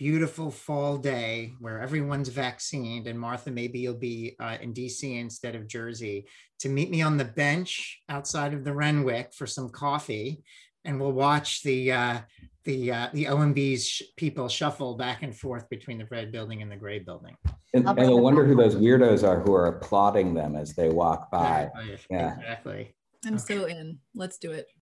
beautiful 0.02 0.50
fall 0.50 0.98
day 0.98 1.54
where 1.60 1.80
everyone's 1.80 2.28
vaccinated 2.28 3.06
and 3.06 3.20
martha 3.20 3.52
maybe 3.52 3.78
you'll 3.78 3.94
be 3.94 4.34
uh, 4.40 4.56
in 4.60 4.74
dc 4.74 5.00
instead 5.00 5.54
of 5.54 5.68
jersey 5.68 6.26
to 6.58 6.68
meet 6.68 6.90
me 6.90 7.00
on 7.02 7.16
the 7.16 7.24
bench 7.24 8.02
outside 8.08 8.52
of 8.52 8.64
the 8.64 8.72
renwick 8.72 9.32
for 9.32 9.46
some 9.46 9.68
coffee 9.68 10.42
and 10.84 11.00
we'll 11.00 11.12
watch 11.12 11.62
the 11.62 11.92
uh, 11.92 12.18
the 12.64 12.90
uh, 12.90 13.08
the 13.12 13.26
OMB's 13.26 13.86
sh- 13.86 14.02
people 14.16 14.48
shuffle 14.48 14.96
back 14.96 15.22
and 15.22 15.36
forth 15.36 15.68
between 15.68 15.98
the 15.98 16.06
red 16.10 16.32
building 16.32 16.62
and 16.62 16.72
the 16.72 16.76
gray 16.76 16.98
building. 16.98 17.36
And, 17.72 17.88
and 17.88 18.00
I 18.00 18.08
wonder 18.08 18.44
who 18.44 18.56
those 18.56 18.74
weirdos 18.74 19.22
are 19.22 19.40
who 19.40 19.54
are 19.54 19.66
applauding 19.66 20.34
them 20.34 20.56
as 20.56 20.74
they 20.74 20.88
walk 20.88 21.30
by. 21.30 21.70
Exactly. 21.76 22.06
Yeah, 22.10 22.34
exactly. 22.38 22.94
I'm 23.24 23.34
okay. 23.34 23.42
so 23.54 23.64
in. 23.66 23.98
Let's 24.14 24.38
do 24.38 24.50
it. 24.50 24.66